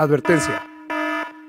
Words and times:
Advertencia. 0.00 0.62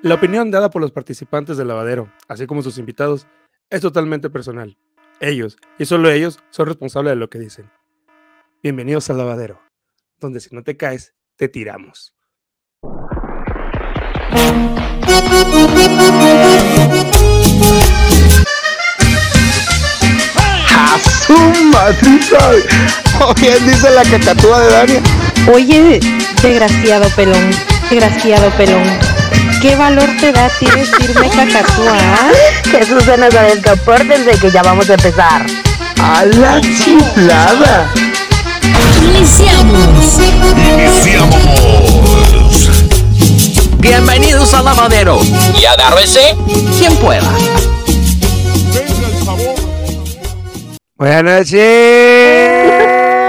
La 0.01 0.15
opinión 0.15 0.49
dada 0.49 0.71
por 0.71 0.81
los 0.81 0.91
participantes 0.91 1.55
del 1.55 1.67
lavadero, 1.67 2.11
así 2.27 2.47
como 2.47 2.63
sus 2.63 2.79
invitados, 2.79 3.27
es 3.69 3.81
totalmente 3.81 4.31
personal. 4.31 4.75
Ellos, 5.19 5.55
y 5.77 5.85
solo 5.85 6.09
ellos, 6.09 6.39
son 6.49 6.65
responsables 6.65 7.11
de 7.11 7.17
lo 7.17 7.29
que 7.29 7.37
dicen. 7.37 7.69
Bienvenidos 8.63 9.07
al 9.11 9.19
lavadero, 9.19 9.61
donde 10.19 10.39
si 10.39 10.55
no 10.55 10.63
te 10.63 10.75
caes, 10.77 11.13
te 11.35 11.47
tiramos. 11.47 12.15
¡A 20.75 20.97
su 20.97 21.37
madrita! 21.65 22.49
¿O 23.21 23.35
bien 23.35 23.63
dice 23.63 23.91
la 23.91 24.01
cacatúa 24.05 24.59
de 24.61 24.71
Dania? 24.71 25.03
Oye, 25.53 25.99
desgraciado 26.41 27.07
pelón, 27.15 27.51
desgraciado 27.89 28.51
pelón. 28.51 28.83
¿Qué 29.61 29.75
valor 29.75 30.07
te 30.19 30.31
da 30.31 30.45
a 30.45 30.49
ti 30.49 30.65
decirme 30.65 31.29
cacatúa? 31.35 31.97
Jesús 32.71 33.05
de 33.05 33.17
Nazaret, 33.17 33.63
compórtense 33.67 34.39
que 34.39 34.51
ya 34.51 34.61
vamos 34.61 34.89
a 34.89 34.93
empezar. 34.93 35.45
¡A 36.01 36.25
la 36.25 36.61
chiflada! 36.61 37.89
Iniciamos. 39.03 40.19
Bienvenidos 43.79 44.53
al 44.53 44.65
lavadero. 44.65 45.19
Y 45.59 45.65
agárrese 45.65 46.35
quien 46.77 46.95
pueda. 46.97 47.31
Buenas 50.95 51.23
noches. 51.23 51.49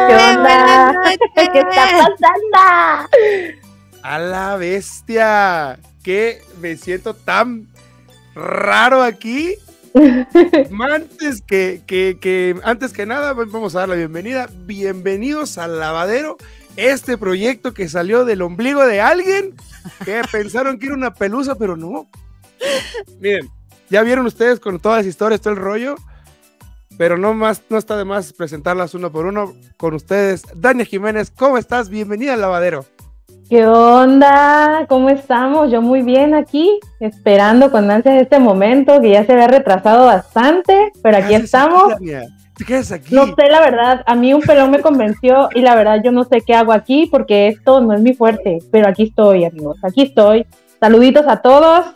¿Qué 0.08 0.16
onda? 0.16 0.92
¿Qué 1.34 1.58
está 1.58 1.88
pasando? 1.96 3.59
A 4.02 4.18
la 4.18 4.56
bestia. 4.56 5.78
Que 6.02 6.42
me 6.60 6.76
siento 6.76 7.14
tan 7.14 7.68
raro 8.34 9.02
aquí. 9.02 9.54
antes 10.92 11.42
que, 11.42 11.82
que, 11.86 12.18
que- 12.20 12.56
antes 12.62 12.92
que 12.92 13.06
nada, 13.06 13.32
vamos 13.32 13.74
a 13.74 13.80
dar 13.80 13.88
la 13.90 13.96
bienvenida. 13.96 14.48
Bienvenidos 14.64 15.58
al 15.58 15.78
lavadero. 15.78 16.36
Este 16.76 17.18
proyecto 17.18 17.74
que 17.74 17.88
salió 17.88 18.24
del 18.24 18.42
ombligo 18.42 18.86
de 18.86 19.00
alguien 19.00 19.54
que 20.04 20.22
pensaron 20.32 20.78
que 20.78 20.86
era 20.86 20.94
una 20.94 21.12
pelusa, 21.14 21.56
pero 21.56 21.76
no. 21.76 22.08
Miren, 23.20 23.50
ya 23.90 24.02
vieron 24.02 24.26
ustedes 24.26 24.60
con 24.60 24.78
todas 24.78 24.98
las 24.98 25.06
historias, 25.06 25.40
todo 25.40 25.52
el 25.54 25.58
rollo. 25.58 25.96
Pero 26.96 27.16
no 27.18 27.32
más, 27.34 27.62
no 27.70 27.78
está 27.78 27.96
de 27.96 28.04
más 28.04 28.32
presentarlas 28.32 28.94
uno 28.94 29.10
por 29.10 29.26
uno 29.26 29.54
con 29.76 29.94
ustedes. 29.94 30.42
Dania 30.54 30.84
Jiménez, 30.84 31.30
¿cómo 31.34 31.56
estás? 31.58 31.88
Bienvenida 31.88 32.34
al 32.34 32.40
lavadero. 32.42 32.84
¿Qué 33.50 33.66
onda? 33.66 34.86
¿Cómo 34.88 35.10
estamos? 35.10 35.72
Yo 35.72 35.82
muy 35.82 36.02
bien 36.02 36.34
aquí, 36.34 36.78
esperando 37.00 37.72
con 37.72 37.90
ansias 37.90 38.22
este 38.22 38.38
momento 38.38 39.00
que 39.00 39.10
ya 39.10 39.26
se 39.26 39.32
había 39.32 39.48
retrasado 39.48 40.06
bastante, 40.06 40.92
pero 41.02 41.16
aquí 41.16 41.30
¿Qué 41.30 41.34
haces 41.34 41.44
estamos. 41.46 41.88
Dania? 41.88 42.28
¿Te 42.56 42.64
quedas 42.64 42.92
aquí? 42.92 43.12
No 43.12 43.26
sé, 43.26 43.48
la 43.50 43.58
verdad, 43.58 44.04
a 44.06 44.14
mí 44.14 44.32
un 44.32 44.40
pelón 44.40 44.70
me 44.70 44.78
convenció 44.78 45.48
y 45.52 45.62
la 45.62 45.74
verdad 45.74 46.00
yo 46.04 46.12
no 46.12 46.22
sé 46.22 46.42
qué 46.46 46.54
hago 46.54 46.72
aquí 46.72 47.08
porque 47.10 47.48
esto 47.48 47.80
no 47.80 47.92
es 47.92 48.00
mi 48.00 48.14
fuerte, 48.14 48.58
pero 48.70 48.86
aquí 48.86 49.02
estoy, 49.08 49.44
amigos, 49.44 49.78
aquí 49.82 50.02
estoy. 50.02 50.46
Saluditos 50.78 51.26
a 51.26 51.42
todos 51.42 51.86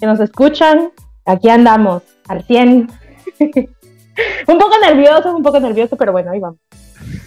que 0.00 0.06
nos 0.06 0.18
escuchan, 0.18 0.90
aquí 1.24 1.48
andamos, 1.48 2.02
al 2.26 2.42
100. 2.42 2.90
un 4.48 4.58
poco 4.58 4.74
nervioso, 4.82 5.36
un 5.36 5.44
poco 5.44 5.60
nervioso, 5.60 5.96
pero 5.96 6.10
bueno, 6.10 6.32
ahí 6.32 6.40
vamos. 6.40 6.58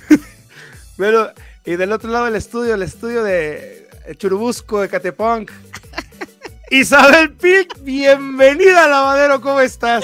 Pero, 0.97 1.29
y 1.69 1.75
del 1.75 1.91
otro 1.91 2.09
lado 2.09 2.25
del 2.25 2.35
estudio, 2.35 2.73
el 2.73 2.81
estudio 2.81 3.23
de 3.23 3.87
Churubusco, 4.17 4.81
de 4.81 4.89
Catepunk. 4.89 5.51
Isabel 6.71 7.31
Pic, 7.33 7.83
bienvenida 7.83 8.87
lavadero, 8.87 9.39
¿cómo 9.39 9.59
estás? 9.59 10.03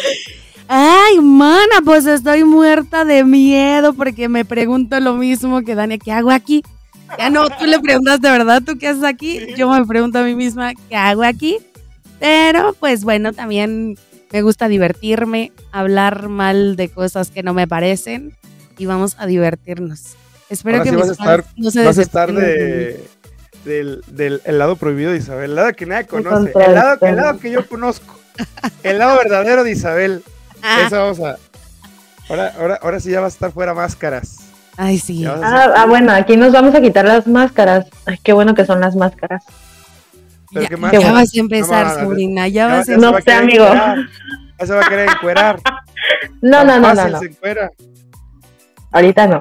Ay, 0.68 1.20
mana, 1.22 1.82
pues 1.84 2.06
estoy 2.06 2.44
muerta 2.44 3.04
de 3.04 3.24
miedo 3.24 3.94
porque 3.94 4.30
me 4.30 4.46
pregunto 4.46 5.00
lo 5.00 5.16
mismo 5.16 5.64
que 5.64 5.74
Dania, 5.74 5.98
¿qué 5.98 6.12
hago 6.12 6.30
aquí? 6.30 6.62
Ya 7.18 7.32
no, 7.32 7.50
tú 7.50 7.66
le 7.66 7.80
preguntas 7.80 8.22
de 8.22 8.30
verdad, 8.30 8.62
¿tú 8.64 8.78
qué 8.78 8.90
haces 8.90 9.04
aquí? 9.04 9.40
Yo 9.58 9.68
me 9.68 9.84
pregunto 9.88 10.20
a 10.20 10.24
mí 10.24 10.36
misma, 10.36 10.74
¿qué 10.88 10.96
hago 10.96 11.24
aquí? 11.24 11.58
Pero 12.20 12.76
pues 12.80 13.04
bueno, 13.04 13.34
también 13.34 13.98
me 14.32 14.44
gusta 14.44 14.68
divertirme, 14.68 15.52
hablar 15.72 16.30
mal 16.30 16.76
de 16.76 16.90
cosas 16.90 17.32
que 17.32 17.42
no 17.42 17.56
me 17.56 17.68
parecen 17.68 18.38
y 18.78 18.86
vamos 18.86 19.16
a 19.18 19.26
divertirnos. 19.26 20.16
Espero 20.50 20.78
Ahora 20.78 20.84
que 20.84 20.90
sí 20.92 20.96
mis 20.96 21.08
vas 21.08 21.10
a 21.10 21.22
estar- 21.24 21.46
no 21.58 21.72
se 21.72 21.84
Vas 21.86 21.98
a 21.98 22.02
estar 22.02 22.32
de 22.34 23.08
del, 23.64 24.04
del 24.08 24.42
el 24.46 24.60
lado 24.60 24.76
prohibido 24.76 25.12
de 25.12 25.18
Isabel, 25.18 25.50
el 25.52 25.56
lado 25.56 25.74
que 25.74 25.86
nadie 25.88 26.06
conoce, 26.06 26.52
el 26.56 26.74
lado, 26.76 26.98
el 27.02 27.16
lado 27.16 27.40
que 27.40 27.50
yo 27.50 27.68
conozco, 27.68 28.20
el 28.84 29.00
lado 29.00 29.18
verdadero 29.18 29.64
de 29.64 29.72
Isabel. 29.72 30.24
Ah, 30.62 30.84
Eso 30.86 30.98
vamos 30.98 31.20
a. 31.22 31.38
Ahora, 32.30 32.54
ahora, 32.60 32.80
ahora 32.82 33.00
sí 33.00 33.10
ya 33.12 33.22
vas 33.22 33.34
a 33.34 33.36
estar 33.36 33.52
fuera 33.52 33.74
máscaras. 33.74 34.38
Ay, 34.78 35.00
sí. 35.00 35.26
Ah, 35.26 35.74
ah, 35.78 35.86
bueno, 35.88 36.12
aquí 36.12 36.38
nos 36.38 36.52
vamos 36.52 36.76
a 36.76 36.82
quitar 36.82 37.06
las 37.06 37.26
máscaras. 37.28 37.88
Ay, 38.06 38.20
qué 38.22 38.34
bueno 38.34 38.54
que 38.54 38.66
son 38.66 38.80
las 38.82 38.96
máscaras. 38.96 39.44
Pero 40.52 40.62
Ya, 40.64 40.68
¿qué 40.70 40.78
más? 40.78 40.92
ya 40.92 41.12
vas 41.12 41.34
a 41.36 41.40
empezar, 41.40 41.88
No, 41.98 42.04
sobrina, 42.04 42.48
ya 42.48 42.68
Ya- 42.68 42.68
vas 42.68 42.80
a 42.82 42.84
se 42.86 42.98
No 42.98 43.18
sé, 43.20 43.32
amigo. 43.32 43.66
Ya 44.60 44.66
se 44.66 44.74
va 44.74 44.86
a 44.86 44.90
querer 44.90 45.10
encuerar. 45.10 45.60
No, 46.42 46.64
no, 46.64 46.80
no, 46.80 46.94
no, 46.94 47.08
no. 47.10 47.20
se 47.20 47.26
encuera. 47.26 47.72
Ahorita 48.92 49.26
no. 49.28 49.40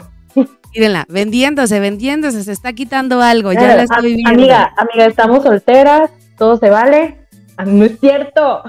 Mírenla, 0.74 1.06
vendiéndose, 1.08 1.78
vendiéndose, 1.80 2.42
se 2.42 2.52
está 2.52 2.72
quitando 2.72 3.20
algo, 3.22 3.52
ya 3.52 3.74
Eh, 3.74 3.76
la 3.76 3.82
estoy 3.84 4.14
viendo. 4.16 4.30
Amiga, 4.30 4.72
amiga, 4.76 5.06
estamos 5.06 5.42
solteras, 5.44 6.10
todo 6.36 6.56
se 6.58 6.68
vale. 6.70 7.18
Ah, 7.56 7.64
No 7.64 7.84
es 7.84 7.98
cierto. 8.00 8.62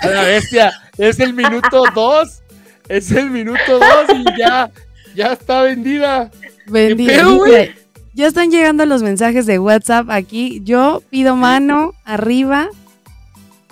A 0.00 0.06
la 0.08 0.22
bestia, 0.22 0.72
es 0.98 1.20
el 1.20 1.32
minuto 1.34 1.84
dos. 1.94 2.42
Es 2.88 3.10
el 3.12 3.30
minuto 3.30 3.60
dos 3.78 4.06
y 4.14 4.24
ya, 4.38 4.70
ya 5.14 5.32
está 5.32 5.62
vendida. 5.62 6.30
Mira, 6.68 7.24
Ya 8.14 8.26
están 8.26 8.50
llegando 8.50 8.86
los 8.86 9.02
mensajes 9.02 9.44
de 9.46 9.58
WhatsApp 9.58 10.08
aquí. 10.10 10.60
Yo 10.64 11.02
pido 11.10 11.36
mano 11.36 11.92
arriba. 12.04 12.68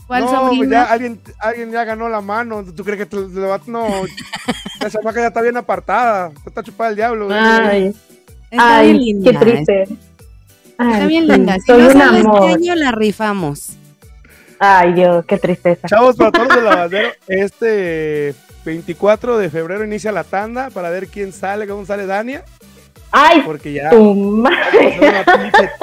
¿Cuál 0.06 0.24
no, 0.24 0.30
sobrino? 0.30 0.70
ya 0.70 0.84
alguien, 0.84 1.20
alguien 1.38 1.70
ya 1.72 1.84
ganó 1.84 2.08
la 2.08 2.20
mano. 2.20 2.62
¿Tú 2.64 2.84
crees 2.84 2.98
que 2.98 3.06
te, 3.06 3.16
te 3.16 3.40
va- 3.40 3.60
no? 3.66 3.86
La 4.80 4.90
chamaca 4.90 5.20
ya 5.20 5.28
está 5.28 5.40
bien 5.40 5.56
apartada. 5.56 6.30
Está 6.46 6.62
chupada 6.62 6.90
el 6.90 6.96
diablo. 6.96 7.28
Ay, 7.30 7.94
Está 8.50 8.78
ay, 8.78 8.92
bien 8.92 9.04
linda. 9.04 9.30
qué 9.32 9.38
triste. 9.38 9.82
Está 9.82 9.96
Ay, 10.78 11.06
bien 11.06 11.24
sí, 11.24 11.30
linda. 11.32 11.56
Si 11.64 11.72
no 11.72 11.90
sale 11.90 12.18
este 12.18 12.28
amor. 12.28 12.50
año, 12.50 12.74
la 12.74 12.92
rifamos. 12.92 13.70
Ay, 14.58 14.92
Dios, 14.92 15.24
qué 15.26 15.38
tristeza. 15.38 15.88
Chavos, 15.88 16.16
para 16.16 16.30
todos 16.32 16.46
los 16.48 16.56
del 16.56 16.64
lavadero, 16.64 17.08
este 17.28 18.34
24 18.64 19.38
de 19.38 19.50
febrero 19.50 19.84
inicia 19.84 20.12
la 20.12 20.24
tanda 20.24 20.70
para 20.70 20.90
ver 20.90 21.08
quién 21.08 21.32
sale, 21.32 21.66
cómo 21.66 21.84
sale 21.86 22.06
Dania. 22.06 22.44
Ay, 23.16 23.42
Porque 23.44 23.72
ya 23.72 23.90
tu 23.90 24.12
madre. 24.12 24.98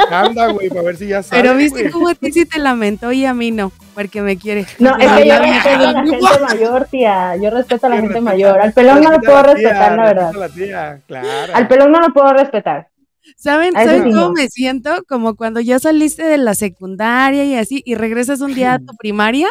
una 0.10 0.48
güey, 0.52 0.68
para 0.68 0.82
ver 0.82 0.98
si 0.98 1.08
ya 1.08 1.24
sale. 1.24 1.42
Pero 1.42 1.56
viste 1.56 1.90
cómo 1.90 2.10
a 2.10 2.16
ti 2.16 2.30
sí 2.34 2.46
te 2.46 2.60
lamentó 2.60 3.14
y 3.14 3.24
a 3.26 3.34
mí 3.34 3.52
no, 3.52 3.72
porque 3.96 4.22
me 4.22 4.38
quiere. 4.38 4.66
No, 4.80 4.98
es 4.98 5.10
que 5.10 5.28
yo 5.30 5.40
respeto 5.40 5.70
a 5.70 5.94
la 5.94 6.04
gente 6.04 6.20
mayor, 6.42 6.88
tía. 6.92 7.36
Yo 7.38 7.50
respeto 7.50 7.88
a 7.88 7.90
la 7.90 7.98
gente 8.02 8.20
mayor. 8.20 8.60
Al 8.60 8.74
pelón 8.74 9.02
no 9.02 9.12
lo 9.12 9.22
puedo 9.22 9.42
tía, 9.44 9.54
respetar, 9.54 9.96
la 9.96 10.04
verdad. 10.04 10.32
respeta 10.34 10.46
a 10.46 10.48
la 10.48 10.54
tía, 10.54 11.02
claro. 11.08 11.56
Al 11.56 11.68
pelón 11.70 11.92
no 11.94 12.02
lo 12.02 12.14
puedo 12.14 12.34
respetar. 12.34 12.90
¿Saben, 13.38 13.72
¿saben 13.76 14.04
cómo 14.04 14.16
no. 14.16 14.32
me 14.34 14.50
siento? 14.50 14.92
Como 15.08 15.38
cuando 15.38 15.62
ya 15.62 15.80
saliste 15.80 16.24
de 16.24 16.38
la 16.38 16.54
secundaria 16.54 17.46
y 17.46 17.56
así, 17.56 17.82
y 17.86 17.96
regresas 17.96 18.42
un 18.42 18.54
día 18.54 18.74
a 18.74 18.80
tu 18.80 18.94
primaria. 18.98 19.48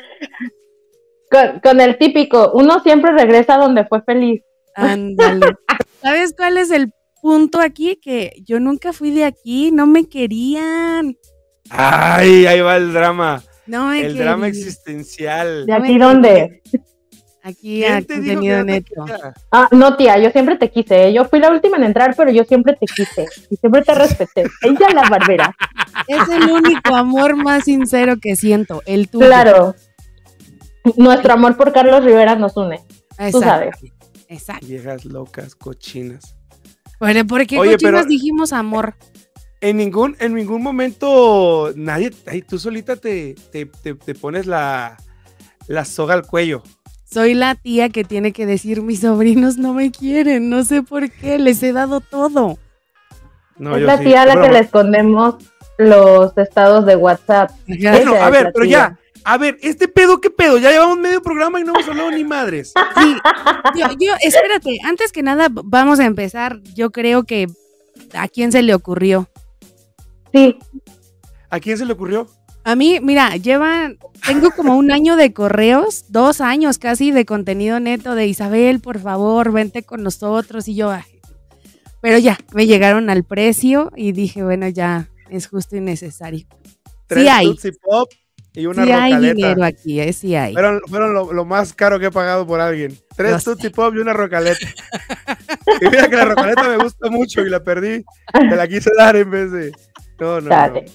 Con, 1.31 1.59
con 1.59 1.81
el 1.81 1.97
típico, 1.97 2.51
uno 2.53 2.81
siempre 2.81 3.11
regresa 3.11 3.57
donde 3.57 3.83
fue 3.85 4.01
feliz. 4.03 4.43
Ándale. 4.75 5.55
¿Sabes 6.01 6.33
cuál 6.37 6.57
es 6.57 6.71
el 6.71 6.91
punto 7.21 7.59
aquí? 7.59 7.97
Que 8.01 8.33
yo 8.45 8.59
nunca 8.59 8.93
fui 8.93 9.11
de 9.11 9.25
aquí, 9.25 9.71
no 9.71 9.87
me 9.87 10.07
querían. 10.07 11.15
Ay, 11.69 12.45
ahí 12.45 12.61
va 12.61 12.77
el 12.77 12.93
drama. 12.93 13.41
No 13.65 13.87
me 13.87 14.01
El 14.01 14.17
drama 14.17 14.45
querían. 14.47 14.65
existencial. 14.67 15.65
¿De 15.65 15.71
No 15.71 15.83
aquí 15.83 15.97
dónde? 15.97 16.61
Aquí 17.41 17.83
a 17.85 18.01
¿Quién 18.01 18.05
te 18.05 18.13
dijo 18.15 18.23
que 18.23 18.33
contenido 18.33 18.63
neto. 18.63 19.05
Ah, 19.51 19.67
no, 19.71 19.95
tía, 19.95 20.17
yo 20.17 20.31
siempre 20.31 20.57
te 20.57 20.71
quise. 20.71 21.07
¿eh? 21.07 21.13
Yo 21.13 21.25
fui 21.25 21.39
la 21.39 21.51
última 21.51 21.77
en 21.77 21.83
entrar, 21.83 22.15
pero 22.17 22.31
yo 22.31 22.43
siempre 22.43 22.73
te 22.73 22.87
quise. 22.87 23.27
Y 23.51 23.55
siempre 23.55 23.83
te 23.83 23.93
respeté. 23.93 24.45
Ella 24.63 24.89
la 24.93 25.07
barbera. 25.07 25.55
Es 26.07 26.27
el 26.27 26.49
único 26.51 26.95
amor 26.95 27.35
más 27.35 27.65
sincero 27.65 28.15
que 28.19 28.35
siento, 28.35 28.81
el 28.87 29.09
tuyo. 29.09 29.27
Claro. 29.27 29.75
Nuestro 30.97 31.33
amor 31.33 31.55
por 31.55 31.71
Carlos 31.71 32.03
Rivera 32.03 32.35
nos 32.35 32.57
une. 32.57 32.81
Exacto. 33.11 33.31
Tú 33.39 33.41
sabes. 33.43 33.75
Exacto. 34.27 34.65
Viejas 34.67 35.05
locas, 35.05 35.55
cochinas. 35.55 36.35
Bueno, 36.99 37.25
¿por 37.27 37.45
qué 37.45 37.59
Oye, 37.59 37.71
cochinas 37.73 38.01
pero- 38.03 38.05
dijimos 38.09 38.53
amor? 38.53 38.95
En 39.61 39.77
ningún, 39.77 40.15
en 40.19 40.35
ningún 40.35 40.61
momento 40.61 41.71
nadie, 41.75 42.11
ay, 42.27 42.41
tú 42.41 42.59
solita 42.59 42.95
te, 42.97 43.35
te, 43.51 43.65
te- 43.65 43.95
te 43.95 44.13
pones 44.13 44.45
la, 44.45 44.97
la 45.67 45.85
soga 45.85 46.13
al 46.13 46.25
cuello. 46.27 46.61
Soy 47.09 47.33
la 47.33 47.55
tía 47.55 47.89
que 47.89 48.03
tiene 48.03 48.31
que 48.31 48.45
decir 48.45 48.81
mis 48.81 48.99
sobrinos 49.01 49.57
no 49.57 49.73
me 49.73 49.91
quieren, 49.91 50.49
no 50.49 50.63
sé 50.63 50.83
por 50.83 51.09
qué, 51.09 51.39
les 51.39 51.63
he 51.63 51.71
dado 51.71 52.01
todo. 52.01 52.57
No, 53.57 53.75
es 53.75 53.81
yo 53.81 53.87
la 53.87 53.97
sí. 53.97 54.03
tía 54.05 54.23
a 54.23 54.25
la 54.25 54.41
que 54.41 54.51
le 54.51 54.59
escondemos 54.59 55.35
los 55.77 56.37
estados 56.37 56.85
de 56.85 56.95
WhatsApp. 56.97 57.51
Bueno, 57.67 58.15
a 58.15 58.29
ver, 58.29 58.51
pero 58.53 58.65
tía. 58.65 58.71
ya. 58.71 58.99
A 59.27 59.39
ver, 59.39 59.57
este 59.61 59.87
pedo, 59.87 60.21
¿qué 60.21 60.29
pedo? 60.29 60.59
Ya 60.59 60.69
llevamos 60.69 60.99
medio 60.99 61.19
programa 61.19 61.59
y 61.59 61.63
no 61.63 61.73
hemos 61.73 61.87
hablado 61.87 62.11
ni 62.11 62.23
madres. 62.23 62.73
Sí, 63.73 63.79
yo, 63.79 63.87
yo, 63.99 64.13
espérate, 64.21 64.77
antes 64.85 65.11
que 65.11 65.23
nada, 65.23 65.47
vamos 65.51 65.99
a 65.99 66.05
empezar. 66.05 66.61
Yo 66.75 66.91
creo 66.91 67.23
que 67.23 67.47
a 68.13 68.27
quién 68.27 68.51
se 68.51 68.61
le 68.61 68.73
ocurrió. 68.73 69.27
Sí, 70.31 70.57
¿A 71.49 71.59
quién 71.59 71.77
se 71.77 71.85
le 71.85 71.93
ocurrió? 71.93 72.27
A 72.63 72.75
mí, 72.75 72.99
mira, 73.01 73.35
llevan, 73.37 73.97
tengo 74.25 74.51
como 74.51 74.77
un 74.77 74.91
año 74.91 75.15
de 75.15 75.33
correos, 75.33 76.05
dos 76.09 76.41
años 76.41 76.77
casi 76.77 77.11
de 77.11 77.25
contenido 77.25 77.79
neto 77.79 78.15
de 78.15 78.27
Isabel, 78.27 78.79
por 78.79 78.99
favor, 78.99 79.51
vente 79.51 79.83
con 79.83 80.03
nosotros. 80.03 80.67
Y 80.67 80.75
yo, 80.75 80.93
pero 82.01 82.17
ya, 82.17 82.37
me 82.53 82.67
llegaron 82.67 83.09
al 83.09 83.23
precio 83.23 83.91
y 83.95 84.11
dije, 84.11 84.43
bueno, 84.43 84.67
ya 84.67 85.09
es 85.29 85.47
justo 85.47 85.75
y 85.75 85.81
necesario. 85.81 86.45
Tres 87.07 87.29
hay. 87.29 87.47
Tootsie 87.47 87.73
Pop 87.73 88.09
y 88.55 88.65
una 88.65 88.83
sí 88.85 88.91
hay 88.91 89.13
rocaleta. 89.13 89.33
dinero 89.33 89.63
aquí, 89.63 89.99
eh, 89.99 90.13
sí 90.13 90.35
hay. 90.35 90.53
Fueron, 90.53 90.81
fueron 90.87 91.13
lo, 91.13 91.33
lo 91.33 91.45
más 91.45 91.73
caro 91.73 91.99
que 91.99 92.07
he 92.07 92.11
pagado 92.11 92.47
por 92.47 92.59
alguien. 92.59 92.97
Tres. 93.15 93.43
Tootsie 93.43 93.71
Pop 93.71 93.93
y 93.95 93.99
una 93.99 94.13
rocaleta. 94.13 94.67
y 95.81 95.89
mira 95.89 96.09
que 96.09 96.15
la 96.15 96.25
rocaleta 96.25 96.63
me 96.69 96.77
gusta 96.77 97.09
mucho 97.09 97.41
y 97.41 97.49
la 97.49 97.63
perdí. 97.63 98.03
Te 98.33 98.55
la 98.55 98.67
quise 98.67 98.91
dar 98.97 99.15
en 99.15 99.29
vez 99.29 99.51
de. 99.51 99.71
No, 100.19 100.41
no, 100.41 100.41
no. 100.41 100.49
dale. 100.49 100.85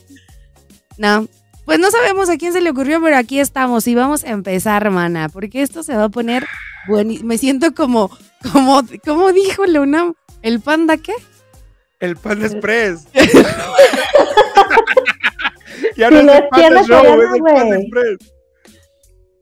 No, 0.97 1.27
pues 1.65 1.79
no 1.79 1.91
sabemos 1.91 2.29
a 2.29 2.37
quién 2.37 2.53
se 2.53 2.61
le 2.61 2.71
ocurrió, 2.71 3.01
pero 3.01 3.17
aquí 3.17 3.41
estamos 3.41 3.87
y 3.87 3.95
vamos 3.95 4.25
a 4.25 4.31
empezar, 4.31 4.83
hermana, 4.83 5.29
porque 5.29 5.63
esto 5.63 5.83
se 5.83 5.97
va 5.97 6.05
a 6.05 6.09
poner 6.09 6.47
buenísimo. 6.89 7.29
Me 7.29 7.39
siento 7.39 7.75
como, 7.75 8.11
como, 8.53 8.83
como 9.05 9.33
dijo 9.33 9.65
Luna, 9.67 10.13
¿el 10.43 10.61
panda 10.61 10.97
qué? 10.97 11.15
El 12.01 12.17
Panda 12.17 12.47
Express. 12.47 13.07
ya 15.97 16.11
no 16.11 16.23
no 16.23 16.33
es 16.33 16.43
tienda 16.55 16.83
Show, 16.83 16.99
coreana, 16.99 17.77
es 17.77 18.19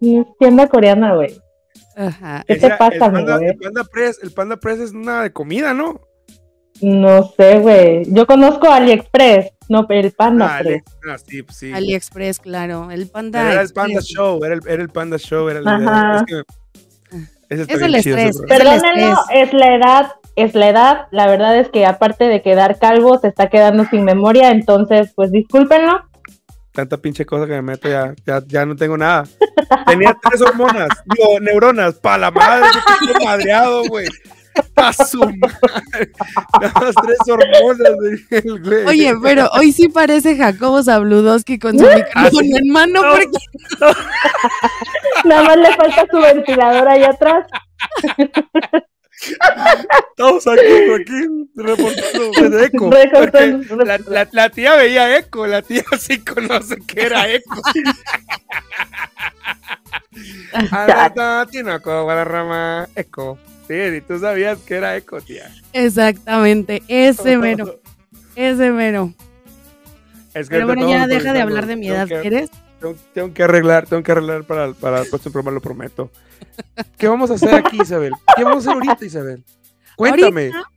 el 0.01 0.27
tienda 0.39 0.67
coreana, 0.69 1.15
güey. 1.15 1.41
Ajá. 1.97 2.45
¿Qué 2.47 2.57
te 2.57 2.67
Esa- 2.67 2.79
pasa, 2.79 2.95
el 2.95 3.01
Panda, 3.13 3.39
el 3.45 3.57
Panda 3.57 3.85
Press, 3.85 4.21
el 4.23 4.31
Panda 4.31 4.57
Press 4.57 4.79
es 4.81 4.93
una 4.93 5.23
de 5.23 5.33
comida, 5.33 5.75
¿no? 5.75 6.01
No 6.81 7.25
sé, 7.37 7.59
güey. 7.59 8.03
Yo 8.07 8.25
conozco 8.27 8.71
AliExpress, 8.71 9.51
no, 9.69 9.89
pero 9.89 10.07
el 10.07 10.13
Panda 10.13 10.47
Ah, 10.49 10.61
Express. 10.61 10.83
ah, 11.11 11.19
sí, 11.19 11.41
sí. 11.51 11.73
AliExpress, 11.73 12.39
claro. 12.39 12.91
El 12.93 13.09
panda. 13.09 13.51
Era 13.53 13.63
el 13.63 13.73
Panda 13.73 13.95
Express. 13.95 14.15
Show, 14.17 14.45
era 14.45 14.55
el, 14.55 14.61
era 14.69 14.83
el 14.83 14.89
Panda 14.89 15.19
Show, 15.19 15.49
era 15.49 15.59
el 15.59 15.67
Ajá. 15.67 16.19
es 16.19 16.23
que- 16.27 16.43
ese 17.51 17.63
está 17.63 17.75
Es 17.75 17.81
bien 17.81 17.95
el 17.97 18.03
chido, 18.03 18.17
estrés. 18.19 18.47
Perdónenlo, 18.49 19.17
es 19.33 19.53
la 19.55 19.75
edad, 19.75 20.13
es 20.37 20.55
la 20.55 20.69
edad. 20.69 21.07
La 21.11 21.27
verdad 21.27 21.59
es 21.59 21.69
que 21.71 21.85
aparte 21.85 22.25
de 22.29 22.43
quedar 22.43 22.79
calvo, 22.79 23.19
se 23.19 23.27
está 23.27 23.49
quedando 23.49 23.85
sin 23.87 24.05
memoria, 24.05 24.51
entonces, 24.51 25.13
pues 25.17 25.33
discúlpenlo. 25.33 26.03
Tanta 26.73 26.97
pinche 26.99 27.25
cosa 27.27 27.47
que 27.47 27.53
me 27.53 27.63
meto 27.63 27.89
ya, 27.89 28.15
ya, 28.27 28.43
ya 28.47 28.65
no 28.67 28.77
tengo 28.77 28.97
nada. 28.97 29.25
Tenía 29.87 30.17
tres 30.23 30.41
hormonas, 30.43 30.89
digo, 31.07 31.41
neuronas, 31.41 31.95
pa' 31.97 32.19
la 32.19 32.31
madre, 32.31 32.69
que 32.73 33.07
estoy 33.07 33.25
madreado, 33.25 33.85
güey. 33.89 34.07
A 34.77 34.93
su 34.93 35.19
madre. 35.19 36.11
Nada 36.61 36.73
más 36.81 36.95
tres 36.95 37.19
hormonas, 37.29 37.93
güey, 37.97 38.27
el 38.31 38.61
güey. 38.63 38.87
Oye, 38.87 39.15
pero 39.23 39.49
hoy 39.53 39.73
sí 39.73 39.89
parece 39.89 40.37
Jacobo 40.37 40.83
Zabludowski 40.83 41.59
con 41.59 41.79
su 41.79 41.85
micrófono 41.85 42.57
en 42.57 42.69
mano, 42.73 43.03
No. 43.03 43.11
porque 43.13 43.39
Nada 45.25 45.43
más 45.45 45.57
le 45.59 45.77
falta 45.77 46.07
su 46.11 46.19
ventilador 46.19 46.89
ahí 46.89 47.05
atrás. 47.05 47.47
Estamos 50.11 50.47
aquí, 50.47 50.93
aquí, 51.01 51.51
reportando 51.57 52.51
de 52.57 52.65
eco. 52.65 52.91
La, 53.85 53.99
la- 54.09 54.29
la 54.31 54.51
tía 54.51 54.75
veía 54.77 55.19
eco, 55.19 55.47
la 55.47 55.63
tía 55.63 55.85
sí 55.99 56.19
conoce 56.19 56.77
que 56.87 57.03
era 57.03 57.29
eco. 57.29 57.61
Ah, 60.73 61.11
Guadarrama, 61.85 62.89
eco. 62.97 63.39
Sí, 63.69 63.75
y 63.75 64.01
tú 64.01 64.19
sabías 64.19 64.59
que 64.61 64.77
era 64.77 64.97
eco, 64.97 65.21
tía. 65.21 65.51
exactamente, 65.73 66.83
ese 66.89 67.37
mero, 67.37 67.79
ese 68.35 68.71
mero. 68.73 69.13
Es 70.35 70.49
que 70.49 70.57
Pero 70.57 70.67
bueno, 70.67 70.89
ya 70.89 71.07
deja 71.07 71.33
de 71.33 71.41
hablar 71.41 71.67
de 71.67 71.77
mi 71.77 71.89
edad, 71.89 72.09
¿quieres? 72.09 72.51
Tengo, 72.81 72.95
tengo 73.13 73.35
que 73.35 73.43
arreglar, 73.43 73.87
tengo 73.87 74.03
que 74.03 74.13
arreglar 74.13 74.45
para, 74.45 74.73
para 74.73 75.03
el 75.03 75.09
próximo 75.09 75.33
programa, 75.33 75.55
lo 75.55 75.61
prometo. 75.61 76.11
¿Qué 76.97 77.09
vamos 77.09 77.31
a 77.31 77.35
hacer 77.35 77.55
aquí, 77.55 77.79
Isabel? 77.83 78.13
¿Qué 78.37 78.45
vamos 78.45 78.67
a 78.67 78.71
hacer 78.71 78.83
ahorita, 78.83 79.05
Isabel? 79.05 79.45
Cuéntame. 79.97 80.47
Ahorita, 80.47 80.71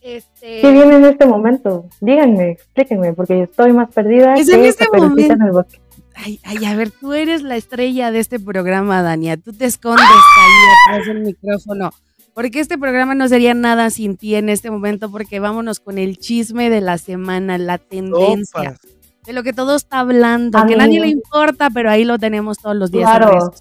este, 0.00 0.60
¿Qué 0.62 0.72
viene 0.72 0.96
en 0.96 1.04
este 1.04 1.26
momento? 1.26 1.88
Díganme, 2.00 2.52
explíquenme, 2.52 3.12
porque 3.12 3.36
yo 3.36 3.44
estoy 3.44 3.72
más 3.72 3.92
perdida 3.92 4.34
Es 4.34 4.48
que 4.48 4.54
en 4.54 4.64
este 4.64 4.86
Caperucita 4.86 5.34
en 5.34 5.42
el 5.42 5.52
bosque. 5.52 5.80
Ay, 6.14 6.40
ay, 6.44 6.64
a 6.64 6.76
ver, 6.76 6.90
tú 6.90 7.12
eres 7.12 7.42
la 7.42 7.56
estrella 7.56 8.10
de 8.10 8.18
este 8.20 8.38
programa, 8.40 9.02
Dania. 9.02 9.36
Tú 9.36 9.52
te 9.52 9.66
escondes 9.66 10.04
ahí 10.04 10.94
atrás 10.94 11.06
del 11.06 11.20
micrófono. 11.20 11.90
Porque 12.34 12.60
este 12.60 12.78
programa 12.78 13.14
no 13.14 13.28
sería 13.28 13.54
nada 13.54 13.90
sin 13.90 14.16
ti 14.16 14.34
en 14.34 14.48
este 14.48 14.70
momento, 14.70 15.10
porque 15.10 15.40
vámonos 15.40 15.80
con 15.80 15.98
el 15.98 16.18
chisme 16.18 16.70
de 16.70 16.80
la 16.80 16.96
semana, 16.98 17.58
la 17.58 17.78
tendencia. 17.78 18.76
De 19.24 19.32
lo 19.32 19.42
que 19.42 19.52
todo 19.52 19.76
está 19.76 20.00
hablando, 20.00 20.58
que 20.66 20.74
a 20.74 20.76
nadie 20.78 21.00
le 21.00 21.08
importa, 21.08 21.70
pero 21.70 21.90
ahí 21.90 22.04
lo 22.04 22.18
tenemos 22.18 22.58
todos 22.58 22.76
los 22.76 22.90
días. 22.90 23.10
Claro. 23.10 23.52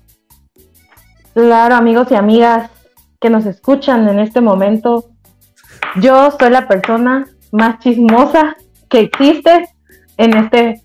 Claro, 1.34 1.76
amigos 1.76 2.08
y 2.12 2.16
amigas 2.16 2.70
que 3.20 3.30
nos 3.30 3.46
escuchan 3.46 4.08
en 4.08 4.20
este 4.20 4.42
momento, 4.42 5.10
yo 6.02 6.32
soy 6.32 6.50
la 6.50 6.68
persona 6.68 7.28
más 7.52 7.80
chismosa 7.80 8.56
que 8.90 9.02
existe 9.02 9.70
en 10.18 10.38
este 10.38 10.82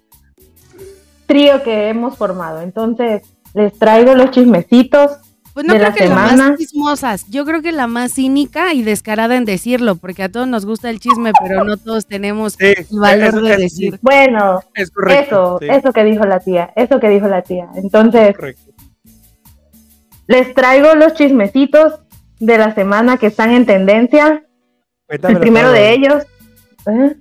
trío 1.27 1.62
que 1.62 1.88
hemos 1.88 2.17
formado. 2.17 2.61
Entonces, 2.61 3.23
les 3.55 3.77
traigo 3.79 4.15
los 4.15 4.31
chismecitos. 4.31 5.19
Pues 5.55 5.65
no 5.67 5.73
de 5.73 5.79
creo 5.79 5.89
la 5.91 5.95
que 5.95 6.01
las 6.09 6.09
semana. 6.31 6.49
más 6.51 6.59
chismosas, 6.59 7.27
yo 7.31 7.45
creo 7.45 7.62
que 7.62 7.71
la 7.73 7.87
más 7.87 8.12
cínica 8.12 8.73
y 8.75 8.83
descarada 8.83 9.37
en 9.37 9.45
decirlo, 9.45 9.95
porque 9.95 10.25
a 10.25 10.29
todos 10.29 10.49
nos 10.49 10.67
gusta 10.67 10.91
el 10.91 10.99
chisme, 10.99 11.31
pero 11.41 11.62
no 11.65 11.77
todos 11.77 12.06
tenemos 12.06 12.55
Sí, 12.55 12.67
el 12.77 12.87
valor 12.99 13.41
de 13.41 13.53
es- 13.53 13.59
decir. 13.61 13.99
Bueno, 14.03 14.61
Es 14.75 14.91
correcto. 14.91 15.25
eso, 15.25 15.59
sí, 15.61 15.67
eso 15.71 15.93
que 15.93 16.03
dijo 16.05 16.25
la 16.25 16.41
tía, 16.41 16.73
eso 16.75 16.99
que 16.99 17.09
dijo 17.09 17.29
la 17.29 17.43
tía. 17.43 17.69
Entonces, 17.77 18.35
les 20.27 20.55
traigo 20.55 20.95
los 20.95 21.15
chismecitos 21.15 22.01
de 22.41 22.59
la 22.59 22.75
semana 22.75 23.17
que 23.19 23.27
están 23.29 23.51
en 23.51 23.67
tendencia. 23.67 24.45
El 25.09 25.21
primero 25.39 25.69
todo. 25.69 25.75
de 25.75 25.93
ellos. 25.93 26.25
¿eh? 26.87 27.17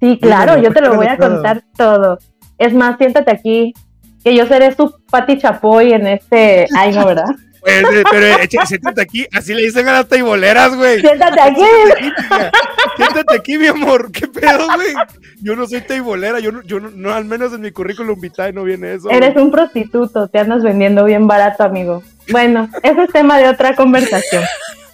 Sí, 0.00 0.18
claro, 0.20 0.54
Dímelo, 0.56 0.68
yo 0.68 0.74
te 0.74 0.80
lo 0.80 0.94
voy 0.96 1.06
a 1.06 1.16
todo. 1.16 1.34
contar 1.34 1.62
todo. 1.76 2.18
Es 2.58 2.72
más, 2.74 2.96
siéntate 2.98 3.30
aquí, 3.30 3.74
que 4.22 4.34
yo 4.34 4.46
seré 4.46 4.74
su 4.74 4.94
Pati 5.10 5.38
Chapoy 5.38 5.92
en 5.92 6.06
este. 6.06 6.66
Ay, 6.76 6.92
no, 6.94 7.04
¿verdad? 7.06 7.26
Pues, 7.64 7.82
eh, 7.96 8.04
pero 8.10 8.26
eh, 8.26 8.36
eche- 8.42 8.66
siéntate 8.66 9.00
aquí, 9.00 9.26
así 9.32 9.54
le 9.54 9.62
dicen 9.62 9.88
a 9.88 9.92
las 9.94 10.08
taiboleras, 10.08 10.76
güey. 10.76 11.00
Siéntate 11.00 11.40
aquí. 11.40 11.60
Siéntate 11.60 11.92
aquí, 11.98 12.12
chica. 12.22 12.50
Siéntate 12.96 13.36
aquí, 13.36 13.58
mi 13.58 13.66
amor. 13.68 14.12
¿Qué 14.12 14.26
pedo, 14.28 14.66
güey? 14.74 14.92
Yo 15.40 15.56
no 15.56 15.66
soy 15.66 15.80
taibolera, 15.80 16.40
yo 16.40 16.52
no, 16.52 16.62
yo 16.62 16.78
no, 16.78 16.90
no, 16.90 17.12
al 17.14 17.24
menos 17.24 17.52
en 17.54 17.62
mi 17.62 17.70
currículum 17.70 18.20
vitae 18.20 18.52
no 18.52 18.64
viene 18.64 18.94
eso. 18.94 19.04
güey. 19.04 19.16
Eres 19.16 19.34
un 19.36 19.50
prostituto, 19.50 20.28
te 20.28 20.38
andas 20.40 20.62
vendiendo 20.62 21.04
bien 21.04 21.26
barato, 21.26 21.62
amigo. 21.64 22.02
Bueno, 22.30 22.68
ese 22.82 23.02
es 23.02 23.10
tema 23.12 23.38
de 23.38 23.48
otra 23.48 23.74
conversación. 23.74 24.44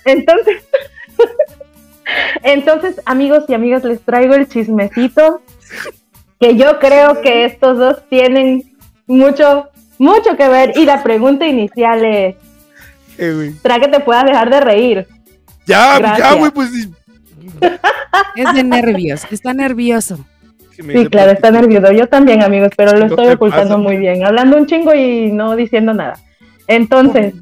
Entonces, 0.05 0.63
entonces, 2.43 3.01
amigos 3.05 3.45
y 3.49 3.55
amigas, 3.55 3.85
les 3.85 4.01
traigo 4.01 4.35
el 4.35 4.49
chismecito 4.49 5.43
que 6.41 6.57
yo 6.57 6.79
creo 6.79 7.21
que 7.21 7.45
estos 7.45 7.79
dos 7.79 8.03
tienen 8.09 8.73
mucho, 9.07 9.69
mucho 9.99 10.37
que 10.37 10.49
ver. 10.49 10.73
Y 10.77 10.85
la 10.87 11.03
pregunta 11.03 11.47
inicial 11.47 12.05
es, 12.05 12.37
Eh, 13.21 13.33
güey. 13.35 13.53
¿será 13.63 13.79
que 13.79 13.89
te 13.89 14.01
puedas 14.01 14.25
dejar 14.25 14.51
de 14.51 14.61
reír? 14.61 15.07
Ya, 15.67 15.99
Gracias. 15.99 16.31
ya, 16.31 16.35
güey, 16.37 16.51
pues. 16.51 16.71
sí. 16.73 16.91
Es 18.35 18.55
de 18.55 18.65
nervios, 18.65 19.23
está 19.31 19.53
nervioso. 19.55 20.19
Sí, 20.71 20.83
claro, 20.83 21.09
pues, 21.09 21.35
está 21.35 21.51
nervioso. 21.51 21.93
Yo 21.93 22.09
también, 22.09 22.43
amigos, 22.43 22.71
pero 22.77 22.93
lo 22.93 23.01
¿Qué 23.01 23.07
estoy 23.15 23.29
ocultando 23.29 23.75
pasa? 23.75 23.77
muy 23.77 23.99
bien. 23.99 24.25
Hablando 24.25 24.57
un 24.57 24.67
chingo 24.67 24.95
y 24.95 25.31
no 25.31 25.55
diciendo 25.55 25.93
nada. 25.93 26.19
Entonces, 26.67 27.35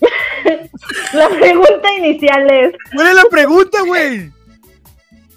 la 1.14 1.28
pregunta 1.30 1.94
inicial 1.98 2.50
es, 2.50 2.74
¿Cuál 2.94 3.08
es 3.08 3.14
la 3.14 3.24
pregunta, 3.30 3.78
güey? 3.86 4.30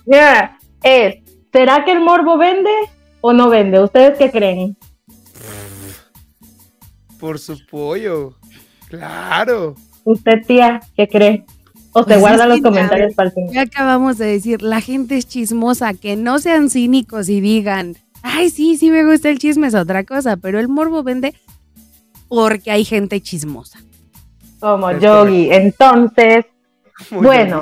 mira, 0.06 0.58
es, 0.84 1.16
¿será 1.54 1.86
que 1.86 1.94
el 1.94 2.02
morbo 2.02 2.38
vende 2.38 2.72
o 3.22 3.32
no 3.32 3.50
vende? 3.50 3.80
¿Ustedes 3.82 4.18
qué 4.18 4.30
creen? 4.30 4.76
Por 7.20 7.40
su 7.40 7.66
pollo. 7.66 8.36
Claro. 8.90 9.76
¿Usted, 10.04 10.46
tía, 10.46 10.80
qué 10.96 11.08
cree? 11.08 11.46
O 11.94 12.00
se 12.02 12.06
Pues 12.06 12.20
guarda 12.20 12.44
es 12.44 12.50
los 12.50 12.62
comentarios 12.62 13.14
para 13.16 13.30
el 13.30 13.34
final. 13.36 13.54
Ya 13.54 13.62
acabamos 13.62 14.18
de 14.18 14.28
decir, 14.28 14.62
la 14.62 14.82
gente 14.82 15.18
es 15.18 15.28
chismosa, 15.28 15.94
que 15.94 16.16
no 16.16 16.40
sean 16.40 16.70
cínicos 16.70 17.28
y 17.30 17.42
digan, 17.42 17.96
ay, 18.22 18.50
sí, 18.50 18.78
sí 18.78 18.92
me 18.92 19.06
gusta 19.06 19.30
el 19.30 19.40
chisme, 19.40 19.68
es 19.68 19.76
otra 19.76 20.04
cosa, 20.04 20.38
pero 20.38 20.60
el 20.60 20.68
morbo 20.68 21.04
vende 21.04 21.34
porque 22.30 22.72
hay 22.72 22.86
gente 22.86 23.22
chismosa. 23.22 23.80
Como 24.60 24.90
Es 24.90 25.02
Yogi. 25.02 25.50
Entonces, 25.52 26.46
Muy 27.12 27.26
bueno, 27.26 27.62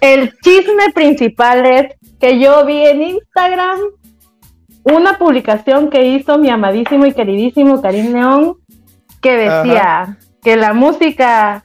bien. 0.00 0.22
el 0.22 0.32
chisme 0.42 0.92
principal 0.94 1.64
es 1.66 1.86
que 2.20 2.38
yo 2.40 2.64
vi 2.66 2.84
en 2.84 3.02
Instagram 3.02 3.78
una 4.84 5.18
publicación 5.18 5.90
que 5.90 6.06
hizo 6.06 6.38
mi 6.38 6.48
amadísimo 6.50 7.06
y 7.06 7.12
queridísimo 7.12 7.80
Karim 7.82 8.12
León 8.12 8.54
que 9.20 9.32
decía 9.36 10.18
que 10.42 10.56
la 10.56 10.72
música 10.72 11.64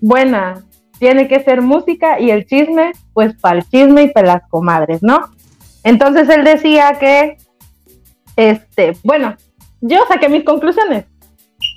buena 0.00 0.62
tiene 0.98 1.28
que 1.28 1.42
ser 1.42 1.62
música 1.62 2.20
y 2.20 2.30
el 2.30 2.46
chisme, 2.46 2.92
pues 3.12 3.34
para 3.36 3.58
el 3.58 3.68
chisme 3.68 4.04
y 4.04 4.10
para 4.10 4.26
las 4.26 4.48
comadres, 4.48 5.02
¿no? 5.02 5.30
Entonces 5.84 6.28
él 6.28 6.44
decía 6.44 6.96
que, 6.98 7.36
este, 8.36 8.96
bueno, 9.04 9.36
yo 9.80 9.98
saqué 10.08 10.28
mis 10.28 10.44
conclusiones. 10.44 11.04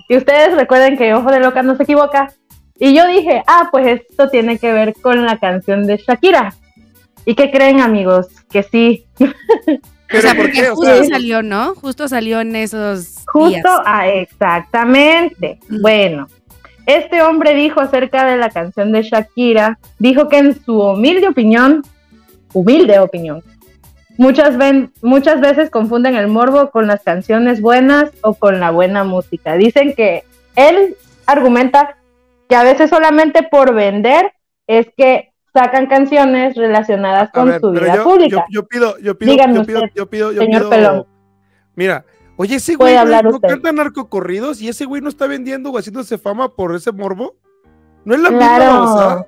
Y 0.08 0.18
ustedes 0.18 0.56
recuerden 0.56 0.98
que 0.98 1.14
Ojo 1.14 1.32
de 1.32 1.40
Loca 1.40 1.62
no 1.62 1.76
se 1.76 1.84
equivoca. 1.84 2.34
Y 2.80 2.96
yo 2.96 3.06
dije, 3.08 3.44
ah, 3.46 3.70
pues 3.72 4.02
esto 4.02 4.30
tiene 4.30 4.58
que 4.58 4.72
ver 4.72 4.96
con 5.02 5.26
la 5.26 5.38
canción 5.38 5.86
de 5.86 5.98
Shakira. 5.98 6.56
¿Y 7.26 7.36
qué 7.36 7.52
creen, 7.52 7.82
amigos? 7.82 8.28
Que 8.50 8.64
sí. 8.64 9.06
O 10.12 10.22
sea, 10.22 10.34
¿por 10.34 10.46
porque 10.46 10.68
justo 10.70 11.04
salió, 11.04 11.44
¿no? 11.44 11.76
Justo 11.76 12.08
salió 12.08 12.42
en 12.42 12.56
esos. 12.56 13.19
Justo, 13.32 13.70
ah, 13.86 14.08
exactamente. 14.08 15.60
Bueno, 15.82 16.28
este 16.86 17.22
hombre 17.22 17.54
dijo 17.54 17.80
acerca 17.82 18.26
de 18.26 18.38
la 18.38 18.50
canción 18.50 18.92
de 18.92 19.04
Shakira, 19.04 19.78
dijo 20.00 20.28
que 20.28 20.38
en 20.40 20.64
su 20.64 20.82
humilde 20.82 21.28
opinión, 21.28 21.84
humilde 22.54 23.00
opinión, 23.00 23.44
muchas, 24.18 24.58
ven, 24.58 24.92
muchas 25.02 25.40
veces 25.42 25.70
confunden 25.70 26.16
el 26.16 26.28
morbo 26.28 26.72
con 26.72 26.88
las 26.88 27.04
canciones 27.04 27.62
buenas 27.62 28.12
o 28.22 28.34
con 28.34 28.60
la 28.60 28.72
buena 28.72 29.04
música. 29.04 29.56
Dicen 29.56 29.94
que 29.94 30.24
él 30.56 30.96
argumenta 31.26 31.96
que 32.48 32.56
a 32.56 32.64
veces 32.64 32.90
solamente 32.90 33.44
por 33.44 33.74
vender 33.76 34.34
es 34.66 34.88
que 34.98 35.32
sacan 35.54 35.86
canciones 35.88 36.56
relacionadas 36.56 37.30
A 37.30 37.32
con 37.32 37.50
ver, 37.50 37.60
su 37.62 37.72
vida 37.72 37.96
yo, 37.96 38.04
pública. 38.04 38.46
yo, 38.50 38.62
yo 38.62 38.68
pido, 38.68 38.98
yo 39.00 39.18
pido, 39.18 39.34
yo 39.36 39.46
pido, 39.48 39.62
usted, 39.62 39.92
yo 39.96 40.06
pido, 40.10 40.32
yo 40.32 40.42
señor 40.42 40.62
pido- 40.62 40.70
Pelón. 40.70 41.06
Mira, 41.76 42.04
oye, 42.42 42.56
ese 42.56 42.76
güey 42.76 42.96
no, 42.96 43.30
usted. 43.32 43.50
canta 43.50 43.72
narcocorridos 43.74 44.62
y 44.62 44.70
ese 44.70 44.86
güey 44.86 45.02
no 45.02 45.10
está 45.10 45.28
vendiendo 45.28 45.72
o 45.72 45.78
haciéndose 45.78 46.18
fama 46.18 46.56
por 46.56 46.74
ese 46.74 46.92
morbo. 46.94 47.36
No 48.06 48.16
es 48.16 48.22
la 48.22 48.30
misma 48.32 48.56
Claro. 48.56 48.74
babosada? 48.74 49.28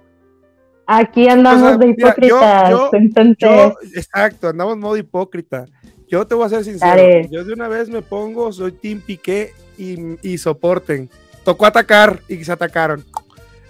Aquí 0.88 1.28
andamos 1.28 1.62
O 1.62 1.68
sea, 1.68 1.78
de 1.78 1.86
yo- 1.88 1.92
hipócritas. 1.92 2.70
yo- 2.70 2.90
entonces, 2.94 3.36
Yo, 3.40 3.74
exacto, 3.96 4.48
andamos 4.50 4.78
modo 4.78 4.96
hipócrita. 4.98 5.66
Yo 6.08 6.26
te 6.26 6.36
voy 6.36 6.46
a 6.46 6.50
ser 6.50 6.64
sincero. 6.64 6.90
Dale. 6.92 7.28
Yo 7.30 7.44
de 7.44 7.54
una 7.54 7.68
vez 7.68 7.90
me 7.90 8.02
pongo, 8.02 8.52
soy 8.52 8.72
Team 8.74 9.02
Piqué 9.02 9.54
y, 9.78 9.98
y 10.28 10.38
soporten. 10.38 11.10
Tocó 11.44 11.66
atacar 11.66 12.20
y 12.28 12.44
se 12.44 12.52
atacaron. 12.52 13.04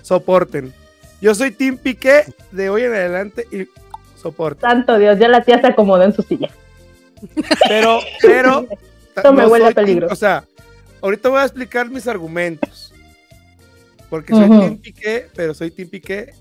Soporten. 0.01 0.74
Yo 1.21 1.36
soy 1.36 1.51
Team 1.51 1.77
Piqué 1.77 2.24
de 2.51 2.69
hoy 2.69 2.83
en 2.83 2.93
adelante 2.93 3.48
y 3.51 3.67
soporten. 4.19 4.62
santo 4.69 4.98
Dios, 4.98 5.19
ya 5.19 5.27
la 5.27 5.43
tía 5.43 5.60
se 5.62 5.67
acomodó 5.67 6.03
en 6.03 6.13
su 6.13 6.21
silla. 6.24 6.50
Pero, 7.67 8.00
pero. 8.21 8.65
Esto 9.15 9.34
me 9.34 9.46
huele 9.46 9.65
soy 9.65 9.74
team- 9.74 9.86
peligro. 9.86 10.08
o 10.12 10.15
sea, 10.15 10.44
ahorita 11.01 11.30
voy 11.30 11.39
a 11.39 11.44
explicar 11.44 11.89
mis 11.89 12.08
argumentos. 12.08 12.94
Porque 14.10 14.34
soy 14.34 14.44
Ujú. 14.50 14.60
Team 14.60 14.77
Piqué, 14.77 15.27
pero 15.36 15.53
soy 15.53 15.72
Team 15.72 15.89
Piqué 15.89 16.34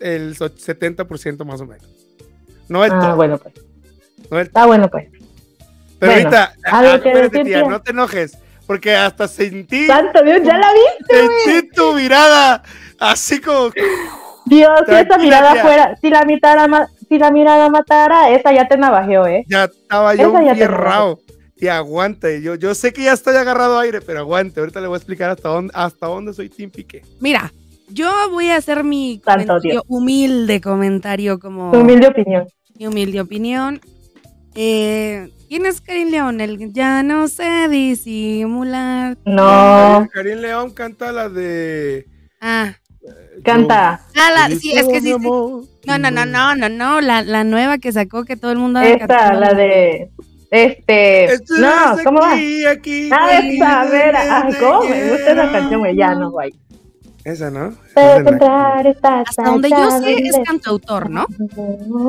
el 0.00 0.36
so- 0.36 0.48
70% 0.54 1.44
más 1.44 1.60
o 1.60 1.66
menos. 1.66 1.86
No 2.68 2.84
el 2.84 2.92
Ah, 2.92 3.00
todo. 3.00 3.16
bueno, 3.16 3.38
pues. 3.38 3.54
no 4.30 4.38
el 4.38 4.50
bueno, 4.66 4.88
pues. 4.88 5.08
Pero 5.98 6.12
Bueno, 6.12 6.28
ahorita, 6.28 6.52
¿algo 6.64 6.90
ah, 6.92 7.00
que 7.00 7.08
espérate, 7.08 7.44
tía, 7.44 7.62
no 7.62 7.80
te 7.80 7.90
enojes, 7.92 8.36
porque 8.66 8.94
hasta 8.94 9.26
sentí, 9.26 9.86
Santo 9.86 10.22
Dios, 10.22 10.40
ya 10.44 10.58
la 10.58 10.70
vi. 10.72 10.80
sentí 11.44 11.68
tu 11.70 11.94
mirada, 11.94 12.62
así 13.00 13.40
como, 13.40 13.70
Dios, 14.44 14.78
si 14.86 14.94
esa 14.94 15.16
mirada 15.18 15.52
tía. 15.54 15.62
fuera, 15.62 15.96
si 16.00 16.10
la 16.10 16.22
mirada, 16.24 16.68
ma- 16.68 16.86
si 17.08 17.18
la 17.18 17.30
mirada 17.30 17.68
matara, 17.70 18.28
esa 18.30 18.52
ya 18.52 18.68
te 18.68 18.76
navajeó, 18.76 19.26
¿eh? 19.26 19.44
ya 19.48 19.64
estaba 19.64 20.14
yo 20.14 20.28
Esa 20.28 20.42
ya 20.44 20.54
te 20.54 20.66
Y 21.58 21.68
aguante, 21.68 22.42
yo, 22.42 22.54
yo 22.54 22.74
sé 22.74 22.92
que 22.92 23.04
ya 23.04 23.12
estoy 23.14 23.34
agarrado 23.36 23.78
aire, 23.78 24.00
pero 24.02 24.18
aguante, 24.20 24.60
ahorita 24.60 24.80
le 24.80 24.88
voy 24.88 24.96
a 24.96 24.98
explicar 24.98 25.30
hasta 25.30 25.48
dónde, 25.48 25.72
hasta 25.74 26.06
dónde 26.06 26.34
soy 26.34 26.50
Team 26.50 26.70
Piqué. 26.70 27.02
Mira, 27.20 27.50
yo 27.88 28.10
voy 28.30 28.48
a 28.50 28.56
hacer 28.56 28.84
mi 28.84 29.20
comentario, 29.24 29.82
humilde 29.88 30.60
comentario 30.60 31.38
como 31.38 31.72
Tu 31.72 31.78
humilde 31.80 32.08
opinión. 32.08 32.46
mi 32.78 32.86
humilde 32.86 33.20
opinión. 33.20 33.80
Eh, 34.54 35.30
¿Quién 35.48 35.64
es 35.64 35.80
Karim 35.80 36.10
León? 36.10 36.40
El 36.40 36.72
ya 36.72 37.02
no 37.02 37.28
sé 37.28 37.68
disimular. 37.70 39.16
No, 39.24 40.08
Karim 40.12 40.38
León 40.38 40.70
canta 40.72 41.12
la 41.12 41.28
de... 41.28 42.06
Ah, 42.40 42.74
canta. 43.44 44.00
ah, 44.14 44.30
la- 44.34 44.56
sí, 44.56 44.72
es 44.76 44.86
que 44.88 45.00
sí. 45.00 45.12
No, 45.86 45.98
no, 45.98 46.10
no, 46.10 46.26
no, 46.26 46.54
no, 46.56 46.68
no, 46.68 47.00
la, 47.00 47.22
la 47.22 47.44
nueva 47.44 47.78
que 47.78 47.92
sacó 47.92 48.24
que 48.24 48.36
todo 48.36 48.50
el 48.50 48.58
mundo 48.58 48.80
Esta, 48.80 49.34
la 49.34 49.54
de. 49.54 50.10
Este. 50.50 51.28
No, 51.58 51.96
¿cómo 52.04 52.20
va? 52.20 52.32
aquí, 52.32 52.64
aquí, 52.64 53.10
Ah, 53.12 53.38
aquí, 53.38 53.56
esa, 53.56 53.80
a 53.80 53.84
ver. 53.86 54.16
Ay, 54.16 54.54
¿cómo 54.60 54.84
me 54.84 55.10
gusta 55.10 55.32
esa 55.32 55.52
canción, 55.52 55.80
güey? 55.80 55.96
Ya 55.96 56.14
no, 56.14 56.30
güey. 56.30 56.54
Esa, 57.24 57.50
¿no? 57.50 57.74
Pero 57.94 58.10
es 58.12 58.20
encontrar 58.20 58.86
esta 58.86 59.20
Hasta 59.22 59.42
donde 59.42 59.70
yo 59.70 60.00
sé 60.00 60.14
es 60.14 60.36
cantautor, 60.46 61.10
¿no? 61.10 61.26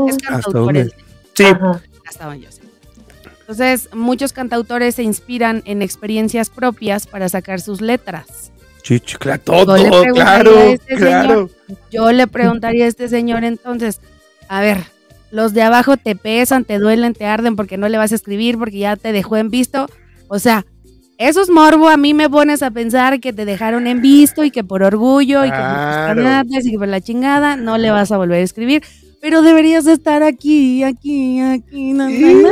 Es 0.07 0.17
cantautor. 0.17 0.91
Sí, 1.33 1.45
Ajá. 1.45 1.81
hasta 2.07 2.25
donde 2.25 2.45
yo 2.45 2.51
sé. 2.51 2.61
Entonces, 3.39 3.89
muchos 3.93 4.33
cantautores 4.33 4.95
se 4.95 5.03
inspiran 5.03 5.63
en 5.65 5.81
experiencias 5.81 6.49
propias 6.49 7.07
para 7.07 7.29
sacar 7.29 7.61
sus 7.61 7.81
letras. 7.81 8.51
Chicho, 8.83 9.17
claro, 9.17 9.41
todo, 9.43 9.73
preguntaría 9.73 10.11
claro, 10.13 10.59
este 10.59 10.95
claro. 10.95 11.49
Yo 11.89 12.11
le 12.11 12.27
preguntaría 12.27 12.85
a 12.85 12.87
este 12.87 13.07
señor 13.07 13.43
entonces, 13.43 14.01
a 14.49 14.61
ver, 14.61 14.83
los 15.31 15.53
de 15.53 15.61
abajo 15.61 15.97
te 15.97 16.15
pesan, 16.15 16.65
te 16.65 16.79
duelen, 16.79 17.13
te 17.13 17.25
arden 17.25 17.55
porque 17.55 17.77
no 17.77 17.89
le 17.89 17.97
vas 17.97 18.11
a 18.11 18.15
escribir, 18.15 18.57
porque 18.57 18.79
ya 18.79 18.95
te 18.95 19.11
dejó 19.11 19.37
en 19.37 19.49
visto. 19.49 19.87
O 20.27 20.39
sea, 20.39 20.65
eso 21.17 21.41
es 21.41 21.49
morbo, 21.49 21.89
a 21.89 21.97
mí 21.97 22.13
me 22.13 22.29
pones 22.29 22.61
a 22.61 22.71
pensar 22.71 23.19
que 23.19 23.33
te 23.33 23.45
dejaron 23.45 23.87
en 23.87 24.01
visto 24.01 24.43
y 24.43 24.51
que 24.51 24.63
por 24.63 24.83
orgullo 24.83 25.45
y 25.45 25.49
que 25.49 25.57
por 25.57 26.55
y 26.65 26.71
que 26.71 26.77
por 26.77 26.87
la 26.87 27.01
chingada 27.01 27.55
no 27.55 27.77
le 27.77 27.89
vas 27.91 28.11
a 28.11 28.17
volver 28.17 28.39
a 28.41 28.43
escribir. 28.43 28.83
Pero 29.19 29.41
deberías 29.41 29.87
estar 29.87 30.21
aquí, 30.21 30.83
aquí, 30.83 31.41
aquí, 31.41 31.93
no, 31.93 32.07
no, 32.07 32.33
no. 32.33 32.49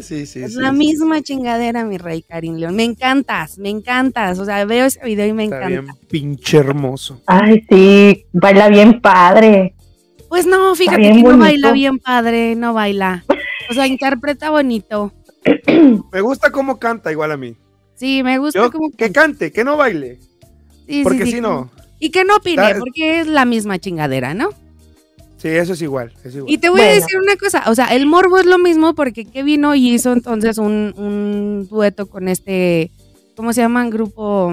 Sí, 0.00 0.26
sí, 0.26 0.42
Es 0.42 0.54
sí, 0.54 0.60
la 0.60 0.70
sí. 0.70 0.76
misma 0.76 1.22
chingadera, 1.22 1.84
mi 1.84 1.98
rey 1.98 2.22
Karim 2.22 2.56
León. 2.56 2.74
Me 2.74 2.82
encantas, 2.82 3.58
me 3.58 3.68
encantas. 3.68 4.40
O 4.40 4.44
sea, 4.44 4.64
veo 4.64 4.86
ese 4.86 5.04
video 5.04 5.26
y 5.26 5.32
me 5.32 5.44
Está 5.44 5.58
encanta. 5.58 5.82
bien 5.82 5.94
pinche 6.08 6.58
hermoso. 6.58 7.20
Ay, 7.26 7.64
sí, 7.70 8.26
baila 8.32 8.68
bien 8.68 9.00
padre. 9.00 9.74
Pues 10.32 10.46
no, 10.46 10.74
fíjate 10.74 10.96
bien 10.98 11.16
que 11.16 11.22
no 11.24 11.36
baila 11.36 11.72
bien 11.72 11.98
padre, 11.98 12.54
no 12.56 12.72
baila. 12.72 13.22
O 13.68 13.74
sea, 13.74 13.86
interpreta 13.86 14.48
bonito. 14.48 15.12
Me 16.10 16.22
gusta 16.22 16.50
cómo 16.50 16.78
canta 16.78 17.12
igual 17.12 17.32
a 17.32 17.36
mí. 17.36 17.54
Sí, 17.96 18.22
me 18.22 18.38
gusta 18.38 18.58
Yo, 18.58 18.72
como 18.72 18.90
que 18.96 19.12
cante, 19.12 19.52
que 19.52 19.62
no 19.62 19.76
baile. 19.76 20.18
sí, 20.88 21.02
Porque 21.04 21.26
sí. 21.26 21.32
si 21.32 21.40
no, 21.42 21.70
Y 21.98 22.08
que 22.08 22.24
no 22.24 22.36
opine, 22.36 22.62
Da- 22.62 22.78
porque 22.78 23.20
es 23.20 23.26
la 23.26 23.44
misma 23.44 23.78
chingadera, 23.78 24.32
¿no? 24.32 24.48
sí, 25.36 25.48
eso 25.48 25.74
es 25.74 25.82
igual. 25.82 26.14
Es 26.24 26.34
igual. 26.34 26.50
Y 26.50 26.56
te 26.56 26.70
voy 26.70 26.80
a 26.80 26.86
decir 26.94 27.18
una 27.22 27.36
cosa, 27.36 27.64
o 27.66 27.74
sea, 27.74 27.94
el 27.94 28.06
morbo 28.06 28.38
es 28.38 28.46
lo 28.46 28.56
mismo 28.58 28.94
porque 28.94 29.26
Kevin 29.26 29.66
hoy 29.66 29.90
hizo 29.90 30.14
entonces 30.14 30.56
un, 30.56 30.94
un 30.96 31.68
dueto 31.68 32.06
con 32.08 32.28
este, 32.28 32.90
¿cómo 33.36 33.52
se 33.52 33.60
llaman? 33.60 33.90
Grupo 33.90 34.50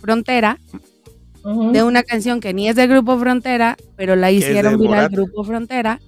Frontera, 0.00 0.58
De 1.44 1.82
una 1.82 2.02
canción 2.02 2.40
que 2.40 2.52
ni 2.52 2.68
es 2.68 2.76
del 2.76 2.88
Grupo 2.88 3.18
Frontera, 3.18 3.76
pero 3.96 4.16
la 4.16 4.30
hicieron 4.30 4.78
viral. 4.78 5.08
Grupo 5.08 5.44
Frontera. 5.44 5.98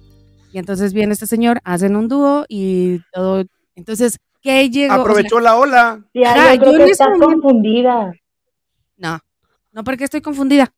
Y 0.53 0.59
entonces 0.59 0.93
viene 0.93 1.13
este 1.13 1.25
señor, 1.27 1.59
hacen 1.63 1.95
un 1.95 2.07
dúo 2.07 2.45
y 2.49 2.99
todo. 3.13 3.43
Entonces, 3.75 4.19
¿qué 4.41 4.69
llegó? 4.69 4.93
O 4.93 4.95
sea, 4.97 5.01
Aprovechó 5.01 5.39
la 5.39 5.55
ola. 5.57 6.01
Tía, 6.11 6.55
yo 6.55 6.61
creo 6.73 6.87
yo 6.87 6.93
que 6.97 7.03
momento- 7.05 7.25
confundida. 7.41 8.11
no, 8.97 9.19
no 9.71 9.83
porque 9.83 10.03
estoy 10.03 10.21
confundida. 10.21 10.71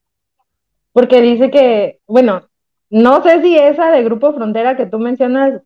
Porque 0.92 1.22
dice 1.22 1.50
que, 1.50 2.00
bueno, 2.08 2.48
no 2.92 3.24
sé 3.24 3.42
si 3.42 3.58
esa 3.58 3.90
de 3.90 4.04
Grupo 4.04 4.32
Frontera 4.34 4.78
que 4.78 4.86
tú 4.86 5.00
mencionas 5.00 5.62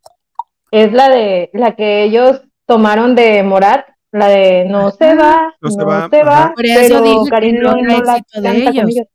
es 0.72 0.94
la 0.94 1.10
de 1.10 1.50
la 1.53 1.75
que 1.75 2.03
ellos 2.03 2.41
tomaron 2.65 3.13
de 3.15 3.44
Morat, 3.44 3.86
la 4.17 4.27
de 4.27 4.65
No 4.65 4.91
se 4.91 5.15
va, 5.15 5.53
No 5.62 5.69
no, 5.69 5.71
se 5.71 5.83
va, 5.83 6.09
se 6.09 6.24
va. 6.24 6.53
Por 6.55 6.65
eso 6.65 7.01
pero 7.03 7.24
Karim 7.29 7.55
León 7.57 7.79
no 7.83 8.01
la 8.01 8.13
de 8.15 8.24
canta 8.24 8.41
con 8.41 8.45
ellos. 8.55 8.86
ellos. 8.89 9.07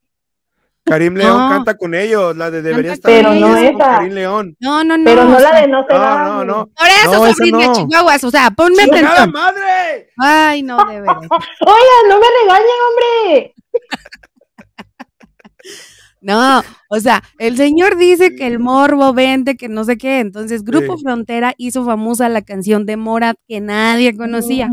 Karim 0.84 1.14
León 1.14 1.38
No. 1.38 1.48
canta 1.48 1.74
con 1.76 1.94
ellos, 1.94 2.36
la 2.36 2.50
de 2.50 2.60
debería 2.62 2.92
Canta 2.92 3.10
estar 3.12 3.32
ellos. 3.34 3.34
ellos 3.36 3.48
Pero 3.54 3.72
no 3.72 3.84
esa. 3.84 3.98
Karim 3.98 4.12
León. 4.14 4.56
No, 4.60 4.82
no, 4.84 4.98
no. 4.98 5.04
Pero 5.04 5.24
no 5.24 5.36
o 5.36 5.40
la 5.40 5.60
de 5.60 5.68
No 5.68 5.84
se 5.86 5.94
No, 5.94 6.00
va. 6.00 6.24
no, 6.24 6.44
no. 6.44 6.66
Por 6.66 6.88
eso, 6.88 7.26
sobrina 7.34 7.66
no. 7.66 7.72
chihuahuas, 7.74 8.24
o 8.24 8.30
sea, 8.30 8.50
ponme 8.50 8.82
¡Chingada 8.84 9.08
atención. 9.22 9.32
madre! 9.32 10.08
Ay, 10.18 10.62
no, 10.62 10.76
de 10.84 11.00
veras. 11.00 11.16
Oigan, 11.60 12.08
no 12.08 12.16
me 12.18 12.26
regañen, 12.42 12.78
hombre. 12.88 13.54
No, 16.20 16.62
o 16.88 17.00
sea, 17.00 17.20
el 17.40 17.56
señor 17.56 17.96
dice 17.96 18.36
que 18.36 18.46
el 18.46 18.60
morbo 18.60 19.12
vende, 19.12 19.56
que 19.56 19.68
no 19.68 19.82
sé 19.82 19.98
qué. 19.98 20.20
Entonces, 20.20 20.62
Grupo 20.62 20.96
Sí. 20.96 21.02
Frontera 21.02 21.52
hizo 21.58 21.84
famosa 21.84 22.28
la 22.28 22.42
canción 22.42 22.86
de 22.86 22.96
Morat 22.96 23.36
que 23.48 23.60
nadie 23.60 24.16
conocía. 24.16 24.70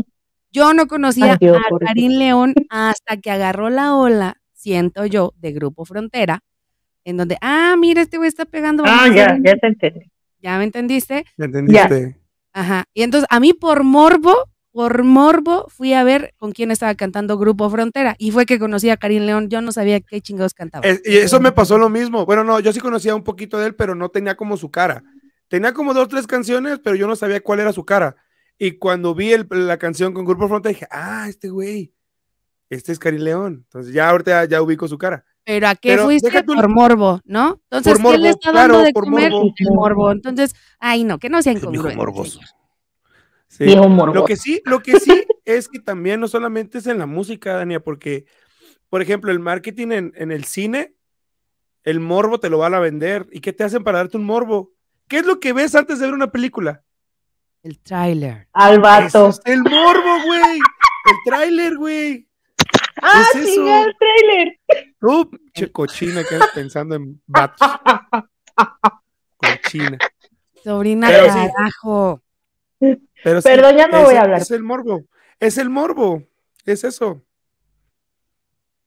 Yo 0.52 0.74
no 0.74 0.86
conocía 0.86 1.32
Ay, 1.32 1.38
Dios, 1.40 1.56
a. 1.56 1.84
Karim 1.86 2.12
León 2.12 2.54
hasta 2.70 3.16
que 3.16 3.30
agarró 3.30 3.70
la 3.70 3.94
ola, 3.94 4.40
siento 4.52 5.06
yo, 5.06 5.32
de 5.38 5.52
Grupo 5.52 5.84
Frontera, 5.84 6.42
en 7.04 7.16
donde, 7.16 7.36
ah, 7.40 7.76
mira, 7.78 8.02
este 8.02 8.16
güey 8.18 8.28
está 8.28 8.44
pegando. 8.44 8.84
Ah, 8.86 9.08
ya, 9.08 9.38
ya 9.42 9.56
te 9.56 9.66
entendí. 9.66 10.10
¿Ya 10.42 10.58
me 10.58 10.64
entendiste? 10.64 11.24
¿Me 11.36 11.46
entendiste? 11.46 12.16
Ajá. 12.52 12.84
Y 12.94 13.02
entonces 13.02 13.26
a 13.30 13.40
mí 13.40 13.52
por 13.52 13.84
morbo, 13.84 14.48
por 14.72 15.04
morbo, 15.04 15.66
fui 15.68 15.92
a 15.92 16.02
ver 16.04 16.34
con 16.38 16.52
quién 16.52 16.70
estaba 16.70 16.94
cantando 16.94 17.36
Grupo 17.38 17.68
Frontera. 17.68 18.14
Y 18.18 18.30
fue 18.30 18.46
que 18.46 18.58
conocí 18.58 18.88
a 18.90 18.96
Karim 18.96 19.24
León. 19.24 19.48
Yo 19.50 19.60
no 19.60 19.72
sabía 19.72 20.00
qué 20.00 20.20
chingados 20.20 20.54
cantaba. 20.54 20.86
Es- 20.86 21.02
y 21.04 21.16
eso 21.16 21.40
me 21.40 21.52
pasó 21.52 21.76
lo 21.78 21.88
mismo. 21.88 22.24
Bueno, 22.26 22.44
no, 22.44 22.58
yo 22.60 22.72
sí 22.72 22.80
conocía 22.80 23.14
un 23.14 23.22
poquito 23.24 23.58
de 23.58 23.66
él, 23.66 23.74
pero 23.74 23.94
no 23.94 24.08
tenía 24.08 24.36
como 24.36 24.56
su 24.56 24.70
cara. 24.70 25.02
Tenía 25.48 25.74
como 25.74 25.92
dos, 25.94 26.08
tres 26.08 26.26
canciones, 26.26 26.78
pero 26.82 26.96
yo 26.96 27.06
no 27.06 27.16
sabía 27.16 27.40
cuál 27.40 27.60
era 27.60 27.72
su 27.72 27.84
cara. 27.84 28.16
Y 28.62 28.72
cuando 28.72 29.14
vi 29.14 29.32
el- 29.32 29.46
la 29.50 29.78
canción 29.78 30.12
con 30.12 30.26
Grupo 30.26 30.46
Frontera, 30.46 30.74
dije, 30.74 30.86
ah, 30.90 31.24
este 31.30 31.48
güey, 31.48 31.94
este 32.68 32.92
es 32.92 32.98
Karim 32.98 33.22
León. 33.22 33.62
Entonces 33.64 33.94
ya 33.94 34.10
ahorita 34.10 34.44
ya, 34.44 34.60
ubico 34.60 34.86
su 34.86 34.98
cara. 34.98 35.24
Pero 35.44 35.66
¿a 35.66 35.74
qué 35.74 35.92
Pero 35.92 36.04
fuiste? 36.04 36.44
Por 36.44 36.68
morbo, 36.68 37.22
¿no? 37.24 37.58
Entonces, 37.70 37.98
Por 37.98 38.12
¿qué 38.12 38.18
le 38.18 38.28
está 38.28 38.50
claro, 38.52 38.74
dando 38.74 38.86
de 38.86 38.92
por 38.92 39.04
comer? 39.04 39.30
morbo. 39.32 39.54
El 39.56 39.66
morbo. 39.74 40.12
Entonces, 40.12 40.54
ay, 40.78 41.04
no, 41.04 41.18
que 41.18 41.30
no 41.30 41.40
sea 41.40 41.52
Ese 41.52 41.60
viejo 41.60 41.72
incongruente. 41.72 41.96
morboso. 41.96 42.32
señor. 42.32 42.48
Sí. 43.48 43.64
Viejo 43.64 43.88
morboso. 43.88 44.20
Lo 44.20 44.24
que 44.26 44.36
sí, 44.36 44.60
lo 44.66 44.80
que 44.82 45.00
sí 45.00 45.24
es 45.46 45.66
que 45.68 45.80
también 45.80 46.20
no 46.20 46.28
solamente 46.28 46.76
es 46.78 46.86
en 46.86 46.98
la 46.98 47.06
música, 47.06 47.54
Dania, 47.54 47.80
porque, 47.80 48.26
por 48.90 49.00
ejemplo, 49.00 49.32
el 49.32 49.40
marketing 49.40 49.88
en, 49.92 50.12
en 50.16 50.30
el 50.32 50.44
cine, 50.44 50.94
el 51.82 51.98
morbo 51.98 52.38
te 52.38 52.50
lo 52.50 52.58
van 52.58 52.74
a 52.74 52.78
vender. 52.78 53.26
¿Y 53.32 53.40
qué 53.40 53.54
te 53.54 53.64
hacen 53.64 53.82
para 53.82 53.98
darte 53.98 54.18
un 54.18 54.24
morbo? 54.24 54.74
¿Qué 55.08 55.20
es 55.20 55.26
lo 55.26 55.40
que 55.40 55.54
ves 55.54 55.74
antes 55.74 55.98
de 55.98 56.04
ver 56.04 56.14
una 56.14 56.30
película? 56.30 56.84
El 57.62 57.78
tráiler. 57.80 58.48
Al 58.52 58.80
vato. 58.80 59.28
es 59.28 59.40
el 59.44 59.62
morbo, 59.62 60.22
güey. 60.24 60.58
El 60.58 61.16
tráiler, 61.24 61.76
güey. 61.76 62.26
¡Ah, 63.02 63.24
es 63.34 63.44
sí, 63.44 63.52
eso. 63.52 63.84
el 63.84 63.96
trailer! 63.96 64.58
Tú, 65.00 65.30
che 65.54 65.70
cochina, 65.72 66.22
que 66.24 66.38
pensando 66.54 66.94
en 66.96 67.20
vatos. 67.26 67.68
Cochina. 69.36 69.98
Sobrina 70.62 71.08
Pero 71.08 71.24
sí. 71.32 71.38
carajo. 71.54 72.22
Pero 72.78 73.40
sí, 73.42 73.48
Perdón, 73.48 73.76
ya 73.76 73.86
no 73.88 73.98
es- 73.98 74.04
voy 74.04 74.14
a 74.14 74.20
hablar. 74.22 74.40
Es 74.40 74.50
el 74.50 74.62
morbo. 74.62 75.04
Es 75.38 75.58
el 75.58 75.70
morbo. 75.70 76.22
Es 76.66 76.84
eso. 76.84 77.22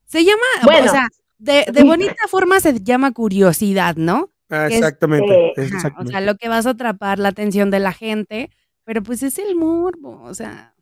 Se 0.05 0.23
llama, 0.23 0.43
Bueno. 0.63 0.87
o 0.87 0.93
sea, 0.93 1.07
de, 1.39 1.65
de 1.71 1.83
bonita 1.83 2.27
forma 2.29 2.59
se 2.59 2.79
llama 2.83 3.11
curiosidad, 3.11 3.95
¿no? 3.95 4.29
Ah, 4.49 4.67
Es- 4.67 4.75
exactamente. 4.77 5.53
eh, 5.57 5.69
o 5.97 6.05
sea, 6.05 6.21
lo 6.21 6.35
que 6.35 6.49
vas 6.49 6.67
a 6.67 6.71
atrapar 6.71 7.17
la 7.17 7.29
atención 7.29 7.71
de 7.71 7.79
la 7.79 7.91
gente, 7.93 8.51
pero 8.83 9.01
pues 9.03 9.23
es 9.23 9.37
el 9.39 9.55
morbo, 9.55 10.21
o 10.23 10.33
sea. 10.33 10.73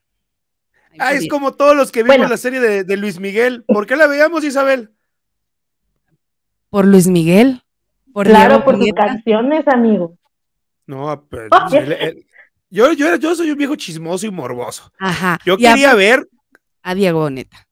Ah, 1.00 1.14
es 1.14 1.28
como 1.30 1.54
todos 1.54 1.76
los 1.76 1.92
que 1.92 2.04
vimos 2.04 2.18
Bueno. 2.18 2.30
la 2.30 2.38
serie 2.38 2.60
de, 2.60 2.84
de 2.84 2.98
Luis 2.98 3.20
Miguel. 3.20 3.64
¿Por 3.66 3.88
qué 3.88 3.96
la 3.96 4.08
veíamos, 4.08 4.44
Isabel? 4.44 4.92
Por 6.70 6.86
Luis 6.86 7.08
Miguel. 7.08 7.64
Por 8.14 8.28
Claro, 8.28 8.56
Diego 8.56 8.66
por 8.66 8.78
sus 8.78 8.92
canciones, 8.94 9.66
amigo. 9.68 10.18
No, 10.86 11.26
pero 11.30 11.48
él- 11.74 11.92
él- 11.94 12.26
yo, 12.70 12.92
yo, 12.94 13.08
era- 13.08 13.16
yo 13.18 13.34
soy 13.36 13.52
un 13.52 13.58
viejo 13.58 13.76
chismoso 13.78 14.26
y 14.26 14.32
morboso. 14.32 14.92
Ajá. 15.00 15.40
Yo 15.46 15.56
y 15.58 15.66
a- 15.66 15.72
quería 15.72 15.96
ver. 15.96 16.28
a 16.84 16.94
Diego 16.96 17.20
Boneta. 17.20 17.68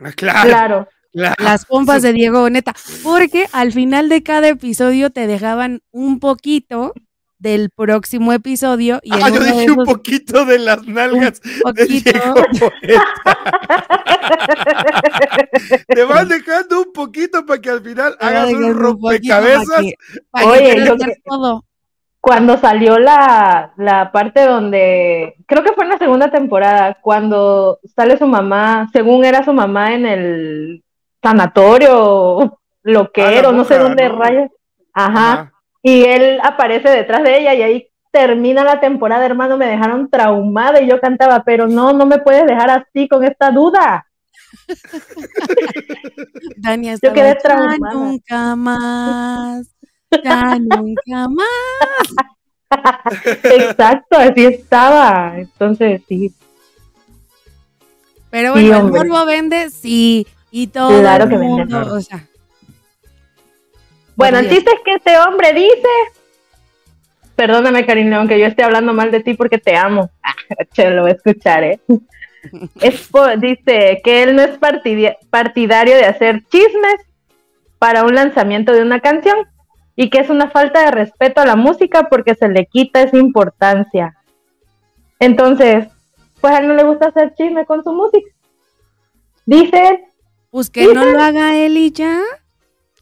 Ah, 0.00 0.12
claro, 0.12 0.48
Claro. 0.48 0.88
claro. 1.12 1.34
Las 1.38 1.64
pompas 1.66 2.02
de 2.02 2.12
Diego 2.12 2.40
Boneta. 2.40 2.74
Porque 3.02 3.48
al 3.52 3.72
final 3.72 4.08
de 4.08 4.22
cada 4.22 4.48
episodio 4.48 5.10
te 5.10 5.26
dejaban 5.26 5.82
un 5.90 6.20
poquito 6.20 6.92
del 7.42 7.70
próximo 7.74 8.32
episodio. 8.32 9.00
Y 9.02 9.10
Ah, 9.12 9.28
yo 9.28 9.40
dije 9.40 9.70
un 9.70 9.84
poquito 9.84 10.44
de 10.44 10.58
las 10.60 10.86
nalgas 10.86 11.40
de 11.42 11.50
poquito, 11.62 12.10
Diego. 12.12 12.70
Te 15.88 16.04
van 16.04 16.28
dejando 16.28 16.80
un 16.82 16.92
poquito 16.92 17.44
para 17.44 17.60
que 17.60 17.70
al 17.70 17.82
final 17.82 18.16
te 18.18 18.26
hagas 18.26 18.52
un 18.52 18.74
rompecabezas. 18.74 19.80
que- 19.80 19.94
que 20.34 20.44
Oye, 20.46 20.64
quieras 20.74 20.88
yo 20.88 20.96
que- 20.96 21.16
todo. 21.24 21.64
Cuando 22.20 22.56
salió 22.58 22.98
la, 23.00 23.72
la 23.76 24.12
parte 24.12 24.46
donde, 24.46 25.34
creo 25.46 25.64
que 25.64 25.72
fue 25.72 25.82
en 25.84 25.90
la 25.90 25.98
segunda 25.98 26.30
temporada, 26.30 26.96
cuando 27.02 27.80
sale 27.96 28.16
su 28.16 28.28
mamá, 28.28 28.88
según 28.92 29.24
era 29.24 29.44
su 29.44 29.52
mamá 29.52 29.92
en 29.94 30.06
el 30.06 30.84
sanatorio, 31.20 32.60
loquero, 32.84 33.50
no 33.50 33.64
sé 33.64 33.76
dónde. 33.76 34.04
Ajá. 34.04 34.48
Ajá. 34.94 35.52
Y 35.82 36.04
él 36.04 36.38
aparece 36.42 36.88
detrás 36.88 37.22
de 37.24 37.40
ella 37.40 37.54
y 37.54 37.62
ahí 37.62 37.88
termina 38.12 38.62
la 38.62 38.78
temporada, 38.80 39.24
hermano, 39.26 39.56
me 39.56 39.66
dejaron 39.66 40.08
traumada 40.10 40.80
y 40.80 40.88
yo 40.88 41.00
cantaba, 41.00 41.42
pero 41.44 41.66
no, 41.66 41.92
no 41.92 42.06
me 42.06 42.18
puedes 42.18 42.46
dejar 42.46 42.70
así 42.70 43.08
con 43.08 43.24
esta 43.24 43.50
duda. 43.50 44.06
Dania 46.58 46.96
Yo 47.02 47.12
quedé 47.12 47.28
"Ya 47.34 47.38
traumada". 47.38 47.94
nunca 47.94 48.56
más. 48.56 49.66
Ya 50.22 50.58
nunca 50.58 51.28
más. 51.28 51.48
Exacto, 53.44 54.16
así 54.18 54.44
estaba. 54.44 55.34
Entonces, 55.38 56.02
sí, 56.08 56.34
Pero 58.30 58.54
Sí, 58.56 58.68
bueno, 58.68 58.86
el 58.86 58.92
morbo 58.92 59.26
vende, 59.26 59.70
sí. 59.70 60.26
Y 60.50 60.66
todo 60.68 61.00
Claro 61.00 61.24
el 61.24 61.30
que 61.30 61.36
vende. 61.36 61.64
mundo, 61.64 61.94
o 61.94 62.00
sea, 62.00 62.26
Bueno, 64.16 64.38
el 64.38 64.48
chiste 64.48 64.70
es 64.70 64.80
que 64.84 64.94
este 64.94 65.18
hombre 65.18 65.52
dice, 65.52 65.88
perdóname 67.36 67.86
Karim 67.86 68.10
León, 68.10 68.28
que 68.28 68.38
yo 68.38 68.46
esté 68.46 68.62
hablando 68.62 68.92
mal 68.92 69.10
de 69.10 69.20
ti 69.20 69.34
porque 69.34 69.58
te 69.58 69.76
amo. 69.76 70.10
Ah, 70.54 70.64
che, 70.70 70.90
lo 70.90 71.02
voy 71.02 71.12
a 71.12 71.14
escuchar, 71.14 71.64
¿eh? 71.64 71.80
Es 72.80 73.08
dice 73.38 74.00
que 74.04 74.22
él 74.22 74.36
no 74.36 74.42
es 74.42 74.58
partidario 75.30 75.96
de 75.96 76.04
hacer 76.04 76.42
chismes 76.50 76.96
para 77.78 78.04
un 78.04 78.14
lanzamiento 78.14 78.72
de 78.72 78.82
una 78.82 79.00
canción 79.00 79.36
y 79.96 80.10
que 80.10 80.18
es 80.18 80.28
una 80.28 80.50
falta 80.50 80.84
de 80.84 80.90
respeto 80.90 81.40
a 81.40 81.46
la 81.46 81.56
música 81.56 82.08
porque 82.10 82.34
se 82.34 82.48
le 82.48 82.66
quita 82.66 83.02
esa 83.02 83.16
importancia. 83.16 84.16
Entonces, 85.18 85.88
pues 86.40 86.52
a 86.52 86.58
él 86.58 86.68
no 86.68 86.74
le 86.74 86.84
gusta 86.84 87.06
hacer 87.06 87.32
chisme 87.34 87.64
con 87.64 87.82
su 87.84 87.92
música. 87.92 88.28
Dice 89.46 90.04
pues 90.50 90.68
que 90.68 90.92
no 90.92 91.04
lo 91.04 91.20
haga 91.20 91.56
él 91.56 91.76
y 91.76 91.92
ya. 91.92 92.20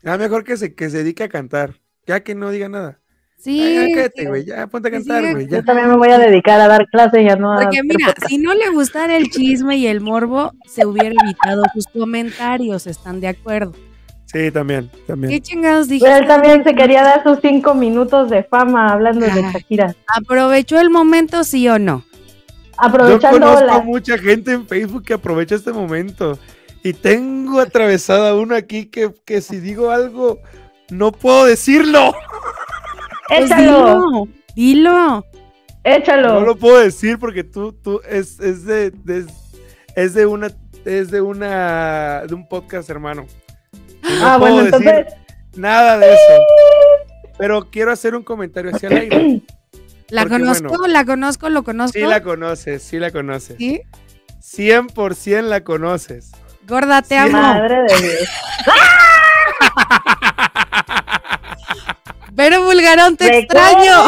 Ya 0.03 0.17
mejor 0.19 0.45
que 0.45 0.57
se, 0.57 0.75
que 0.75 0.89
se 0.91 0.99
dedique 0.99 1.23
a 1.25 1.29
cantar. 1.29 1.75
Ya 2.07 2.21
que 2.21 2.35
no 2.35 2.51
diga 2.51 2.69
nada. 2.69 2.99
Sí. 3.39 3.61
Ay, 3.63 3.89
ya 3.91 3.95
cállate, 3.97 4.27
güey. 4.27 4.45
Ya 4.45 4.67
ponte 4.67 4.89
a 4.89 4.91
cantar, 4.91 5.33
güey. 5.33 5.47
yo 5.49 5.65
también 5.65 5.89
me 5.89 5.97
voy 5.97 6.09
a 6.11 6.19
dedicar 6.19 6.61
a 6.61 6.69
dar 6.69 6.87
clases 6.89 7.23
y 7.23 7.25
ya 7.25 7.37
no 7.37 7.53
a 7.53 7.57
Porque 7.63 7.79
hacer 7.79 7.85
mira, 7.85 8.07
podcast. 8.09 8.29
si 8.29 8.39
no 8.39 8.53
le 8.55 8.69
gustara 8.71 9.17
el 9.17 9.31
chisme 9.31 9.77
y 9.77 9.87
el 9.87 10.01
morbo, 10.01 10.53
se 10.67 10.85
hubiera 10.87 11.15
evitado 11.23 11.63
sus 11.73 11.87
comentarios, 11.87 12.87
¿están 12.87 13.21
de 13.21 13.29
acuerdo? 13.29 13.73
Sí, 14.27 14.51
también, 14.51 14.91
¿Qué 14.93 15.03
también. 15.07 15.41
chingados 15.43 15.89
Pero 15.89 15.95
dijiste? 16.01 16.19
él 16.19 16.27
también 16.27 16.63
se 16.65 16.75
quería 16.75 17.03
dar 17.03 17.23
sus 17.25 17.39
cinco 17.43 17.75
minutos 17.75 18.31
de 18.31 18.45
fama 18.45 18.93
hablando 18.93 19.25
de 19.27 19.33
Ay. 19.33 19.53
Shakira. 19.53 19.95
¿Aprovechó 20.07 20.79
el 20.79 20.91
momento, 20.91 21.43
sí 21.43 21.69
o 21.69 21.79
no? 21.79 22.05
Yo 22.07 22.75
Aprovechando 22.77 23.41
conozco 23.41 23.59
a 23.59 23.79
la... 23.79 23.81
mucha 23.83 24.17
gente 24.19 24.53
en 24.53 24.67
Facebook 24.67 25.05
que 25.05 25.15
aprovecha 25.15 25.55
este 25.57 25.73
momento. 25.73 26.39
Y 26.83 26.93
tengo 26.95 27.61
atravesada 27.61 28.35
una 28.35 28.57
aquí 28.57 28.87
que, 28.87 29.13
que 29.25 29.41
si 29.41 29.61
digo 29.61 29.91
algo, 29.91 30.41
no 30.91 31.13
puedo 31.13 31.45
decirlo. 31.45 32.15
Pues 33.29 33.45
Échalo, 33.45 34.03
dilo, 34.03 34.29
dilo. 34.57 35.27
échalo. 35.85 36.35
No 36.35 36.41
lo 36.41 36.57
puedo 36.57 36.81
decir 36.81 37.17
porque 37.17 37.45
tú, 37.45 37.73
tú, 37.73 38.01
es, 38.09 38.41
es 38.41 38.65
de, 38.65 38.91
de- 38.91 39.25
es 39.95 40.15
de 40.15 40.27
una, 40.27 40.51
es 40.85 41.13
de 41.13 41.21
una, 41.21 42.23
de 42.27 42.35
un 42.35 42.49
podcast, 42.49 42.91
hermano. 42.91 43.27
No 44.03 44.09
ah, 44.27 44.37
puedo 44.37 44.55
bueno, 44.55 44.65
decir 44.65 44.89
entonces... 44.89 45.15
Nada 45.55 45.97
de 45.99 46.13
eso. 46.13 46.43
Pero 47.39 47.71
quiero 47.71 47.93
hacer 47.93 48.17
un 48.17 48.25
comentario 48.25 48.75
hacia 48.75 48.89
el 48.89 48.97
aire. 48.97 49.43
La 50.09 50.23
Porque, 50.23 50.39
conozco, 50.41 50.69
bueno, 50.69 50.89
la 50.89 51.05
conozco, 51.05 51.49
lo 51.51 51.63
conozco. 51.63 51.97
Sí 51.97 52.05
la 52.05 52.21
conoces, 52.25 52.83
sí 52.83 52.99
la 52.99 53.13
conoces. 53.13 53.57
¿Sí? 53.59 53.81
100% 54.41 55.43
la 55.43 55.63
conoces. 55.63 56.33
Gorda, 56.67 57.03
te 57.03 57.09
Sí. 57.09 57.15
amo. 57.17 57.43
Madre 57.43 57.83
de 57.83 57.97
Dios. 58.01 58.25
Pero 62.37 62.63
Bulgarón, 62.65 63.17
te 63.17 63.39
extraño. 63.39 64.05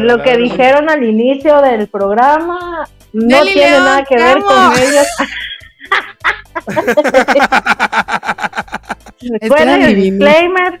Lo 0.00 0.22
que 0.22 0.36
dijeron 0.36 0.90
al 0.90 1.02
inicio 1.04 1.60
del 1.62 1.88
programa 1.88 2.86
no 3.12 3.26
Nelly 3.26 3.52
tiene 3.54 3.70
León, 3.70 3.84
nada 3.84 4.04
que 4.04 4.16
ver 4.16 4.36
amo. 4.36 4.46
con 4.46 4.72
ellos. 4.78 5.06
Recuerden 9.40 9.82
el 9.82 9.94
disclaimer. 9.96 10.78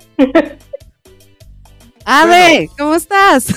Ave, 2.04 2.68
¿cómo 2.76 2.94
estás? 2.96 3.46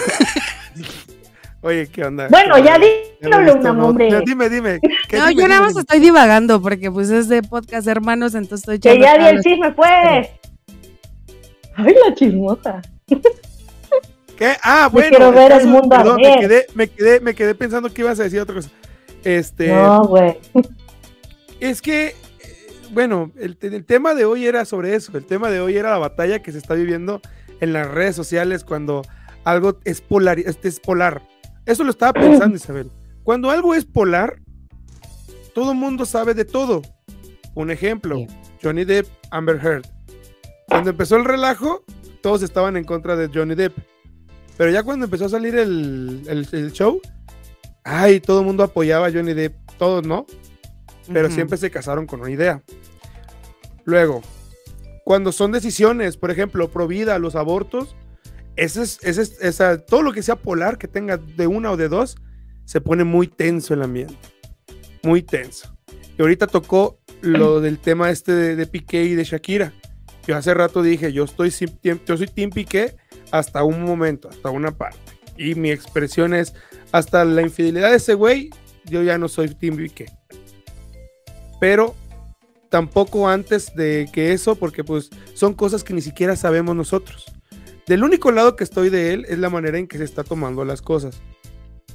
Oye, 1.65 1.87
¿qué 1.87 2.05
onda? 2.05 2.27
Bueno, 2.29 2.59
ya 2.59 2.63
Ya 2.65 2.77
lo 2.77 2.85
he 2.85 3.15
dígalo, 3.21 3.43
visto, 3.43 3.57
Luna, 3.57 3.73
no, 3.73 3.87
hombre. 3.87 4.11
ya 4.11 4.21
Dime, 4.21 4.49
dime. 4.49 4.79
¿qué? 5.09 5.17
No, 5.17 5.27
Dime, 5.29 5.41
yo 5.41 5.47
nada 5.47 5.61
más 5.61 5.69
dime. 5.69 5.81
estoy 5.81 5.99
divagando 5.99 6.61
porque 6.61 6.91
pues 6.91 7.09
es 7.09 7.27
de 7.27 7.41
podcast 7.41 7.87
hermanos, 7.87 8.35
entonces 8.35 8.67
estoy 8.69 8.79
Que 8.79 8.99
ya 9.01 9.17
di 9.17 9.25
el 9.25 9.41
chisme, 9.41 9.71
pues. 9.71 10.29
Ay, 11.75 11.95
la 12.07 12.13
chismosa. 12.13 12.81
¿Qué? 14.37 14.53
Ah, 14.61 14.83
Yo 14.89 14.91
bueno. 14.91 15.09
quiero 15.09 15.31
ver 15.31 15.51
el 15.53 15.67
mundo 15.67 15.89
perdón, 15.89 16.17
me 16.17 16.37
quedé, 16.39 16.65
me 16.75 16.87
quedé, 16.87 17.19
me 17.21 17.33
quedé 17.33 17.55
pensando 17.55 17.91
que 17.91 18.01
ibas 18.03 18.19
a 18.19 18.23
decir 18.23 18.39
otra 18.41 18.53
cosa. 18.55 18.69
Este, 19.23 19.69
No, 19.69 20.03
güey. 20.05 20.37
es 21.59 21.81
que, 21.81 22.07
eh, 22.07 22.13
bueno, 22.91 23.31
el, 23.39 23.57
el 23.61 23.85
tema 23.85 24.13
de 24.13 24.25
hoy 24.25 24.45
era 24.45 24.65
sobre 24.65 24.93
eso. 24.93 25.17
El 25.17 25.25
tema 25.25 25.49
de 25.49 25.61
hoy 25.61 25.77
era 25.77 25.89
la 25.89 25.97
batalla 25.97 26.43
que 26.43 26.51
se 26.51 26.59
está 26.59 26.75
viviendo 26.75 27.21
en 27.59 27.73
las 27.73 27.89
redes 27.89 28.15
sociales 28.15 28.63
cuando 28.63 29.01
algo 29.45 29.79
es 29.83 30.01
polar, 30.01 30.37
es 30.37 30.79
polar. 30.79 31.23
Eso 31.65 31.83
lo 31.83 31.91
estaba 31.91 32.13
pensando 32.13 32.55
Isabel. 32.55 32.91
Cuando 33.23 33.49
algo 33.49 33.73
es 33.73 33.85
polar, 33.85 34.39
todo 35.53 35.71
el 35.71 35.77
mundo 35.77 36.05
sabe 36.05 36.33
de 36.33 36.45
todo. 36.45 36.81
Un 37.55 37.71
ejemplo. 37.71 38.17
Johnny 38.61 38.83
Depp, 38.85 39.07
Amber 39.31 39.59
Heard. 39.63 39.85
Cuando 40.67 40.89
empezó 40.91 41.15
el 41.17 41.25
relajo, 41.25 41.83
todos 42.21 42.41
estaban 42.43 42.75
en 42.77 42.83
contra 42.83 43.15
de 43.15 43.29
Johnny 43.33 43.55
Depp. 43.55 43.77
Pero 44.57 44.71
ya 44.71 44.83
cuando 44.83 45.05
empezó 45.05 45.25
a 45.25 45.29
salir 45.29 45.55
el, 45.55 46.21
el- 46.27 46.47
el 46.51 46.71
show, 46.71 46.99
ay, 47.83 48.19
todo 48.19 48.39
el 48.39 48.45
mundo 48.45 48.63
apoyaba 48.63 49.07
a 49.07 49.11
Johnny 49.11 49.33
Depp, 49.33 49.55
todos, 49.77 50.05
¿no? 50.05 50.25
Pero 51.11 51.29
siempre 51.35 51.57
se 51.57 51.69
casaron 51.69 52.07
con 52.07 52.21
una 52.21 52.31
idea. 52.31 52.63
Luego, 53.83 54.21
cuando 55.03 55.31
son 55.31 55.51
decisiones, 55.51 56.17
por 56.17 56.31
ejemplo, 56.31 56.69
pro 56.69 56.87
vida, 56.87 57.19
los 57.19 57.35
abortos, 57.35 57.95
ese 58.55 58.83
es, 58.83 58.99
ese 59.03 59.21
es- 59.23 59.41
esa, 59.41 59.77
todo 59.79 60.01
lo 60.01 60.13
que 60.13 60.23
sea 60.23 60.35
polar, 60.35 60.77
que 60.77 60.87
tenga 60.87 61.17
de 61.17 61.47
una 61.47 61.71
o 61.71 61.77
de 61.77 61.89
dos, 61.89 62.15
se 62.65 62.81
pone 62.81 63.03
muy 63.03 63.27
tenso 63.27 63.73
el 63.73 63.81
ambiente. 63.83 64.15
Muy 65.03 65.21
tenso. 65.21 65.75
Y 66.17 66.21
ahorita 66.21 66.47
tocó 66.47 66.99
lo 67.21 67.59
del 67.61 67.79
tema 67.79 68.09
este 68.09 68.31
de, 68.31 68.55
de 68.55 68.65
Piqué 68.67 69.03
y 69.03 69.15
de 69.15 69.23
Shakira. 69.23 69.73
Yo 70.27 70.35
hace 70.35 70.53
rato 70.53 70.81
dije, 70.81 71.13
yo, 71.13 71.23
estoy, 71.23 71.53
yo 71.83 72.17
soy 72.17 72.27
Team 72.27 72.49
Piqué 72.49 72.95
hasta 73.31 73.63
un 73.63 73.83
momento, 73.83 74.29
hasta 74.29 74.49
una 74.49 74.71
parte. 74.75 74.97
Y 75.37 75.53
mi 75.55 75.69
expresión 75.69 76.33
es, 76.33 76.53
hasta 76.91 77.23
la 77.25 77.41
infidelidad 77.43 77.91
de 77.91 77.97
ese 77.97 78.15
güey, 78.15 78.49
yo 78.85 79.03
ya 79.03 79.17
no 79.19 79.27
soy 79.27 79.49
Team 79.53 79.75
Piqué. 79.77 80.05
Pero 81.59 81.95
tampoco 82.69 83.27
antes 83.29 83.75
de 83.75 84.09
que 84.11 84.33
eso, 84.33 84.55
porque 84.55 84.83
pues 84.83 85.09
son 85.33 85.53
cosas 85.53 85.83
que 85.83 85.93
ni 85.93 86.01
siquiera 86.01 86.35
sabemos 86.35 86.75
nosotros. 86.75 87.25
Del 87.87 88.03
único 88.03 88.31
lado 88.31 88.55
que 88.55 88.63
estoy 88.63 88.89
de 88.89 89.13
él 89.13 89.25
es 89.29 89.37
la 89.39 89.49
manera 89.49 89.77
en 89.77 89.87
que 89.87 89.97
se 89.97 90.03
está 90.03 90.23
tomando 90.23 90.65
las 90.65 90.81
cosas. 90.81 91.21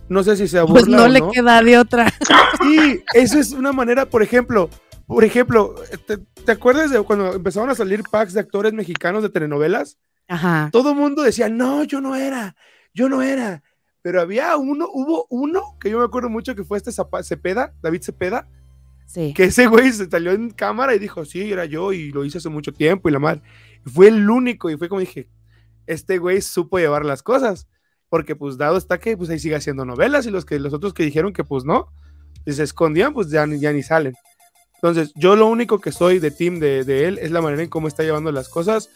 No 0.08 0.22
sé 0.22 0.36
si 0.36 0.48
se 0.48 0.60
burla 0.60 0.72
Pues 0.74 0.86
no 0.88 1.04
o 1.04 1.08
le 1.08 1.20
no. 1.20 1.30
queda 1.30 1.62
de 1.62 1.78
otra. 1.78 2.12
Sí, 2.62 3.02
eso 3.14 3.38
es 3.38 3.52
una 3.52 3.72
manera, 3.72 4.06
por 4.10 4.22
ejemplo, 4.22 4.68
por 5.06 5.24
ejemplo, 5.24 5.74
¿te, 6.06 6.18
te 6.18 6.52
acuerdas 6.52 6.90
de 6.90 7.00
cuando 7.02 7.32
empezaron 7.34 7.70
a 7.70 7.74
salir 7.74 8.02
packs 8.10 8.34
de 8.34 8.40
actores 8.40 8.72
mexicanos 8.74 9.22
de 9.22 9.30
telenovelas? 9.30 9.98
Ajá. 10.28 10.68
Todo 10.70 10.90
el 10.90 10.96
mundo 10.96 11.22
decía, 11.22 11.48
no, 11.48 11.82
yo 11.84 12.00
no 12.00 12.14
era, 12.16 12.54
yo 12.94 13.08
no 13.08 13.22
era. 13.22 13.62
Pero 14.02 14.20
había 14.20 14.56
uno, 14.56 14.88
hubo 14.92 15.26
uno 15.30 15.76
que 15.80 15.90
yo 15.90 15.98
me 15.98 16.04
acuerdo 16.04 16.28
mucho 16.28 16.54
que 16.54 16.64
fue 16.64 16.76
este 16.78 16.90
Zapa- 16.92 17.22
Cepeda, 17.24 17.72
David 17.82 18.02
Cepeda, 18.02 18.46
Sí. 19.06 19.32
que 19.34 19.44
ese 19.44 19.66
güey 19.66 19.90
se 19.92 20.08
salió 20.08 20.30
en 20.32 20.50
cámara 20.50 20.94
y 20.94 20.98
dijo, 21.00 21.24
sí, 21.24 21.50
era 21.50 21.64
yo 21.64 21.92
y 21.92 22.10
lo 22.12 22.24
hice 22.24 22.38
hace 22.38 22.48
mucho 22.50 22.72
tiempo 22.72 23.08
y 23.08 23.12
la 23.12 23.18
madre. 23.18 23.42
Fue 23.86 24.08
el 24.08 24.28
único 24.30 24.70
y 24.70 24.76
fue 24.76 24.88
como 24.88 25.00
dije, 25.00 25.28
este 25.92 26.18
güey 26.18 26.40
supo 26.40 26.78
llevar 26.78 27.04
las 27.04 27.22
cosas, 27.22 27.66
porque 28.08 28.36
pues 28.36 28.56
dado 28.56 28.76
está 28.76 28.98
que 28.98 29.16
pues 29.16 29.30
ahí 29.30 29.38
sigue 29.38 29.56
haciendo 29.56 29.84
novelas 29.84 30.26
y 30.26 30.30
los, 30.30 30.44
que, 30.44 30.58
los 30.58 30.72
otros 30.72 30.94
que 30.94 31.04
dijeron 31.04 31.32
que 31.32 31.44
pues 31.44 31.64
no, 31.64 31.88
y 32.46 32.52
se 32.52 32.62
escondían, 32.62 33.12
pues 33.12 33.30
ya, 33.30 33.46
ya 33.46 33.72
ni 33.72 33.82
salen. 33.82 34.14
Entonces, 34.74 35.12
yo 35.14 35.36
lo 35.36 35.46
único 35.46 35.78
que 35.80 35.92
soy 35.92 36.20
de 36.20 36.30
team 36.30 36.58
de, 36.58 36.84
de 36.84 37.06
él 37.06 37.18
es 37.18 37.30
la 37.30 37.42
manera 37.42 37.62
en 37.62 37.68
cómo 37.68 37.86
está 37.86 38.02
llevando 38.02 38.32
las 38.32 38.48
cosas, 38.48 38.88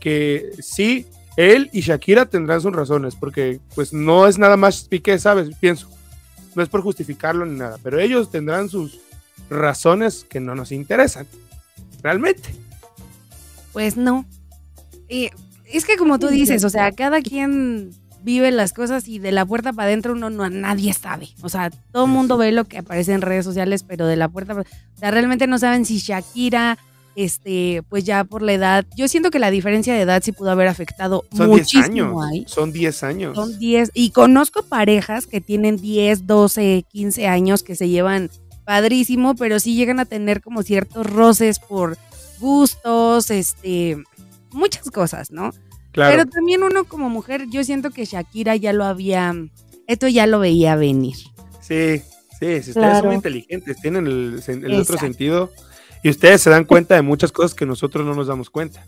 que 0.00 0.50
sí, 0.60 1.06
él 1.36 1.68
y 1.72 1.82
Shakira 1.82 2.26
tendrán 2.26 2.62
sus 2.62 2.72
razones, 2.72 3.14
porque 3.14 3.60
pues 3.74 3.92
no 3.92 4.26
es 4.26 4.38
nada 4.38 4.56
más 4.56 4.84
Piqué, 4.84 5.18
¿sabes? 5.18 5.54
Pienso. 5.60 5.88
No 6.54 6.62
es 6.62 6.70
por 6.70 6.80
justificarlo 6.80 7.44
ni 7.44 7.58
nada, 7.58 7.78
pero 7.82 8.00
ellos 8.00 8.30
tendrán 8.30 8.70
sus 8.70 8.98
razones 9.50 10.24
que 10.24 10.40
no 10.40 10.54
nos 10.54 10.72
interesan. 10.72 11.26
Realmente. 12.02 12.54
Pues 13.74 13.98
no. 13.98 14.24
Y 15.08 15.30
es 15.72 15.84
que 15.84 15.96
como 15.96 16.18
tú 16.18 16.28
dices, 16.28 16.64
o 16.64 16.70
sea, 16.70 16.92
cada 16.92 17.20
quien 17.22 17.90
vive 18.22 18.50
las 18.50 18.72
cosas 18.72 19.06
y 19.06 19.18
de 19.20 19.30
la 19.30 19.44
puerta 19.46 19.72
para 19.72 19.86
adentro 19.88 20.12
uno 20.14 20.30
no 20.30 20.48
nadie 20.50 20.92
sabe. 20.94 21.28
O 21.42 21.48
sea, 21.48 21.70
todo 21.92 22.06
el 22.06 22.10
mundo 22.10 22.36
ve 22.36 22.50
lo 22.52 22.64
que 22.64 22.78
aparece 22.78 23.12
en 23.12 23.22
redes 23.22 23.44
sociales, 23.44 23.84
pero 23.84 24.06
de 24.06 24.16
la 24.16 24.28
puerta, 24.28 24.54
pa- 24.54 24.62
o 24.62 24.98
sea, 24.98 25.10
realmente 25.12 25.46
no 25.46 25.58
saben 25.58 25.84
si 25.84 25.98
Shakira, 25.98 26.76
este, 27.14 27.82
pues 27.88 28.04
ya 28.04 28.24
por 28.24 28.42
la 28.42 28.52
edad, 28.52 28.84
yo 28.96 29.06
siento 29.08 29.30
que 29.30 29.38
la 29.38 29.50
diferencia 29.50 29.94
de 29.94 30.00
edad 30.02 30.22
sí 30.24 30.32
pudo 30.32 30.50
haber 30.50 30.68
afectado 30.68 31.24
Son 31.34 31.48
10 31.50 31.60
muchísimo 31.60 32.20
años. 32.22 32.32
ahí. 32.32 32.44
Son 32.48 32.72
10 32.72 33.02
años. 33.04 33.34
Son 33.36 33.58
10 33.58 33.90
y 33.94 34.10
conozco 34.10 34.64
parejas 34.64 35.26
que 35.26 35.40
tienen 35.40 35.76
10, 35.76 36.26
12, 36.26 36.84
15 36.90 37.26
años 37.28 37.62
que 37.62 37.74
se 37.76 37.88
llevan 37.88 38.28
padrísimo, 38.64 39.34
pero 39.36 39.60
sí 39.60 39.76
llegan 39.76 40.00
a 40.00 40.04
tener 40.04 40.40
como 40.42 40.62
ciertos 40.64 41.06
roces 41.06 41.58
por 41.60 41.96
gustos, 42.40 43.30
este, 43.30 43.96
muchas 44.56 44.90
cosas, 44.90 45.30
¿no? 45.30 45.50
claro. 45.92 46.16
Pero 46.16 46.30
también 46.30 46.62
uno 46.62 46.84
como 46.84 47.08
mujer, 47.08 47.46
yo 47.48 47.62
siento 47.64 47.90
que 47.90 48.04
Shakira 48.04 48.56
ya 48.56 48.72
lo 48.72 48.84
había, 48.84 49.34
esto 49.86 50.08
ya 50.08 50.26
lo 50.26 50.40
veía 50.40 50.76
venir. 50.76 51.16
Sí, 51.60 51.98
sí, 52.00 52.02
sí, 52.38 52.44
ustedes 52.60 52.64
son 52.66 52.82
Claro. 52.82 53.06
muy 53.06 53.14
inteligentes, 53.16 53.80
tienen 53.80 54.06
el, 54.06 54.74
otro 54.80 54.98
sentido 54.98 55.50
y 56.02 56.10
ustedes 56.10 56.42
se 56.42 56.50
dan 56.50 56.64
cuenta 56.64 56.94
de 56.94 57.02
muchas 57.02 57.32
cosas 57.32 57.54
que 57.54 57.66
nosotros 57.66 58.04
no 58.04 58.14
nos 58.14 58.26
damos 58.26 58.50
cuenta. 58.50 58.84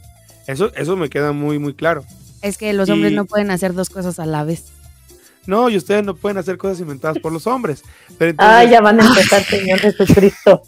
Eso, 0.47 0.73
eso 0.75 0.97
me 0.97 1.09
queda 1.11 1.33
muy, 1.33 1.59
muy 1.59 1.75
claro. 1.75 2.05
Es 2.43 2.57
que 2.57 2.73
los 2.73 2.89
hombres 2.89 3.13
no 3.13 3.25
pueden 3.25 3.51
hacer 3.51 3.75
dos 3.75 3.91
cosas 3.91 4.19
a 4.19 4.27
la 4.27 4.45
vez. 4.45 4.67
No, 5.47 5.71
y 5.71 5.77
ustedes 5.77 6.05
no 6.05 6.15
pueden 6.15 6.37
hacer 6.39 6.59
cosas 6.59 6.81
inventadas 6.81 7.19
por 7.19 7.33
los 7.33 7.47
hombres. 7.47 7.83
Pero 8.19 8.33
entonces, 8.33 8.55
Ay, 8.55 8.71
ya 8.71 8.81
van 8.83 9.01
a 9.01 9.07
empezar, 9.07 9.43
Señor 9.45 9.79
Jesucristo. 9.79 10.63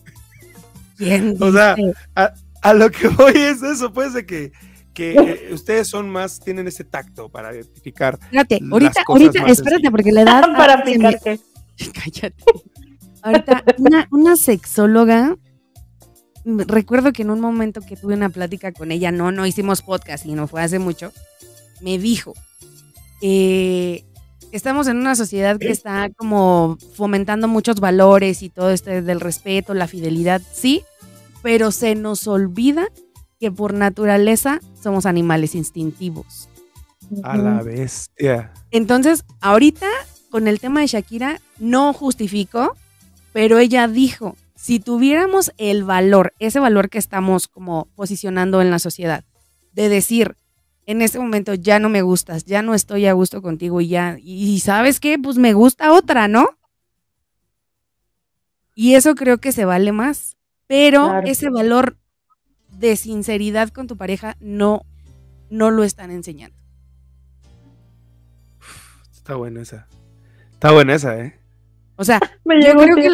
¿Quién 0.97 1.37
O 1.39 1.53
sea, 1.53 1.75
dice? 1.75 1.93
a 2.15 2.75
lo 2.75 2.91
que 2.91 3.09
voy 3.09 3.33
es 3.37 3.63
eso, 3.63 3.93
pues, 3.93 4.15
de 4.15 4.25
que, 4.27 4.53
que 5.01 5.13
eh, 5.49 5.55
ustedes 5.55 5.89
son 5.89 6.11
más, 6.11 6.41
tienen 6.41 6.69
ese 6.69 6.85
tacto 6.85 7.29
para 7.31 7.55
identificar. 7.55 8.19
Espérate, 8.23 8.61
las 8.61 8.73
ahorita, 8.73 9.05
cosas 9.05 9.23
ahorita, 9.27 9.43
más 9.43 9.51
espérate, 9.53 9.71
sencillas. 9.83 9.91
porque 9.91 10.13
la 10.13 10.23
edad 10.23 10.41
Para 10.57 10.77
me- 10.77 10.83
aplicarte. 10.83 11.41
Cállate. 11.95 12.45
Ahorita, 13.23 13.65
una, 13.79 14.09
una 14.11 14.37
sexóloga, 14.37 15.37
mm, 16.45 16.61
recuerdo 16.67 17.13
que 17.13 17.23
en 17.23 17.31
un 17.31 17.41
momento 17.41 17.81
que 17.81 17.97
tuve 17.97 18.15
una 18.15 18.29
plática 18.29 18.73
con 18.73 18.93
ella, 18.93 19.11
no, 19.11 19.33
no 19.33 19.47
hicimos 19.47 19.81
podcast 19.83 20.27
y 20.27 20.33
no 20.35 20.47
fue 20.47 20.63
hace 20.63 20.79
mucho, 20.79 21.13
me 21.81 21.99
dijo, 21.99 22.35
eh, 23.23 24.05
estamos 24.53 24.87
en 24.89 24.99
una 24.99 25.15
sociedad 25.15 25.59
que 25.59 25.71
está 25.71 26.11
como 26.17 26.77
fomentando 26.95 27.49
muchos 27.49 27.81
valores 27.81 28.43
y 28.43 28.51
todo 28.51 28.71
esto 28.71 28.91
del 28.91 29.21
respeto, 29.21 29.73
la 29.75 29.87
fidelidad, 29.87 30.43
sí, 30.53 30.83
pero 31.43 31.71
se 31.73 31.95
nos 31.95 32.27
olvida 32.27 32.89
que 33.41 33.51
por 33.51 33.73
naturaleza 33.73 34.61
somos 34.81 35.07
animales 35.07 35.55
instintivos. 35.55 36.49
A 37.25 37.37
la 37.37 37.63
bestia. 37.63 38.53
Entonces, 38.71 39.25
ahorita 39.41 39.89
con 40.31 40.47
el 40.47 40.61
tema 40.61 40.81
de 40.81 40.87
Shakira, 40.87 41.41
no 41.59 41.93
justifico, 41.93 42.77
pero 43.33 43.59
ella 43.59 43.89
dijo, 43.89 44.37
si 44.55 44.79
tuviéramos 44.79 45.53
el 45.57 45.83
valor, 45.83 46.35
ese 46.39 46.61
valor 46.61 46.89
que 46.89 46.99
estamos 46.99 47.49
como 47.49 47.87
posicionando 47.97 48.61
en 48.63 48.71
la 48.71 48.79
sociedad, 48.79 49.25
de 49.73 49.89
decir, 49.89 50.37
en 50.87 51.03
este 51.03 51.19
momento 51.19 51.55
ya 51.55 51.79
no 51.81 51.89
me 51.89 52.03
gustas, 52.03 52.45
ya 52.45 52.63
no 52.63 52.75
estoy 52.75 53.07
a 53.07 53.13
gusto 53.15 53.43
contigo 53.43 53.81
y 53.81 53.89
ya, 53.89 54.19
y 54.23 54.61
sabes 54.61 55.01
qué, 55.01 55.19
pues 55.19 55.37
me 55.39 55.53
gusta 55.53 55.93
otra, 55.93 56.29
¿no? 56.29 56.47
Y 58.75 58.95
eso 58.95 59.15
creo 59.15 59.39
que 59.39 59.51
se 59.51 59.65
vale 59.65 59.91
más, 59.93 60.37
pero 60.67 61.07
Claro. 61.09 61.27
ese 61.27 61.51
valor 61.51 61.97
de 62.81 62.97
sinceridad 62.97 63.69
con 63.69 63.87
tu 63.87 63.97
pareja 63.97 64.37
no, 64.41 64.83
no 65.51 65.71
lo 65.71 65.85
están 65.85 66.11
enseñando. 66.11 66.57
Está 69.13 69.35
buena 69.37 69.61
esa. 69.63 69.87
Está 70.53 70.73
buena 70.73 70.95
esa, 70.95 71.19
¿eh? 71.19 71.39
O 71.97 72.05
sea, 72.05 72.19
Me 72.45 72.63
yo 72.65 72.75
creo 72.75 72.97
que 72.97 73.09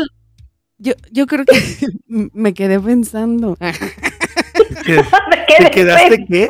yo, 0.79 0.93
yo 1.11 1.27
creo 1.27 1.45
que 1.45 1.59
me 2.07 2.55
quedé 2.55 2.79
pensando. 2.81 3.57
¿Qué- 4.85 5.03
Me 5.31 5.47
quedé 5.47 5.65
¿Te 5.65 5.71
quedaste 5.71 6.27
qué? 6.27 6.49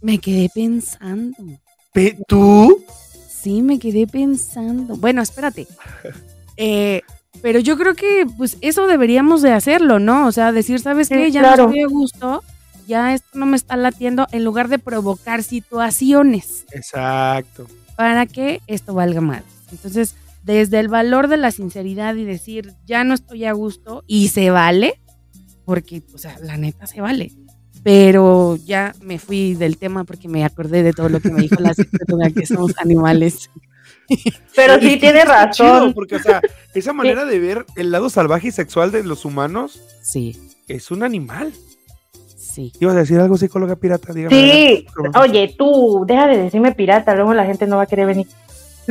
Me 0.00 0.18
quedé 0.18 0.48
pensando. 0.54 1.36
pe- 1.92 2.16
¿Tú? 2.26 2.82
Sí, 3.28 3.60
me 3.62 3.78
quedé 3.78 4.06
pensando. 4.06 4.96
Bueno, 4.96 5.20
espérate. 5.22 5.66
Eh, 6.56 7.02
pero 7.42 7.58
yo 7.60 7.76
creo 7.76 7.94
que 7.94 8.26
pues 8.36 8.56
eso 8.60 8.86
deberíamos 8.86 9.42
de 9.42 9.52
hacerlo, 9.52 9.98
¿no? 9.98 10.26
O 10.26 10.32
sea, 10.32 10.52
decir, 10.52 10.80
¿sabes 10.80 11.08
Sí, 11.08 11.14
qué? 11.14 11.30
Ya 11.30 11.40
claro. 11.40 11.64
no 11.64 11.68
estoy 11.70 11.82
a 11.82 11.86
gusto, 11.88 12.44
ya 12.86 13.14
esto 13.14 13.38
no 13.38 13.46
me 13.46 13.56
está 13.56 13.76
latiendo, 13.76 14.26
en 14.32 14.44
lugar 14.44 14.68
de 14.68 14.78
provocar 14.78 15.42
situaciones 15.42 16.64
Exacto. 16.72 17.66
para 17.96 18.26
que 18.26 18.60
esto 18.66 18.94
valga 18.94 19.20
más. 19.20 19.42
Entonces, 19.72 20.14
desde 20.44 20.78
el 20.78 20.88
valor 20.88 21.28
de 21.28 21.36
la 21.36 21.50
sinceridad 21.50 22.14
y 22.14 22.24
decir, 22.24 22.74
ya 22.86 23.02
no 23.04 23.14
estoy 23.14 23.44
a 23.46 23.52
gusto 23.52 24.04
y 24.06 24.28
se 24.28 24.50
vale, 24.50 25.00
porque, 25.64 26.02
o 26.14 26.18
sea, 26.18 26.38
la 26.42 26.56
neta 26.56 26.86
se 26.86 27.00
vale. 27.00 27.32
Pero 27.82 28.56
ya 28.64 28.94
me 29.00 29.18
fui 29.18 29.54
del 29.54 29.76
tema 29.78 30.04
porque 30.04 30.28
me 30.28 30.44
acordé 30.44 30.82
de 30.82 30.92
todo 30.92 31.08
lo 31.08 31.20
que 31.20 31.30
me 31.30 31.42
dijo 31.42 31.56
la 31.60 31.72
psicóloga, 31.74 32.30
que 32.30 32.46
somos 32.46 32.72
animales. 32.78 33.50
Pero 34.56 34.78
sí 34.80 34.96
tiene 34.98 35.20
chido, 35.22 35.32
razón. 35.32 35.92
porque, 35.94 36.16
o 36.16 36.18
sea, 36.20 36.40
esa 36.74 36.92
manera 36.92 37.24
de 37.24 37.38
ver 37.38 37.66
el 37.76 37.90
lado 37.90 38.08
salvaje 38.10 38.48
y 38.48 38.52
sexual 38.52 38.90
de 38.92 39.02
los 39.04 39.24
humanos 39.24 39.80
Sí. 40.02 40.36
es 40.68 40.90
un 40.90 41.02
animal. 41.02 41.52
sí. 42.36 42.72
¿Ibas 42.80 42.96
a 42.96 43.00
decir 43.00 43.18
algo, 43.18 43.36
psicóloga 43.36 43.76
pirata? 43.76 44.12
Dígame. 44.12 44.34
Sí, 44.34 44.86
adelante. 44.96 45.18
oye, 45.18 45.54
tú, 45.58 46.04
deja 46.06 46.26
de 46.26 46.38
decirme 46.38 46.72
pirata, 46.72 47.14
luego 47.14 47.34
la 47.34 47.44
gente 47.44 47.66
no 47.66 47.76
va 47.76 47.82
a 47.82 47.86
querer 47.86 48.06
venir. 48.06 48.26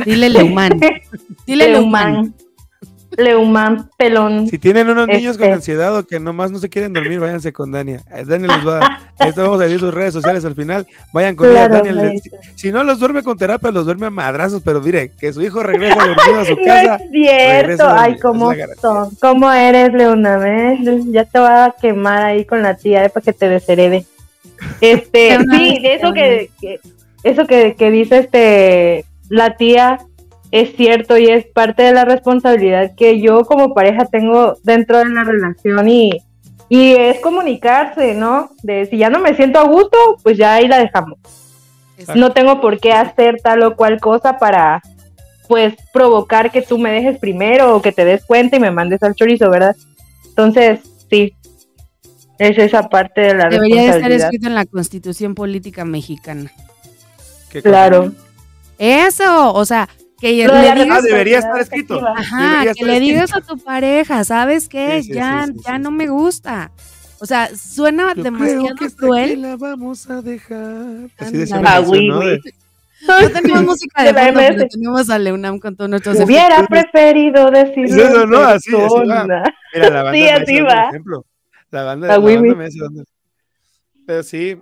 Dile 0.04 0.28
Leumán. 0.28 0.78
Dile 1.46 1.68
Leumán. 1.70 2.34
Leumán. 3.16 3.88
Pelón. 3.96 4.46
Si 4.48 4.58
tienen 4.58 4.88
unos 4.90 5.06
niños 5.08 5.36
con 5.36 5.44
Este. 5.46 5.54
ansiedad 5.54 5.96
o 5.96 6.06
que 6.06 6.18
nomás 6.20 6.50
no 6.50 6.58
se 6.58 6.68
quieren 6.68 6.92
dormir, 6.92 7.18
váyanse 7.20 7.52
con 7.52 7.70
Dania. 7.72 8.02
Eh, 8.14 8.24
Dania 8.26 8.48
les 8.56 8.66
va 8.66 8.80
a... 9.18 9.26
Esto 9.26 9.42
vamos 9.44 9.60
a 9.60 9.64
decir 9.64 9.80
sus 9.80 9.94
redes 9.94 10.12
sociales 10.12 10.44
al 10.44 10.54
final. 10.54 10.86
Vayan 11.12 11.34
con 11.36 11.48
Claro, 11.50 11.76
ella. 11.84 11.94
Dania. 11.94 12.20
Si 12.54 12.70
no 12.72 12.84
los 12.84 12.98
duerme 12.98 13.22
con 13.22 13.38
terapia, 13.38 13.70
los 13.70 13.84
duerme 13.86 14.06
a 14.06 14.10
madrazos, 14.10 14.60
pero 14.64 14.80
mire, 14.80 15.12
que 15.18 15.32
su 15.32 15.40
hijo 15.42 15.62
regresa 15.62 15.94
dormido 15.96 16.40
a 16.40 16.44
su 16.44 16.56
No 16.56 16.64
casa. 16.64 16.96
es 16.96 17.10
cierto, 17.10 17.88
ay, 17.88 18.18
cómo 18.18 18.52
son, 19.20 19.44
eres, 19.54 19.92
Leona, 19.94 20.36
¿ves? 20.38 20.80
Ya 21.06 21.24
te 21.24 21.38
va 21.38 21.66
a 21.66 21.70
quemar 21.80 22.22
ahí 22.24 22.44
con 22.44 22.62
la 22.62 22.76
tía 22.76 23.04
eh, 23.04 23.08
para 23.10 23.24
que 23.24 23.32
te 23.32 23.48
desherede. 23.48 24.04
Este, 24.80 25.38
sí, 25.50 25.78
de 25.82 25.94
eso 25.94 26.12
que, 26.12 26.50
que- 26.60 26.80
eso 27.22 27.46
que, 27.46 27.74
que 27.76 27.90
dice 27.90 28.18
este 28.18 29.04
la 29.28 29.56
tía 29.56 29.98
es 30.50 30.76
cierto 30.76 31.16
y 31.16 31.26
es 31.26 31.46
parte 31.46 31.82
de 31.82 31.92
la 31.92 32.04
responsabilidad 32.04 32.92
que 32.96 33.20
yo 33.20 33.44
como 33.44 33.74
pareja 33.74 34.06
tengo 34.06 34.56
dentro 34.62 34.98
de 34.98 35.06
la 35.06 35.24
relación 35.24 35.88
y, 35.88 36.20
y 36.68 36.92
es 36.92 37.20
comunicarse, 37.20 38.14
¿no? 38.14 38.50
De 38.62 38.86
si 38.86 38.98
ya 38.98 39.10
no 39.10 39.20
me 39.20 39.34
siento 39.34 39.58
a 39.58 39.64
gusto, 39.64 39.96
pues 40.22 40.36
ya 40.36 40.54
ahí 40.54 40.68
la 40.68 40.78
dejamos 40.78 41.18
no 42.14 42.32
tengo 42.32 42.60
por 42.60 42.78
qué 42.78 42.92
hacer 42.92 43.36
tal 43.42 43.62
o 43.62 43.76
cual 43.76 44.00
cosa 44.00 44.38
para 44.38 44.82
pues 45.48 45.74
provocar 45.92 46.50
que 46.50 46.62
tú 46.62 46.78
me 46.78 46.90
dejes 46.90 47.18
primero 47.18 47.76
o 47.76 47.82
que 47.82 47.92
te 47.92 48.04
des 48.04 48.24
cuenta 48.24 48.56
y 48.56 48.60
me 48.60 48.70
mandes 48.70 49.02
al 49.02 49.14
chorizo, 49.14 49.48
¿verdad? 49.48 49.76
Entonces, 50.24 50.80
sí, 51.08 51.34
es 52.38 52.58
esa 52.58 52.88
parte 52.88 53.20
de 53.20 53.34
la 53.34 53.48
Debería 53.48 53.82
de 53.82 53.88
estar 53.90 54.12
escrito 54.12 54.48
en 54.48 54.54
la 54.56 54.66
Constitución 54.66 55.34
Política 55.34 55.84
Mexicana. 55.84 56.50
Claro. 57.62 58.12
Eso, 58.78 59.54
o 59.54 59.64
sea, 59.64 59.88
que 60.20 60.46
Lo 60.46 60.54
de 60.54 60.62
le 60.74 60.82
digas 60.84 60.98
Ah, 60.98 61.02
debería 61.02 61.38
estar 61.38 61.60
escrito. 61.60 62.06
Ajá, 62.06 62.36
Debería 62.50 62.62
que 62.64 62.70
estar 62.70 62.86
le 62.86 62.92
escrito. 62.94 63.12
digas 63.14 63.32
a 63.34 63.40
tu 63.42 63.58
pareja, 63.58 64.24
¿sabes 64.24 64.68
qué? 64.68 65.02
Sí, 65.02 65.08
sí, 65.08 65.14
ya, 65.14 65.44
sí, 65.46 65.52
sí, 65.52 65.60
ya 65.66 65.76
sí. 65.76 65.82
no 65.82 65.90
me 65.90 66.06
gusta. 66.08 66.70
O 67.18 67.26
sea, 67.26 67.48
suena 67.56 68.12
Yo 68.14 68.22
demasiado 68.24 68.64
creo 68.66 68.76
que 68.76 68.94
cruel. 68.94 69.42
la 69.42 69.56
vamos 69.56 70.08
a 70.10 70.20
dejar. 70.22 71.08
Así 71.18 71.46
la 71.46 71.62
Ah, 71.64 71.80
oui, 71.80 72.08
¿no? 72.08 72.18
oui. 72.20 72.26
De- 72.26 72.54
No 73.06 73.30
tenemos 73.30 73.62
música 73.66 74.02
de 74.02 74.08
De 74.08 74.12
la 74.14 74.24
fondo, 74.26 74.40
pero 74.48 74.68
tenemos 74.68 75.10
a 75.10 75.18
Leunam 75.18 75.58
con 75.58 75.76
todos 75.76 75.88
nuestros 75.90 76.18
Hubiera 76.20 76.56
efectos. 76.56 76.68
preferido 76.92 77.50
decirlo. 77.50 77.84
Es 78.02 78.08
eso, 78.10 78.26
¿no? 78.26 78.38
Así, 78.40 78.74
así 78.74 79.08
va. 79.08 79.24
Mira, 79.74 79.90
la 79.90 80.02
banda 80.02 80.12
Sí, 80.12 80.28
así 80.28 80.60
va. 80.60 80.68
por 80.68 80.88
ejemplo. 80.90 81.26
La 81.70 81.82
banda, 81.84 82.06
Ah, 82.06 82.18
la 82.18 82.24
banda 82.24 82.54
me 82.54 82.64
hace. 82.66 82.78
Pero 84.06 84.22
sí. 84.22 84.56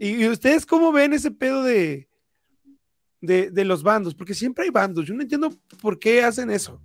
¿Y, 0.00 0.24
y 0.24 0.28
ustedes 0.28 0.66
cómo 0.66 0.90
ven 0.92 1.12
ese 1.12 1.30
pedo 1.30 1.62
de, 1.62 2.08
de, 3.24 3.50
de 3.50 3.64
los 3.64 3.82
bandos? 3.82 4.14
Porque 4.14 4.34
siempre 4.34 4.64
hay 4.64 4.70
bandos. 4.70 5.06
Yo 5.06 5.14
no 5.14 5.22
entiendo 5.22 5.52
por 5.80 5.98
qué 5.98 6.22
hacen 6.22 6.50
eso. 6.50 6.80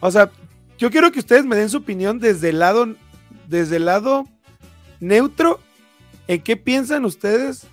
O 0.00 0.10
sea, 0.10 0.30
yo 0.78 0.90
quiero 0.90 1.12
que 1.12 1.18
ustedes 1.20 1.44
me 1.44 1.56
den 1.56 1.68
su 1.68 1.78
opinión 1.78 2.18
desde 2.18 2.48
el 2.48 2.58
lado, 2.58 2.94
desde 3.48 3.76
el 3.76 3.84
lado 3.84 4.24
neutro. 4.98 5.60
¿En 6.26 6.42
qué 6.42 6.56
piensan 6.56 7.04
ustedes 7.04 7.66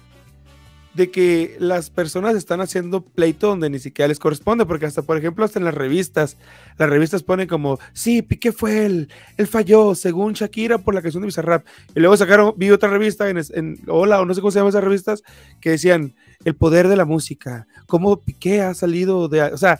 de 0.98 1.12
que 1.12 1.56
las 1.60 1.92
personas 1.92 2.36
están 2.36 2.60
haciendo 2.60 3.02
pleito 3.02 3.48
donde 3.48 3.70
ni 3.70 3.78
siquiera 3.78 4.08
les 4.08 4.18
corresponde? 4.18 4.66
Porque 4.66 4.88
hasta, 4.88 5.04
por 5.04 5.16
ejemplo, 5.16 5.46
hasta 5.46 5.60
en 5.60 5.66
las 5.66 5.76
revistas, 5.76 6.38
las 6.78 6.90
revistas 6.90 7.22
ponen 7.22 7.48
como, 7.48 7.80
sí, 7.94 8.24
Piqué 8.24 8.52
fue 8.52 8.86
él, 8.86 9.10
él 9.38 9.46
falló, 9.46 9.94
según 9.94 10.34
Shakira, 10.34 10.80
por 10.80 10.96
la 10.96 11.04
canción 11.04 11.22
de 11.22 11.28
Bizarrap. 11.28 11.66
Y 11.96 12.00
luego 12.00 12.18
sacaron, 12.18 12.54
vi 12.58 12.72
otra 12.72 12.90
revista 12.90 13.30
en, 13.30 13.78
Hola, 13.88 14.20
o 14.20 14.26
no 14.26 14.34
sé 14.34 14.42
cómo 14.42 14.50
se 14.50 14.58
llaman 14.58 14.70
esas 14.70 14.84
revistas, 14.84 15.24
que 15.62 15.70
decían, 15.70 16.16
el 16.44 16.56
poder 16.56 16.88
de 16.88 16.98
la 16.98 17.06
música, 17.06 17.68
cómo 17.86 18.20
Piqué 18.22 18.64
ha 18.64 18.74
salido 18.74 19.28
de... 19.30 19.44
O 19.44 19.58
sea, 19.58 19.80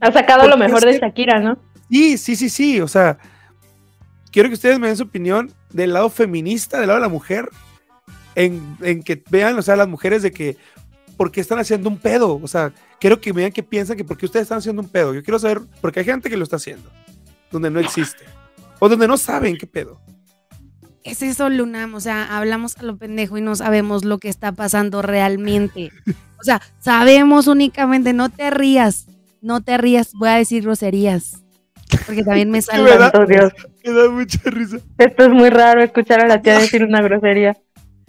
Ha 0.00 0.12
sacado 0.12 0.40
¿Por 0.40 0.50
lo 0.50 0.56
mejor 0.56 0.80
de 0.80 0.98
Shakira, 0.98 1.40
¿no? 1.40 1.58
sí, 1.90 2.16
sí, 2.16 2.36
sí, 2.36 2.48
sí, 2.48 2.80
o 2.80 2.88
sea, 2.88 3.18
quiero 4.30 4.48
que 4.48 4.54
ustedes 4.54 4.78
me 4.78 4.86
den 4.86 4.96
su 4.96 5.02
opinión 5.02 5.52
del 5.70 5.92
lado 5.92 6.08
feminista, 6.08 6.78
del 6.78 6.88
lado 6.88 7.00
de 7.00 7.06
la 7.06 7.12
mujer, 7.12 7.50
en, 8.34 8.76
en 8.80 9.02
que 9.02 9.22
vean, 9.30 9.58
o 9.58 9.62
sea, 9.62 9.76
las 9.76 9.88
mujeres 9.88 10.22
de 10.22 10.32
que, 10.32 10.56
¿por 11.16 11.30
qué 11.30 11.40
están 11.40 11.58
haciendo 11.58 11.88
un 11.88 11.98
pedo? 11.98 12.40
O 12.42 12.48
sea, 12.48 12.72
quiero 13.00 13.20
que 13.20 13.32
me 13.32 13.40
digan 13.40 13.52
qué 13.52 13.62
piensan 13.62 13.96
que 13.96 14.04
por 14.04 14.16
qué 14.16 14.26
ustedes 14.26 14.44
están 14.44 14.58
haciendo 14.58 14.82
un 14.82 14.88
pedo. 14.88 15.14
Yo 15.14 15.22
quiero 15.22 15.38
saber, 15.38 15.60
porque 15.80 16.00
hay 16.00 16.06
gente 16.06 16.30
que 16.30 16.36
lo 16.36 16.44
está 16.44 16.56
haciendo, 16.56 16.90
donde 17.50 17.70
no 17.70 17.80
existe, 17.80 18.24
o 18.78 18.88
donde 18.88 19.08
no 19.08 19.16
saben 19.16 19.56
qué 19.56 19.66
pedo. 19.66 20.00
Es 21.04 21.22
eso, 21.22 21.48
Lunam. 21.48 21.94
O 21.94 22.00
sea, 22.00 22.36
hablamos 22.36 22.76
a 22.78 22.82
lo 22.84 22.96
pendejo 22.96 23.36
y 23.36 23.40
no 23.40 23.56
sabemos 23.56 24.04
lo 24.04 24.18
que 24.18 24.28
está 24.28 24.52
pasando 24.52 25.02
realmente. 25.02 25.90
O 26.40 26.44
sea, 26.44 26.62
sabemos 26.78 27.46
únicamente, 27.48 28.12
no 28.12 28.28
te 28.28 28.50
rías, 28.50 29.06
no 29.40 29.62
te 29.62 29.78
rías, 29.78 30.12
voy 30.12 30.28
a 30.28 30.36
decir 30.36 30.62
groserías. 30.62 31.42
Porque 32.06 32.22
también 32.24 32.50
me 32.50 32.62
sale. 32.62 32.90
Dios. 33.28 33.52
Me 33.84 33.92
da 33.92 34.10
mucha 34.10 34.38
risa. 34.44 34.78
Esto 34.98 35.24
es 35.24 35.30
muy 35.30 35.50
raro 35.50 35.82
escuchar 35.82 36.20
a 36.20 36.28
la 36.28 36.40
tía 36.40 36.58
decir 36.58 36.84
una 36.84 37.02
grosería. 37.02 37.56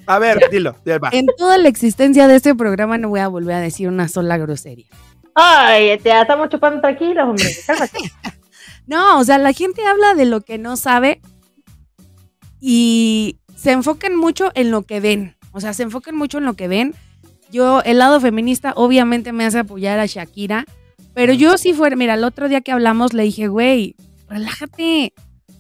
A 0.06 0.20
ver, 0.20 0.40
dilo, 0.52 0.76
ya 0.86 1.00
va. 1.00 1.10
En 1.12 1.28
toda 1.38 1.58
la 1.58 1.70
existencia 1.70 2.28
de 2.28 2.36
este 2.36 2.56
programa 2.56 2.98
no 2.98 3.10
voy 3.10 3.22
a 3.22 3.28
volver 3.28 3.56
a 3.56 3.60
decir 3.60 3.88
una 3.88 4.08
sola 4.08 4.38
grosería. 4.38 4.88
Ay, 5.36 5.98
tía, 6.00 6.22
estamos 6.22 6.50
chupando 6.50 6.82
tranquilos, 6.82 7.28
hombre. 7.28 7.46
No, 8.86 9.20
o 9.20 9.24
sea, 9.24 9.38
la 9.38 9.54
gente 9.54 9.86
habla 9.86 10.14
de 10.14 10.26
lo 10.26 10.42
que 10.42 10.58
no 10.58 10.76
sabe 10.76 11.22
y 12.60 13.40
se 13.56 13.72
enfocan 13.72 14.16
mucho 14.16 14.52
en 14.56 14.72
lo 14.72 14.84
que 14.84 15.00
ven. 15.00 15.38
O 15.54 15.62
sea, 15.62 15.74
se 15.74 15.84
enfocan 15.84 16.16
mucho 16.16 16.40
en 16.40 16.46
lo 16.46 16.56
que 16.56 16.68
ven. 16.68 16.94
Yo, 17.50 17.82
el 17.84 18.00
lado 18.00 18.20
feminista, 18.20 18.74
obviamente 18.76 19.32
me 19.32 19.46
hace 19.46 19.60
apoyar 19.60 20.00
a 20.00 20.06
Shakira, 20.06 20.66
pero 21.14 21.32
yo 21.32 21.58
si 21.58 21.74
fuera, 21.74 21.96
mira, 21.96 22.16
el 22.16 22.24
otro 22.24 22.50
día 22.50 22.62
que 22.62 22.72
hablamos 22.72 23.14
le 23.14 23.24
dije, 23.24 23.48
güey, 23.48 23.96
relájate. 24.28 25.14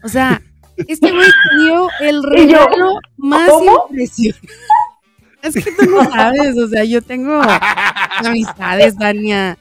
O 0.03 0.09
sea, 0.09 0.41
este 0.77 1.11
güey 1.11 1.27
te 1.27 1.63
dio 1.63 1.87
el 2.01 2.23
regalo 2.23 2.99
más 3.17 3.49
¿Cómo? 3.49 3.85
impresionante. 3.89 4.47
Es 5.41 5.55
que 5.55 5.71
tú 5.71 5.89
no 5.89 6.03
sabes, 6.09 6.57
o 6.57 6.67
sea, 6.67 6.83
yo 6.85 7.01
tengo 7.01 7.41
amistades, 8.25 8.97
Dania. 8.97 9.57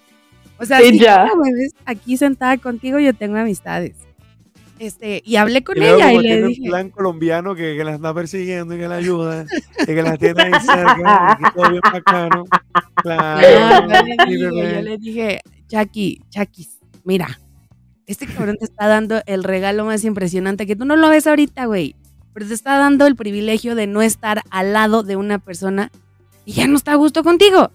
O 0.59 0.65
sea, 0.65 0.79
si 0.79 0.93
me 0.93 1.53
ves 1.55 1.75
aquí 1.85 2.17
sentada 2.17 2.57
contigo, 2.57 3.01
yo 3.01 3.13
tengo 3.15 3.37
amistades. 3.37 3.97
Este, 4.79 5.23
y 5.25 5.37
hablé 5.37 5.63
con 5.63 5.77
Y 5.77 5.81
luego 5.81 5.97
ella 5.97 6.13
y 6.13 6.17
le 6.17 6.23
tiene 6.23 6.43
un 6.43 6.49
dije, 6.49 6.69
plan 6.69 6.91
colombiano 6.91 7.55
que, 7.55 7.77
que 7.77 7.85
la 7.85 7.95
está 7.95 8.13
persiguiendo 8.13 8.75
y 8.75 8.79
que 8.79 8.89
la 8.89 8.97
ayuda, 8.97 9.45
y 9.81 9.87
que 9.87 10.03
la 10.03 10.17
tiene 10.17 10.43
ahí 10.43 10.53
cerca, 10.61 11.39
y 11.41 11.53
todo 11.53 11.71
bien 11.71 11.83
bacano. 11.93 12.45
Claro, 13.03 13.87
No, 13.89 13.97
yo 13.97 14.03
le 14.05 14.17
dije, 14.27 14.39
yo 14.75 14.83
le 14.83 14.99
dije, 14.99 15.41
Jackie, 15.69 16.21
mira, 17.05 17.39
este 18.07 18.27
cabrón 18.27 18.57
te 18.59 18.65
está 18.65 18.87
dando 18.89 19.23
el 19.27 19.45
regalo 19.45 19.85
más 19.85 20.05
impresionante 20.05 20.67
que 20.67 20.77
tú 20.77 20.85
no 20.85 20.97
lo 20.97 21.09
ves 21.09 21.27
ahorita, 21.27 21.67
güey. 21.67 21.95
Pero 22.35 22.47
te 22.49 22.55
está 22.55 22.79
dando 22.79 23.07
el 23.07 23.15
privilegio 23.17 23.75
de 23.75 23.87
no 23.87 24.03
estar 24.03 24.43
al 24.51 24.73
lado 24.73 25.03
de 25.03 25.17
una 25.17 25.39
persona 25.39 25.91
y 26.45 26.53
ya 26.55 26.67
no 26.67 26.77
está 26.77 26.93
a 26.93 26.97
gusto 26.97 27.23
contigo. 27.23 27.71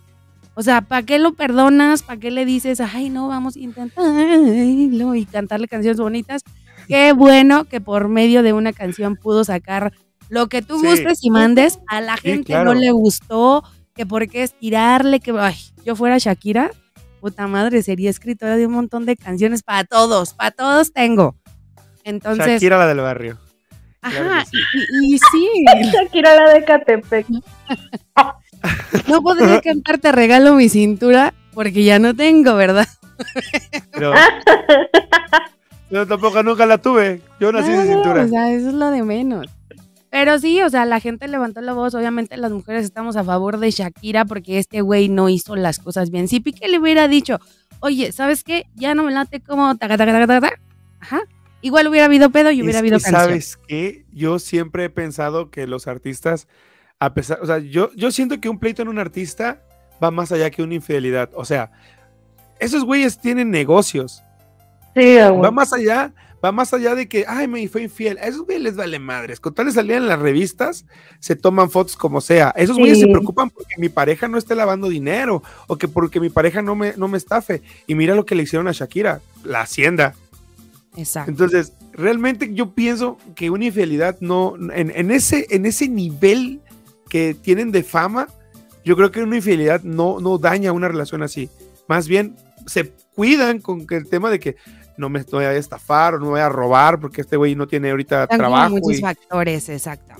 O 0.55 0.63
sea, 0.63 0.81
¿para 0.81 1.03
qué 1.03 1.19
lo 1.19 1.33
perdonas? 1.35 2.01
¿Para 2.01 2.19
qué 2.19 2.31
le 2.31 2.43
dices, 2.43 2.79
ay, 2.81 3.09
no, 3.11 3.27
vamos 3.27 3.55
a 3.55 3.59
intentarlo 3.59 5.15
y 5.15 5.25
cantarle 5.25 5.67
canciones 5.67 5.99
bonitas? 5.99 6.41
Qué 6.87 7.13
bueno 7.13 7.65
que 7.65 7.79
por 7.81 8.07
medio 8.07 8.41
de 8.43 8.53
una 8.53 8.73
canción 8.73 9.15
pudo 9.15 9.43
sacar 9.43 9.93
lo 10.29 10.47
que 10.47 10.61
tú 10.63 10.79
Sí. 10.79 10.87
gustes 10.87 11.19
y 11.21 11.29
mandes. 11.29 11.79
A 11.87 12.01
la 12.01 12.17
gente 12.17 12.45
claro. 12.53 12.73
no 12.73 12.79
le 12.79 12.91
gustó, 12.91 13.63
que 13.93 14.05
por 14.05 14.27
qué 14.27 14.43
estirarle, 14.43 15.19
que 15.19 15.31
ay, 15.37 15.55
yo 15.85 15.95
fuera 15.95 16.17
Shakira, 16.17 16.71
puta 17.27 17.45
madre, 17.45 17.83
sería 17.83 18.09
escritora 18.09 18.55
de 18.55 18.65
un 18.67 18.71
montón 18.71 19.05
de 19.05 19.17
canciones 19.17 19.61
para 19.61 19.83
todos, 19.83 20.33
para 20.33 20.51
todos 20.51 20.93
tengo. 20.93 21.35
Entonces, 22.05 22.53
Shakira 22.53 22.77
la 22.77 22.87
del 22.87 23.01
barrio. 23.01 23.37
claro 23.99 24.31
ajá, 24.31 24.45
sí. 24.45 24.57
y, 25.01 25.15
y 25.15 25.17
sí, 25.17 25.65
Shakira 25.93 26.35
la 26.35 26.53
de 26.53 26.63
Catepec. 26.63 27.27
no 29.09 29.21
podría 29.21 29.59
cantar 29.59 29.97
Te 29.97 30.13
regalo 30.13 30.55
mi 30.55 30.69
cintura 30.69 31.33
porque 31.53 31.83
ya 31.83 31.99
no 31.99 32.15
tengo, 32.15 32.55
¿verdad? 32.55 32.87
Pero, 33.91 34.13
yo 35.89 36.07
tampoco 36.07 36.43
nunca 36.43 36.65
la 36.65 36.77
tuve. 36.77 37.19
Yo 37.41 37.51
nací 37.51 37.71
sin 37.71 37.87
cintura. 37.87 38.23
O 38.23 38.27
sea, 38.29 38.53
eso 38.53 38.69
es 38.69 38.73
lo 38.73 38.89
de 38.89 39.03
menos. 39.03 39.47
Pero 40.09 40.39
sí, 40.39 40.61
o 40.61 40.69
sea, 40.69 40.85
la 40.85 40.99
gente 40.99 41.27
levantó 41.27 41.61
la 41.61 41.73
voz. 41.73 41.93
Obviamente 41.93 42.37
las 42.37 42.51
mujeres 42.51 42.85
estamos 42.85 43.15
a 43.17 43.23
favor 43.23 43.59
de 43.59 43.71
Shakira 43.71 44.25
porque 44.25 44.57
este 44.57 44.81
güey 44.81 45.09
no 45.09 45.27
hizo 45.29 45.55
las 45.55 45.79
cosas 45.79 46.11
bien. 46.11 46.27
Si 46.27 46.39
Piqué 46.39 46.67
le 46.69 46.79
hubiera 46.79 47.07
dicho, 47.07 47.39
oye, 47.81 48.11
¿sabes 48.11 48.43
qué? 48.43 48.67
Ya 48.75 48.95
no 48.95 49.03
me 49.03 49.11
late 49.11 49.41
como 49.41 49.75
taca, 49.75 49.97
taca, 49.97 50.13
taca, 50.13 50.27
taca, 50.27 50.41
taca", 50.41 50.61
Ajá. 50.99 51.19
Igual 51.61 51.87
hubiera 51.87 52.05
habido 52.05 52.29
pedo 52.29 52.51
y 52.51 52.61
hubiera 52.61 52.77
Es 52.77 52.81
habido 52.81 52.97
que, 52.99 53.03
canción. 53.03 53.23
¿Sabes 53.23 53.59
qué? 53.67 54.05
Yo 54.13 54.39
siempre 54.39 54.85
he 54.85 54.89
pensado 54.89 55.49
que 55.49 55.67
los 55.67 55.87
artistas, 55.87 56.47
a 56.99 57.13
pesar, 57.13 57.39
o 57.41 57.45
sea, 57.45 57.57
yo, 57.57 57.91
yo 57.95 58.11
siento 58.11 58.39
que 58.39 58.47
un 58.47 58.59
pleito 58.59 58.83
en 58.83 58.87
un 58.87 58.99
artista 58.99 59.61
va 60.01 60.11
más 60.11 60.31
allá 60.31 60.49
que 60.51 60.61
una 60.63 60.75
infidelidad. 60.75 61.31
O 61.33 61.43
sea, 61.45 61.71
esos 62.59 62.85
güeyes 62.85 63.19
tienen 63.19 63.49
negocios. 63.51 64.23
Sí, 64.95 65.17
Va 65.17 65.29
güey. 65.29 65.51
más 65.51 65.73
allá, 65.73 66.13
va 66.43 66.51
más 66.51 66.73
allá 66.73 66.93
de 66.95 67.07
que, 67.07 67.25
ay, 67.27 67.47
me 67.47 67.67
fue 67.67 67.83
infiel. 67.83 68.17
A 68.19 68.27
esos 68.27 68.45
güeyes 68.45 68.61
les 68.63 68.75
vale 68.75 68.99
madres. 68.99 69.39
Con 69.39 69.53
tal 69.53 69.65
de 69.65 69.71
salir 69.71 69.93
en 69.93 70.07
las 70.07 70.19
revistas, 70.19 70.85
se 71.19 71.35
toman 71.35 71.69
fotos 71.71 71.95
como 71.97 72.21
sea. 72.21 72.53
Esos 72.55 72.77
güeyes 72.77 72.99
se 72.99 73.05
Sí. 73.05 73.11
preocupan 73.11 73.49
porque 73.49 73.75
mi 73.77 73.89
pareja 73.89 74.27
no 74.27 74.37
esté 74.37 74.55
lavando 74.55 74.89
dinero 74.89 75.41
o 75.67 75.77
que 75.77 75.87
porque 75.87 76.19
mi 76.19 76.29
pareja 76.29 76.61
no 76.61 76.75
me, 76.75 76.93
no 76.97 77.07
me 77.07 77.17
estafe. 77.17 77.61
Y 77.87 77.95
mira 77.95 78.15
lo 78.15 78.25
que 78.25 78.35
le 78.35 78.43
hicieron 78.43 78.67
a 78.67 78.71
Shakira, 78.71 79.21
la 79.43 79.61
hacienda. 79.61 80.13
Exacto. 80.95 81.29
Entonces, 81.31 81.73
realmente 81.93 82.53
yo 82.53 82.73
pienso 82.73 83.17
que 83.35 83.49
una 83.49 83.65
infidelidad 83.65 84.17
no, 84.19 84.55
en, 84.73 84.91
en 84.95 85.11
ese, 85.11 85.47
en 85.51 85.65
ese 85.65 85.87
nivel 85.87 86.59
que 87.09 87.33
tienen 87.33 87.71
de 87.71 87.83
fama, 87.83 88.27
yo 88.83 88.95
creo 88.95 89.11
que 89.11 89.21
una 89.21 89.35
infidelidad 89.37 89.81
no, 89.83 90.19
no 90.19 90.37
daña 90.37 90.71
una 90.71 90.87
relación 90.87 91.21
así. 91.23 91.49
Más 91.87 92.07
bien 92.07 92.35
se 92.67 92.93
cuidan 93.15 93.59
con 93.59 93.87
que 93.87 93.95
el 93.95 94.07
tema 94.07 94.29
de 94.29 94.39
que 94.39 94.55
no 94.97 95.09
me 95.09 95.23
voy 95.23 95.43
a 95.45 95.53
estafar 95.53 96.13
o 96.15 96.19
no 96.19 96.25
me 96.25 96.31
voy 96.31 96.39
a 96.41 96.49
robar 96.49 96.99
porque 96.99 97.21
este 97.21 97.37
güey 97.37 97.55
no 97.55 97.67
tiene 97.67 97.89
ahorita 97.91 98.23
Están 98.23 98.37
trabajo. 98.37 98.69
muchos 98.75 98.99
y- 98.99 99.01
factores, 99.01 99.69
exacto. 99.69 100.13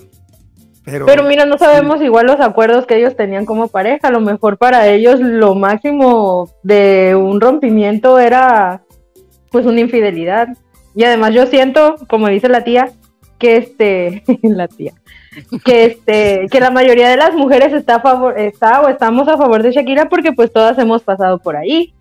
pero, 0.86 1.06
Pero 1.06 1.24
mira, 1.24 1.46
no 1.46 1.58
sabemos 1.58 2.02
igual 2.02 2.28
los 2.28 2.40
acuerdos 2.40 2.86
que 2.86 2.98
ellos 2.98 3.16
tenían 3.16 3.46
como 3.46 3.68
pareja. 3.68 4.08
A 4.08 4.12
lo 4.12 4.20
mejor 4.22 4.58
para 4.58 4.88
ellos 4.88 5.20
lo 5.20 5.54
máximo 5.56 6.50
de 6.64 7.16
un 7.16 7.40
rompimiento 7.42 8.20
era 8.20 8.84
pues 9.52 9.66
una 9.66 9.80
infidelidad. 9.82 10.48
Y 10.96 11.04
además 11.04 11.34
yo 11.34 11.46
siento, 11.48 11.96
como 12.08 12.28
dice 12.28 12.48
la 12.50 12.64
tía, 12.64 12.92
que 13.40 13.58
este, 13.58 14.24
la 14.44 14.68
tía, 14.68 14.94
que 15.66 15.86
este, 15.86 16.48
que 16.50 16.60
la 16.60 16.72
mayoría 16.72 17.10
de 17.10 17.18
las 17.18 17.34
mujeres 17.36 17.74
está 17.74 17.96
a 17.96 18.02
favor, 18.02 18.38
está 18.40 18.82
o 18.82 18.90
estamos 18.90 19.28
a 19.28 19.38
favor 19.38 19.62
de 19.64 19.72
Shakira 19.72 20.10
porque 20.10 20.32
pues 20.34 20.52
todas 20.52 20.78
hemos 20.80 21.04
pasado 21.04 21.38
por 21.40 21.56
ahí. 21.56 21.94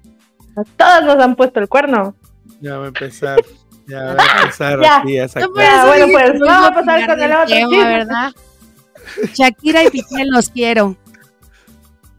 Todas 0.77 1.05
nos 1.05 1.17
han 1.17 1.37
puesto 1.37 1.61
el 1.61 1.69
cuerno. 1.69 2.15
ya 2.61 2.79
va 2.79 2.85
a 2.85 2.89
empezar. 2.89 3.41
Ya 3.89 4.03
va 4.03 4.17
a 4.21 4.43
empezar 4.43 4.81
Ya. 4.83 4.97
aquí 4.99 5.17
a 5.21 5.29
sacar. 5.29 5.49
No, 5.49 5.55
por 5.55 5.63
Ya, 5.63 5.77
eso 5.77 5.87
bueno, 5.87 6.07
pues, 6.11 6.41
no 6.41 6.47
vamos 6.47 6.69
a 6.71 6.75
pasar 6.75 7.07
con 7.07 7.21
el 7.23 7.33
otro 7.33 7.47
tema. 7.47 7.89
¿verdad? 7.89 8.33
Shakira 9.33 9.85
y 9.85 9.91
Piqué 9.91 10.25
los 10.25 10.49
quiero. 10.51 10.97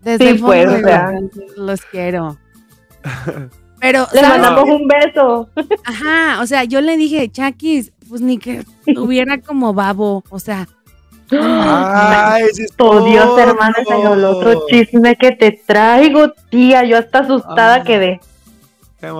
Desde 0.01 0.23
Sí, 0.23 0.29
el 0.31 0.39
fondo 0.39 0.53
pues, 0.53 0.67
o 0.69 0.87
sea. 0.87 1.11
los 1.57 1.81
quiero. 1.81 2.37
Pero, 3.81 4.07
Les 4.13 4.21
¿sabes? 4.21 4.39
mandamos 4.41 4.69
un 4.69 4.87
beso. 4.87 5.49
Ajá, 5.83 6.41
o 6.41 6.47
sea, 6.47 6.63
yo 6.63 6.79
le 6.79 6.95
dije, 6.97 7.29
Chakis, 7.29 7.91
pues 8.07 8.21
ni 8.21 8.37
que 8.37 8.63
tuviera 8.95 9.39
como 9.41 9.73
babo, 9.73 10.23
o 10.29 10.39
sea, 10.39 10.67
Ay, 11.31 12.43
ese 12.49 12.63
es 12.63 12.71
Dios, 12.77 13.37
hermana, 13.39 13.75
el 14.13 14.23
otro 14.25 14.65
chisme 14.69 15.15
que 15.15 15.31
te 15.31 15.51
traigo, 15.51 16.31
tía. 16.49 16.83
Yo 16.85 16.97
hasta 16.97 17.19
asustada 17.19 17.75
Ah, 17.75 17.83
quedé. 17.83 18.19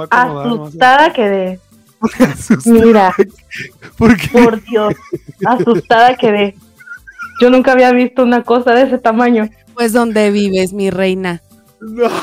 Asustada 0.09 1.13
quedé. 1.13 1.59
Asustada. 2.19 2.85
Mira, 2.85 3.13
¿Por 3.97 4.15
qué? 4.17 4.27
por 4.29 4.63
Dios. 4.63 4.93
Asustada 5.45 6.15
quedé. 6.15 6.55
Yo 7.41 7.49
nunca 7.49 7.73
había 7.73 7.91
visto 7.91 8.23
una 8.23 8.43
cosa 8.43 8.73
de 8.73 8.83
ese 8.83 8.97
tamaño. 8.97 9.49
pues 9.73 9.93
donde 9.93 10.31
vives, 10.31 10.73
mi 10.73 10.89
reina. 10.89 11.41
No. 11.81 12.03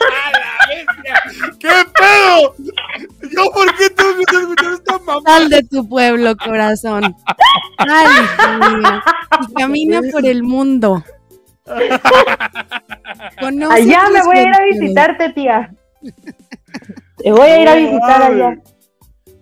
¡La 0.00 0.66
bestia! 0.68 1.22
¿Qué 1.58 1.68
pedo? 1.94 2.54
¿Yo 3.30 3.50
por 3.52 3.76
qué 3.76 3.90
tengo 3.90 4.14
que 4.14 4.20
estar 4.20 4.40
escuchando 4.40 4.74
esta 4.74 4.98
mamá? 4.98 5.22
Sal 5.24 5.48
de 5.48 5.62
tu 5.64 5.88
pueblo, 5.88 6.36
corazón. 6.36 7.16
Mía, 7.86 9.02
y 9.40 9.54
camina 9.54 10.00
por 10.10 10.26
el 10.26 10.42
mundo. 10.42 11.04
Conoce 13.40 13.72
Allá 13.72 14.08
me 14.12 14.22
voy 14.22 14.38
a 14.38 14.42
ir 14.42 14.54
a 14.54 14.64
visitarte, 14.64 15.30
tía. 15.30 15.72
Te 17.18 17.32
voy 17.32 17.48
a 17.48 17.62
ir 17.62 17.68
a 17.68 17.74
visitar 17.74 18.22
allá. 18.22 18.56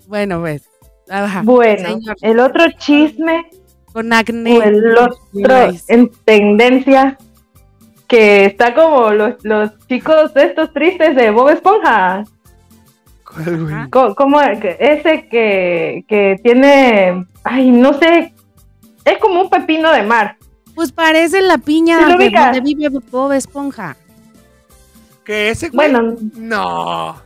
Bueno, 0.07 0.40
pues. 0.40 0.68
Ajá. 1.09 1.42
Bueno, 1.44 1.88
Señor, 1.88 2.16
el 2.20 2.40
otro 2.40 2.70
chisme 2.72 3.48
con 3.92 4.12
acné. 4.12 4.59
o 4.59 4.62
el 4.62 4.98
otro 4.98 5.70
en 5.88 6.11
tendencia 6.24 7.16
que 8.07 8.46
está 8.46 8.74
como 8.74 9.11
los, 9.11 9.35
los 9.42 9.70
chicos 9.87 10.33
estos 10.35 10.72
tristes 10.72 11.14
de 11.14 11.31
Bob 11.31 11.51
Esponja. 11.51 12.24
Que- 14.60 14.76
ese 14.80 15.28
que, 15.28 16.04
que 16.08 16.36
tiene, 16.42 17.26
ay, 17.44 17.70
no 17.70 17.92
sé, 17.94 18.32
es 19.04 19.18
como 19.18 19.42
un 19.42 19.50
pepino 19.50 19.92
de 19.92 20.02
mar. 20.02 20.36
Pues 20.74 20.92
parece 20.92 21.42
la 21.42 21.58
piña 21.58 21.98
¿Sí 21.98 22.12
lo 22.12 22.18
de 22.18 22.30
donde 22.30 22.60
vive 22.60 22.88
Bob 23.10 23.32
Esponja. 23.32 23.96
¿Que 25.24 25.50
ese 25.50 25.68
güey? 25.70 25.90
Bueno, 25.90 26.14
No. 26.36 27.16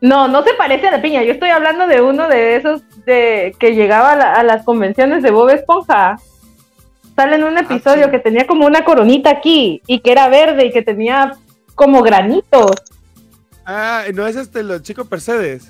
no, 0.00 0.28
no 0.28 0.42
se 0.44 0.54
parece 0.54 0.88
a 0.88 0.92
la 0.92 1.02
piña. 1.02 1.22
Yo 1.24 1.32
estoy 1.32 1.50
hablando 1.50 1.86
de 1.86 2.00
uno 2.00 2.28
de 2.28 2.56
esos 2.56 2.82
de 3.04 3.54
que 3.58 3.74
llegaba 3.74 4.12
a, 4.12 4.16
la- 4.16 4.32
a 4.34 4.42
las 4.42 4.64
convenciones 4.64 5.22
de 5.22 5.30
Bob 5.30 5.50
Esponja. 5.50 6.16
Sale 7.16 7.36
en 7.36 7.44
un 7.44 7.58
episodio 7.58 8.04
sí. 8.06 8.10
que 8.10 8.18
tenía 8.18 8.46
como 8.46 8.66
una 8.66 8.84
coronita 8.84 9.30
aquí 9.30 9.82
y 9.86 10.00
que 10.00 10.12
era 10.12 10.28
verde 10.28 10.66
y 10.66 10.70
que 10.72 10.82
tenía 10.82 11.34
como 11.74 12.02
granitos. 12.02 12.72
Ah, 13.66 14.04
no 14.14 14.26
es 14.26 14.36
este, 14.36 14.62
los 14.62 14.82
chicos 14.82 15.10
Mercedes. 15.10 15.66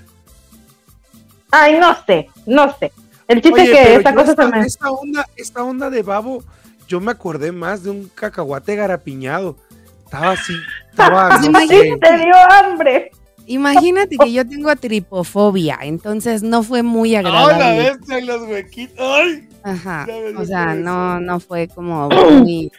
Ay, 1.50 1.78
no 1.78 1.96
sé, 2.06 2.28
no 2.44 2.76
sé. 2.78 2.92
El 3.26 3.40
chiste 3.40 3.62
Oye, 3.62 3.72
es 3.72 3.86
que 3.88 3.94
esta 3.96 4.14
cosa 4.14 4.30
esta, 4.32 4.44
se 4.44 4.50
me... 4.50 4.66
esta 4.66 4.90
onda, 4.90 5.26
esta 5.36 5.64
onda 5.64 5.90
de 5.90 6.02
babo, 6.02 6.44
yo 6.86 7.00
me 7.00 7.10
acordé 7.10 7.50
más 7.52 7.82
de 7.82 7.90
un 7.90 8.10
cacahuate 8.14 8.76
garapiñado. 8.76 9.56
Estaba 10.04 10.32
así, 10.32 10.52
estaba, 10.90 11.38
no 11.40 11.46
imagínate. 11.46 11.90
sé. 11.90 11.96
Te 11.98 12.24
dio 12.24 12.34
hambre. 12.50 13.10
Imagínate 13.48 14.16
que 14.18 14.32
yo 14.32 14.46
tengo 14.46 14.74
tripofobia, 14.74 15.78
entonces 15.82 16.42
no 16.42 16.62
fue 16.64 16.82
muy 16.82 17.14
¡Ay, 17.14 17.22
la 17.22 17.28
agradable. 17.30 17.90
bestia! 17.90 18.20
Los 18.20 18.42
huequitos. 18.48 18.98
¡Ay! 18.98 19.48
Ajá. 19.62 20.06
O 20.36 20.44
sea, 20.44 20.74
no, 20.74 21.20
no 21.20 21.40
fue 21.40 21.68
como 21.68 22.08
muy. 22.10 22.70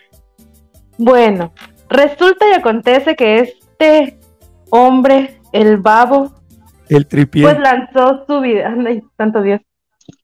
Bueno, 0.98 1.54
resulta 1.90 2.46
y 2.50 2.54
acontece 2.54 3.16
que 3.16 3.40
este 3.40 4.20
hombre, 4.70 5.40
el 5.52 5.78
babo, 5.78 6.34
El 6.90 7.08
tripié. 7.08 7.44
pues 7.44 7.60
lanzó 7.60 8.26
su 8.28 8.42
video. 8.42 8.68
Ay, 8.86 9.04
santo 9.18 9.42
Dios. 9.42 9.62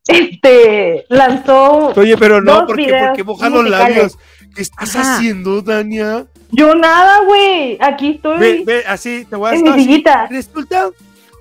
Este, 0.08 1.06
lanzó. 1.10 1.94
Oye, 1.96 2.18
pero 2.18 2.42
no, 2.42 2.52
dos 2.54 2.64
porque, 2.68 3.24
porque 3.26 3.50
los 3.50 3.70
labios. 3.70 4.18
¿Qué 4.56 4.62
estás 4.62 4.96
Ajá. 4.96 5.16
haciendo, 5.16 5.62
Dania? 5.62 6.26
Yo 6.52 6.76
nada, 6.76 7.22
güey. 7.26 7.78
Aquí 7.82 8.12
estoy 8.12 8.38
Ve, 8.38 8.64
ve, 8.66 8.84
así, 8.88 9.26
te 9.28 9.36
voy 9.36 9.50
a 9.50 9.56
en 9.56 9.64
mi 9.64 9.74
sillita. 9.74 10.28
Resulta 10.28 10.90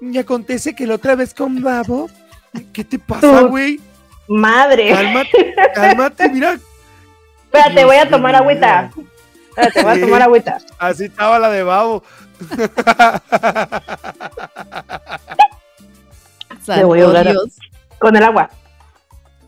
y 0.00 0.16
acontece 0.16 0.74
que 0.74 0.86
la 0.86 0.94
otra 0.94 1.14
vez 1.14 1.34
con 1.34 1.62
Babo, 1.62 2.08
¿qué 2.72 2.84
te 2.84 2.98
pasa, 2.98 3.42
güey? 3.42 3.80
Madre. 4.28 4.90
Cálmate, 4.90 5.54
cálmate, 5.74 6.28
mira. 6.30 6.58
Espérate, 7.44 7.84
voy 7.84 7.96
a 7.96 8.08
tomar 8.08 8.34
agüita. 8.34 8.90
Espérate, 9.50 9.82
voy 9.82 9.92
a 9.92 10.00
tomar 10.06 10.22
agüita. 10.22 10.58
Así 10.78 11.04
estaba 11.04 11.38
la 11.38 11.50
de 11.50 11.62
Babo. 11.62 12.02
Le 16.66 16.84
voy 16.84 17.00
a 17.00 17.04
ahogar 17.04 17.28
a-. 17.28 17.34
Con 17.98 18.16
el 18.16 18.22
agua. 18.22 18.50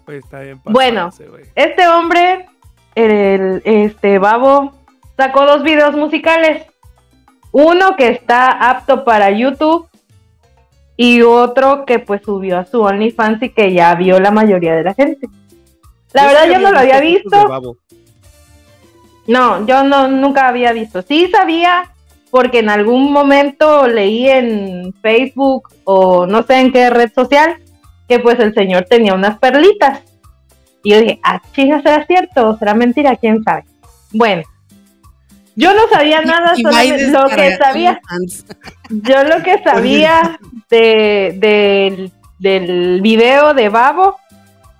Pues 0.05 0.23
está 0.25 0.41
bien 0.41 0.61
Bueno. 0.65 1.11
Este 1.55 1.89
hombre, 1.89 2.47
el, 2.95 3.63
este 3.65 4.19
babo, 4.19 4.73
sacó 5.17 5.47
dos 5.47 5.63
videos 5.63 5.95
musicales. 5.97 6.67
Uno 7.53 7.97
que 7.97 8.09
está 8.09 8.51
apto 8.71 9.05
para 9.05 9.31
YouTube 9.31 9.89
y 10.97 11.23
otro 11.23 11.85
que 11.85 11.99
pues 12.01 12.23
subió 12.23 12.59
a 12.59 12.65
su 12.65 12.83
OnlyFans 12.83 13.43
y 13.43 13.51
que 13.51 13.73
ya 13.73 13.95
vio 13.95 14.19
la 14.21 14.31
mayoría 14.31 14.75
de 14.75 14.85
la 14.85 14.95
gente. 14.95 15.29
La 16.13 16.23
Yo 16.23 16.29
verdad 16.29 16.45
sí 16.45 16.53
yo 16.53 16.59
no 16.61 16.73
lo 16.73 16.79
había 16.79 17.01
visto. 17.01 17.77
No, 19.27 19.67
yo 19.67 19.85
no 19.85 20.09
nunca 20.09 20.49
había 20.49 20.73
visto. 20.73 21.03
Sí 21.03 21.31
sabía 21.31 21.94
porque 22.35 22.59
en 22.59 22.68
algún 22.68 23.12
momento 23.12 23.87
leí 23.87 24.29
en 24.29 24.92
Facebook 25.01 25.68
o 25.85 26.27
no 26.27 26.42
sé 26.42 26.59
en 26.59 26.73
qué 26.73 26.90
red 26.90 27.12
social 27.14 27.59
que 28.09 28.18
pues 28.18 28.40
el 28.40 28.53
señor 28.55 28.87
tenía 28.90 29.14
unas 29.14 29.38
perlitas. 29.38 30.01
Y 30.83 30.90
yo 30.90 31.01
dije, 31.01 31.21
ah, 31.23 31.40
chinga, 31.52 31.81
¿será 31.81 32.04
cierto 32.06 32.48
o 32.48 32.59
será 32.59 32.75
mentira? 32.75 33.15
¿Quién 33.15 33.44
sabe? 33.44 33.63
Bueno, 34.11 34.42
yo 35.54 35.75
no 35.75 35.87
sabía 35.88 36.23
nada 36.23 36.56
solamente 36.56 37.06
lo 37.06 37.29
que 37.29 37.56
sabía. 37.56 38.00
Yo 38.90 39.23
lo 39.23 39.40
que 39.44 39.63
sabía 39.65 40.37
de, 40.69 41.37
del, 41.38 42.11
del 42.40 43.00
video 43.00 43.54
de 43.54 43.69
Babo 43.69 44.17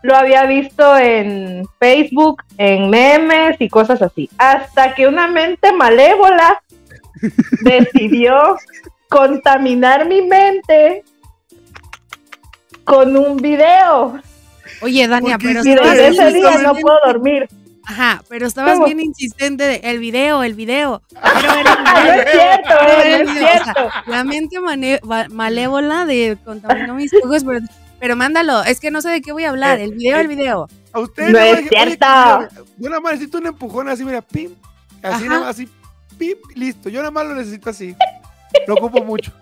lo 0.03 0.17
había 0.17 0.45
visto 0.47 0.99
en 0.99 1.69
Facebook, 1.79 2.43
en 2.59 2.91
memes 2.91 3.61
y 3.61 3.69
cosas 3.69 4.03
así. 4.03 4.29
Hasta 4.39 4.93
que 4.97 5.07
una 5.07 5.29
mente 5.29 5.73
malévola 5.73 6.61
decidió 7.63 8.57
contaminar 9.09 10.07
mi 10.09 10.23
mente 10.23 11.05
con 12.85 13.17
un 13.17 13.37
video. 13.37 14.21
Oye, 14.83 15.07
Dania, 15.09 15.39
¿Por 15.39 15.43
qué 15.43 15.49
pero 15.49 15.61
Y 15.65 15.75
desde 15.91 16.09
ese 16.09 16.33
día 16.33 16.59
no 16.59 16.75
puedo 16.75 16.99
dormir. 17.07 17.49
Ajá, 17.87 18.23
pero 18.29 18.47
estabas 18.47 18.75
¿Cómo? 18.75 18.87
bien 18.87 19.01
insistente 19.01 19.65
de 19.65 19.77
el 19.85 19.99
video, 19.99 20.43
el 20.43 20.55
video. 20.55 21.03
Pero 21.11 21.55
era 21.55 21.85
Ah, 21.87 22.05
no 22.05 22.13
es 22.15 22.31
cierto, 22.31 22.75
eh, 22.81 23.25
no 23.25 23.31
es 23.31 23.35
video, 23.35 23.45
o 23.45 23.49
sea, 23.49 23.63
cierto. 23.75 23.91
La 24.07 24.25
mente 24.25 24.57
malévola 25.31 26.07
de 26.07 26.39
contaminó 26.45 26.95
mis 26.95 27.13
ojos, 27.23 27.45
pero, 27.45 27.61
pero 28.01 28.17
mándalo. 28.17 28.65
Es 28.65 28.81
que 28.81 28.91
no 28.91 29.03
sé 29.03 29.11
de 29.11 29.21
qué 29.21 29.33
voy 29.33 29.45
a 29.45 29.51
hablar. 29.51 29.81
El 29.81 29.93
video, 29.95 30.19
el 30.19 30.29
video. 30.29 30.67
A 30.93 31.01
ustedes 31.01 31.33
No 31.33 31.39
es 31.39 31.53
más 31.53 31.63
dije, 31.63 31.77
"Oye, 31.77 31.87
cierto". 31.87 32.07
Yo 32.79 32.89
nada 32.89 33.01
más 33.01 33.13
necesito 33.13 33.39
un 33.39 33.47
empujón 33.49 33.89
así, 33.89 34.05
mira, 34.05 34.23
pim. 34.23 34.55
Así 35.03 35.15
Ajá. 35.17 35.25
nada 35.27 35.41
más, 35.41 35.51
así, 35.51 35.69
pim, 36.19 36.37
listo. 36.55 36.89
Yo 36.89 37.01
nada 37.01 37.11
más 37.11 37.27
lo 37.27 37.35
necesito 37.35 37.71
así. 37.71 37.95
No 38.69 38.75
ocupo 38.75 39.03
mucho. 39.05 39.33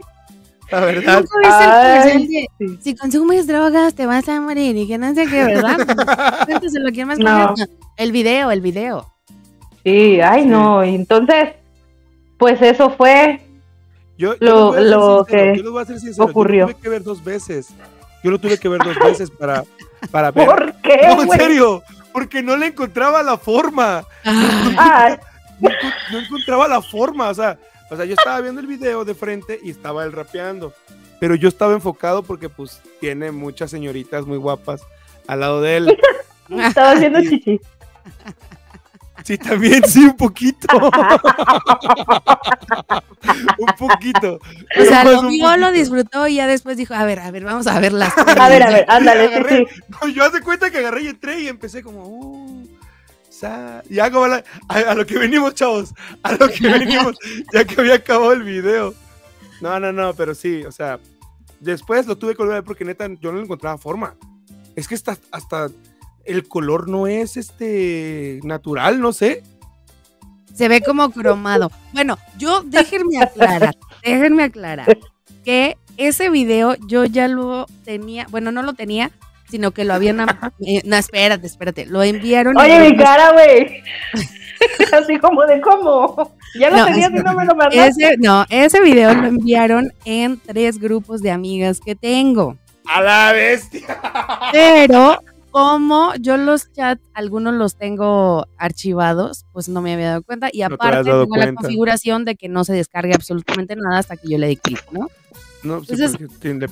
La 0.71 0.81
verdad. 0.81 1.21
¿Nunca 1.21 1.39
viste 1.43 1.65
el 1.65 1.71
Ay, 1.71 2.13
comercial 2.13 2.49
de, 2.59 2.79
Si 2.83 2.97
consumes 2.97 3.47
drogas 3.47 3.95
te 3.95 4.07
vas 4.07 4.27
a 4.29 4.41
morir 4.41 4.75
y 4.77 4.87
que 4.89 4.97
no 4.99 5.15
sé 5.15 5.27
qué, 5.27 5.45
¿verdad? 5.45 5.77
Cuéntaselo, 6.47 6.91
¿quién 6.93 7.09
más 7.09 7.19
No. 7.19 7.43
conoce? 7.49 7.67
El 7.99 8.11
video, 8.13 8.51
el 8.51 8.61
video. 8.63 9.07
Sí, 9.85 10.21
ay, 10.21 10.43
Sí. 10.45 10.49
no. 10.49 10.83
Entonces, 10.83 11.51
pues 12.39 12.61
eso 12.63 12.91
fue. 12.91 13.41
Yo, 14.17 14.35
yo 14.35 14.39
Lo- 14.41 14.81
lo 14.81 15.25
sincero, 15.25 15.53
que 15.55 15.63
yo 15.63 15.73
voy 15.73 15.83
a 15.83 15.87
ser 15.87 16.01
sincero, 16.01 16.25
ocurrió. 16.25 16.67
Yo 16.67 16.67
lo 16.69 16.73
tuve 16.75 16.83
que 16.83 16.89
ver 16.89 17.03
dos 17.03 17.23
veces. 17.25 17.69
Yo 18.25 18.31
lo 18.31 18.39
tuve 18.39 18.57
que 18.59 18.69
ver 18.69 18.81
dos 18.83 18.97
veces 18.99 19.31
para, 19.31 19.65
para 20.11 20.31
ver. 20.33 20.47
¿Por 20.47 20.73
qué, 20.81 21.01
No, 21.09 21.23
en 21.23 21.31
serio, 21.31 21.83
porque 22.13 22.43
no 22.43 22.57
le 22.57 22.67
encontraba 22.69 23.23
la 23.23 23.37
forma. 23.37 24.05
Ay, 24.25 25.17
No, 25.63 25.71
enco- 25.71 25.93
no 26.13 26.19
encontraba 26.19 26.69
la 26.69 26.83
forma. 26.83 27.29
O 27.31 27.35
sea, 27.35 27.59
o 27.91 27.97
sea, 27.97 28.05
yo 28.05 28.15
estaba 28.15 28.41
viendo 28.41 28.61
el 28.61 28.67
video 28.67 29.05
de 29.05 29.15
frente 29.15 29.59
y 29.63 29.71
estaba 29.71 30.05
él 30.05 30.13
rapeando. 30.13 30.73
Pero 31.21 31.35
yo 31.37 31.49
estaba 31.49 31.73
enfocado 31.75 32.23
porque, 32.23 32.49
pues, 32.49 32.81
tiene 33.01 33.31
muchas 33.31 33.71
señoritas 33.71 34.27
muy 34.27 34.39
guapas 34.39 34.83
al 35.27 35.41
lado 35.41 35.61
de 35.61 35.77
él. 35.77 35.97
estaba 36.51 36.93
haciendo 36.93 37.21
chichi. 37.23 37.61
Sí, 39.25 39.39
también, 39.39 39.85
sí, 39.87 40.05
un 40.05 40.17
poquito. 40.17 40.67
un 43.59 43.73
poquito. 43.79 44.41
O 44.81 44.85
sea, 44.85 45.05
lo 45.05 45.29
vio, 45.29 45.57
lo 45.57 45.71
disfrutó 45.71 46.27
y 46.27 46.37
ya 46.37 46.47
después 46.49 46.77
dijo, 46.77 46.95
a 46.95 47.05
ver, 47.05 47.21
a 47.21 47.31
ver, 47.31 47.45
vamos 47.45 47.69
a 47.69 47.79
ver 47.79 47.93
las 47.93 48.17
A 48.19 48.49
ver, 48.49 48.63
a 48.65 48.71
ver, 48.71 48.85
ándale, 48.89 49.31
sí. 49.49 49.67
No, 49.89 50.09
yo 50.09 50.25
hace 50.25 50.41
cuenta 50.41 50.71
que 50.71 50.79
agarré 50.79 51.05
y 51.05 51.09
entré 51.09 51.41
y 51.41 51.49
empecé 51.49 51.83
como, 51.83 52.05
uh, 52.05 52.62
sa- 53.43 53.83
y 53.91 53.99
hago 53.99 54.25
a, 54.25 54.43
a, 54.69 54.79
a 54.79 54.95
lo 54.95 55.05
que 55.05 55.19
venimos, 55.19 55.55
chavos, 55.55 55.93
a 56.23 56.33
lo 56.33 56.49
que 56.49 56.67
venimos, 56.79 57.17
ya 57.53 57.65
que 57.65 57.79
había 57.81 57.95
acabado 57.97 58.33
el 58.33 58.43
video. 58.45 58.95
No, 59.61 59.79
no, 59.79 59.93
no, 59.93 60.15
pero 60.15 60.35
sí, 60.35 60.65
o 60.65 60.73
sea, 60.73 60.99
después 61.61 62.07
lo 62.07 62.17
tuve 62.17 62.33
que 62.33 62.39
volver 62.39 62.55
a 62.55 62.59
ver 62.61 62.65
porque 62.65 62.85
neta 62.85 63.07
yo 63.21 63.31
no 63.33 63.39
le 63.39 63.45
encontraba 63.45 63.77
forma. 63.79 64.15
Es 64.75 64.89
que 64.89 64.95
hasta, 64.95 65.19
hasta 65.31 65.69
el 66.25 66.49
color 66.49 66.89
no 66.89 67.07
es 67.07 67.37
este 67.37 68.41
natural, 68.45 69.01
no 69.01 69.13
sé. 69.13 69.43
Se 70.55 70.69
ve 70.69 70.81
como 70.83 71.11
cromado. 71.11 71.71
Bueno, 71.93 72.19
yo 72.39 72.63
déjenme 72.65 73.21
aclarar, 73.23 73.77
déjenme 74.05 74.45
aclarar 74.45 74.99
que 75.45 75.77
ese 75.97 76.31
video 76.31 76.77
yo 76.87 77.05
ya 77.05 77.29
lo 77.29 77.67
tenía, 77.85 78.27
bueno, 78.31 78.51
no 78.53 78.63
lo 78.63 78.73
tenía, 78.75 79.11
sino 79.53 79.73
que 79.73 79.85
lo 79.85 79.93
habían... 79.93 80.19
eh, 80.67 80.81
no, 80.87 80.97
espérate, 80.97 81.47
espérate, 81.47 81.85
lo 81.85 82.03
enviaron. 82.03 82.57
Oye, 82.57 82.75
en 82.75 82.91
mi 82.91 82.97
cara, 82.97 83.33
güey. 83.33 83.83
Así 84.93 85.19
como 85.19 85.45
de 85.45 85.61
cómo. 85.61 86.35
Ya 86.59 86.71
lo 86.71 86.79
No, 86.79 86.87
tenías 86.87 87.11
y 87.11 87.15
no 87.17 87.35
me 87.35 87.45
lo 87.45 87.55
mandaste. 87.55 88.07
Ese, 88.07 88.17
no, 88.17 88.47
ese 88.49 88.81
video 88.81 89.13
lo 89.13 89.27
enviaron 89.27 89.93
en 90.07 90.41
tres 90.41 90.79
grupos 90.79 91.21
de 91.21 91.33
amigas 91.33 91.81
que 91.81 91.95
tengo. 91.95 92.57
A 92.87 93.03
la 93.03 93.33
bestia. 93.33 94.01
Pero 94.53 95.19
como 95.51 96.15
yo 96.19 96.39
los 96.39 96.73
chats, 96.73 97.03
algunos 97.13 97.53
los 97.53 97.77
tengo 97.77 98.47
archivados, 98.57 99.45
pues 99.53 99.69
no 99.69 99.83
me 99.83 99.93
había 99.93 100.09
dado 100.09 100.23
cuenta. 100.23 100.49
Y 100.51 100.63
No 100.63 100.69
te 100.69 100.75
aparte 100.77 101.11
tengo 101.11 101.37
la 101.37 101.53
configuración 101.53 102.25
de 102.25 102.37
que 102.37 102.49
no 102.49 102.65
se 102.65 102.73
descargue 102.73 103.15
absolutamente 103.15 103.77
nada 103.77 103.99
hasta 103.99 104.17
que 104.17 104.31
yo 104.31 104.39
le 104.39 104.47
dé 104.47 104.57
clic, 104.57 104.83
¿no? 104.93 105.11
No, 105.63 105.85
sí, 105.85 105.93
Entonces, 105.93 106.19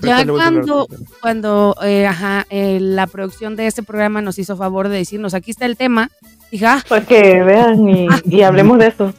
ya 0.02 0.26
cuando-. 0.26 0.86
Cuando 1.20 1.76
eh, 1.82 2.06
ajá, 2.06 2.46
eh, 2.50 2.78
la 2.80 3.06
producción 3.06 3.54
de 3.56 3.66
este 3.66 3.82
programa 3.82 4.20
nos 4.22 4.38
hizo 4.38 4.56
favor 4.56 4.88
de 4.88 4.96
decirnos, 4.98 5.34
aquí 5.34 5.50
está 5.52 5.66
el 5.66 5.76
tema, 5.76 6.10
dije, 6.50 6.66
ah, 6.66 6.82
Pues 6.88 7.06
que 7.06 7.42
vean 7.42 7.88
y, 7.88 8.08
y 8.24 8.42
hablemos 8.42 8.78
de 8.78 8.88
eso. 8.88 9.14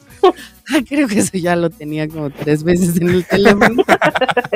creo 0.88 1.08
que 1.08 1.20
eso 1.20 1.38
ya 1.38 1.56
lo 1.56 1.70
tenía 1.70 2.08
como 2.08 2.30
tres 2.30 2.64
veces 2.64 2.96
en 3.00 3.10
el 3.10 3.26
teléfono. 3.26 3.84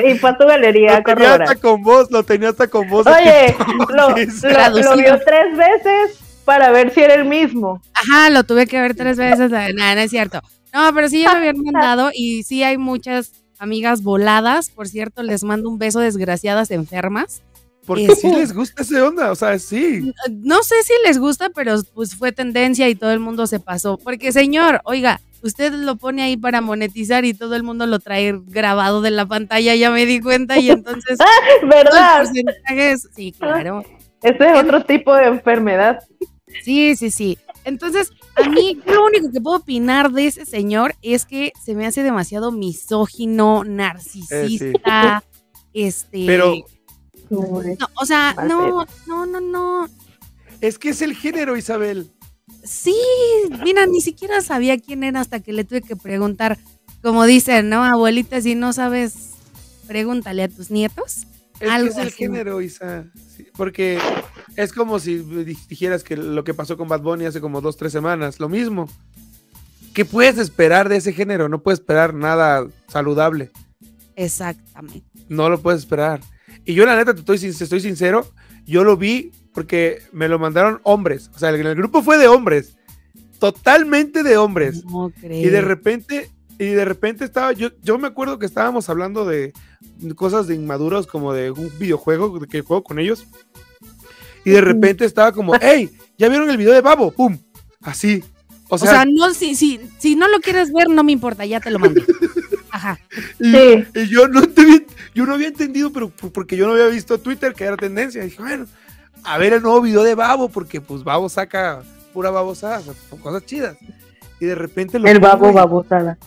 Y 0.04 0.14
fue 0.18 0.30
a 0.30 0.36
tu 0.36 0.44
galería 0.46 0.98
Lo 0.98 1.04
tenía 1.04 1.34
hasta 1.34 1.54
con 1.56 1.82
vos, 1.82 2.10
lo 2.10 2.22
tenía 2.22 2.50
hasta 2.50 2.68
con 2.68 2.86
vos. 2.88 3.06
Oye, 3.06 3.56
lo, 3.88 4.10
lo- 4.10 4.82
lo 4.90 4.96
vio 4.96 5.18
tres 5.24 5.56
veces 5.56 6.18
para 6.44 6.70
ver 6.70 6.92
si 6.92 7.00
era 7.00 7.14
el 7.14 7.24
mismo. 7.24 7.80
Ajá, 7.94 8.28
lo 8.30 8.44
tuve 8.44 8.66
que 8.66 8.78
ver 8.80 8.94
tres 8.94 9.16
veces. 9.16 9.50
Nada, 9.50 9.94
no 9.94 10.00
es 10.02 10.10
cierto. 10.10 10.42
No, 10.74 10.92
pero 10.94 11.08
sí 11.08 11.22
ya 11.22 11.32
me 11.32 11.38
habían 11.48 11.56
mandado 11.64 12.10
y 12.14 12.42
sí 12.42 12.62
hay 12.62 12.76
muchas 12.76 13.32
amigas 13.58 14.02
voladas. 14.02 14.70
Por 14.70 14.88
cierto, 14.88 15.22
les 15.22 15.44
mando 15.44 15.68
un 15.68 15.78
beso 15.78 16.00
desgraciadas 16.00 16.70
enfermas. 16.70 17.42
Porque 17.86 18.16
sí 18.16 18.28
les 18.28 18.52
gusta 18.52 18.82
ese 18.82 19.00
onda, 19.00 19.30
o 19.30 19.36
sea, 19.36 19.58
sí. 19.60 20.12
No 20.30 20.64
sé 20.64 20.74
si 20.82 20.92
les 21.06 21.18
gusta, 21.18 21.50
pero 21.50 21.76
pues 21.94 22.16
fue 22.16 22.32
tendencia 22.32 22.88
y 22.88 22.96
todo 22.96 23.12
el 23.12 23.20
mundo 23.20 23.46
se 23.46 23.60
pasó. 23.60 23.96
Porque 23.96 24.32
señor, 24.32 24.80
oiga, 24.82 25.20
usted 25.42 25.72
lo 25.72 25.94
pone 25.94 26.22
ahí 26.24 26.36
para 26.36 26.60
monetizar 26.60 27.24
y 27.24 27.32
todo 27.32 27.54
el 27.54 27.62
mundo 27.62 27.86
lo 27.86 28.00
trae 28.00 28.34
grabado 28.46 29.02
de 29.02 29.12
la 29.12 29.26
pantalla, 29.26 29.76
ya 29.76 29.92
me 29.92 30.04
di 30.04 30.20
cuenta 30.20 30.58
y 30.58 30.70
entonces... 30.70 31.16
el 31.62 31.68
¿Verdad? 31.68 32.24
porcentaje 32.24 32.90
es- 32.90 33.08
Sí, 33.14 33.30
claro. 33.30 33.84
Este 34.20 34.50
es 34.50 34.58
otro 34.58 34.84
tipo 34.84 35.14
de 35.14 35.26
enfermedad. 35.26 36.00
Sí, 36.64 36.96
sí, 36.96 37.12
sí. 37.12 37.38
Entonces, 37.64 38.10
a 38.36 38.48
mí 38.48 38.80
yo 38.86 38.94
lo 38.94 39.06
único 39.06 39.30
que 39.30 39.40
puedo 39.40 39.58
opinar 39.58 40.12
de 40.12 40.26
ese 40.26 40.44
señor 40.46 40.94
es 41.02 41.24
que 41.24 41.52
se 41.62 41.74
me 41.74 41.86
hace 41.86 42.02
demasiado 42.02 42.52
misógino, 42.52 43.64
narcisista, 43.64 45.24
este... 45.72 46.24
Pero 46.26 46.54
no, 47.30 47.88
o 47.94 48.06
sea, 48.06 48.34
no, 48.46 48.86
no, 49.06 49.26
no, 49.26 49.40
no. 49.40 49.88
es 50.60 50.78
que 50.78 50.90
es 50.90 51.02
el 51.02 51.14
género, 51.14 51.56
Isabel. 51.56 52.10
Sí, 52.62 52.96
mira, 53.64 53.86
ni 53.86 54.00
siquiera 54.00 54.40
sabía 54.40 54.78
quién 54.78 55.02
era 55.02 55.20
hasta 55.20 55.40
que 55.40 55.52
le 55.52 55.64
tuve 55.64 55.82
que 55.82 55.96
preguntar. 55.96 56.58
Como 57.02 57.24
dicen, 57.24 57.68
¿no? 57.68 57.84
Abuelita, 57.84 58.40
si 58.40 58.54
no 58.54 58.72
sabes, 58.72 59.32
pregúntale 59.86 60.44
a 60.44 60.48
tus 60.48 60.70
nietos. 60.70 61.26
Es 61.60 61.70
Algo 61.70 61.86
que 61.86 61.92
es 61.92 61.98
el 61.98 62.08
así. 62.08 62.16
género, 62.16 62.60
Isa. 62.60 63.06
Sí, 63.36 63.46
porque 63.56 63.98
es 64.56 64.72
como 64.72 64.98
si 64.98 65.18
di- 65.18 65.56
dijeras 65.68 66.02
que 66.02 66.16
lo 66.16 66.42
que 66.44 66.54
pasó 66.54 66.76
con 66.76 66.88
Bad 66.88 67.02
Bunny 67.02 67.26
hace 67.26 67.40
como 67.40 67.60
dos, 67.60 67.76
tres 67.76 67.92
semanas, 67.92 68.40
lo 68.40 68.48
mismo. 68.48 68.88
¿Qué 69.94 70.04
puedes 70.04 70.38
esperar 70.38 70.88
de 70.88 70.96
ese 70.96 71.12
género? 71.12 71.48
No 71.48 71.62
puedes 71.62 71.80
esperar 71.80 72.12
nada 72.14 72.66
saludable. 72.88 73.50
Exactamente. 74.14 75.06
No 75.28 75.48
lo 75.48 75.60
puedes 75.60 75.80
esperar. 75.80 76.20
Y 76.64 76.74
yo, 76.74 76.84
la 76.86 76.96
neta, 76.96 77.14
te 77.14 77.20
estoy, 77.20 77.36
estoy 77.36 77.80
sincero, 77.80 78.26
yo 78.66 78.82
lo 78.84 78.96
vi 78.96 79.30
porque 79.54 80.02
me 80.12 80.28
lo 80.28 80.38
mandaron 80.38 80.80
hombres. 80.82 81.30
O 81.34 81.38
sea, 81.38 81.50
el, 81.50 81.64
el 81.66 81.74
grupo 81.76 82.02
fue 82.02 82.18
de 82.18 82.28
hombres. 82.28 82.76
Totalmente 83.38 84.22
de 84.22 84.36
hombres. 84.36 84.84
No 84.84 85.10
creo. 85.20 85.38
Y 85.46 85.48
de 85.50 85.60
repente, 85.60 86.30
y 86.58 86.66
de 86.66 86.84
repente 86.84 87.24
estaba, 87.24 87.52
yo, 87.52 87.70
yo 87.82 87.98
me 87.98 88.08
acuerdo 88.08 88.38
que 88.38 88.46
estábamos 88.46 88.88
hablando 88.88 89.24
de 89.26 89.52
cosas 90.14 90.46
de 90.46 90.54
inmaduros, 90.54 91.06
como 91.06 91.32
de 91.32 91.50
un 91.50 91.70
videojuego 91.78 92.38
de 92.38 92.46
que 92.46 92.62
juego 92.62 92.82
con 92.82 92.98
ellos. 92.98 93.26
Y 94.46 94.50
de 94.50 94.60
repente 94.60 95.04
estaba 95.04 95.32
como, 95.32 95.54
hey, 95.60 95.90
¿ya 96.16 96.28
vieron 96.28 96.48
el 96.48 96.56
video 96.56 96.72
de 96.72 96.80
Babo? 96.80 97.10
¡Pum! 97.10 97.36
Así. 97.82 98.22
O 98.68 98.76
O 98.76 98.78
sea, 98.78 98.90
sea, 98.90 99.04
no, 99.04 99.34
si, 99.34 99.54
si, 99.56 99.80
si 99.98 100.14
no 100.16 100.28
lo 100.28 100.38
quieres 100.40 100.72
ver, 100.72 100.88
no 100.88 101.02
me 101.04 101.12
importa, 101.12 101.44
ya 101.44 101.60
te 101.60 101.70
lo 101.70 101.78
mando. 101.80 102.00
Ajá. 102.70 102.98
y, 103.40 103.50
Sí. 103.52 103.84
y 103.94 104.06
yo 104.08 104.28
no 104.28 104.42
entendí- 104.42 104.86
yo 105.14 105.26
no 105.26 105.34
había 105.34 105.48
entendido, 105.48 105.92
pero 105.92 106.10
porque 106.10 106.56
yo 106.56 106.66
no 106.66 106.72
había 106.74 106.86
visto 106.86 107.18
Twitter 107.18 107.54
que 107.54 107.64
era 107.64 107.76
tendencia. 107.76 108.22
dije, 108.22 108.40
bueno, 108.40 108.66
a 109.24 109.38
ver 109.38 109.52
el 109.52 109.62
nuevo 109.62 109.80
video 109.80 110.02
de 110.04 110.14
Babo, 110.14 110.48
porque 110.48 110.80
pues 110.80 111.02
Babo 111.04 111.28
saca 111.28 111.82
pura 112.12 112.30
babosada, 112.30 112.80
sea, 112.80 112.94
cosas 113.20 113.44
chidas. 113.46 113.76
Y 114.40 114.46
de 114.46 114.54
repente 114.54 114.98
lo 114.98 115.08
El 115.08 115.18
babo 115.20 115.50
y- 115.50 115.54
babosada. 115.54 116.18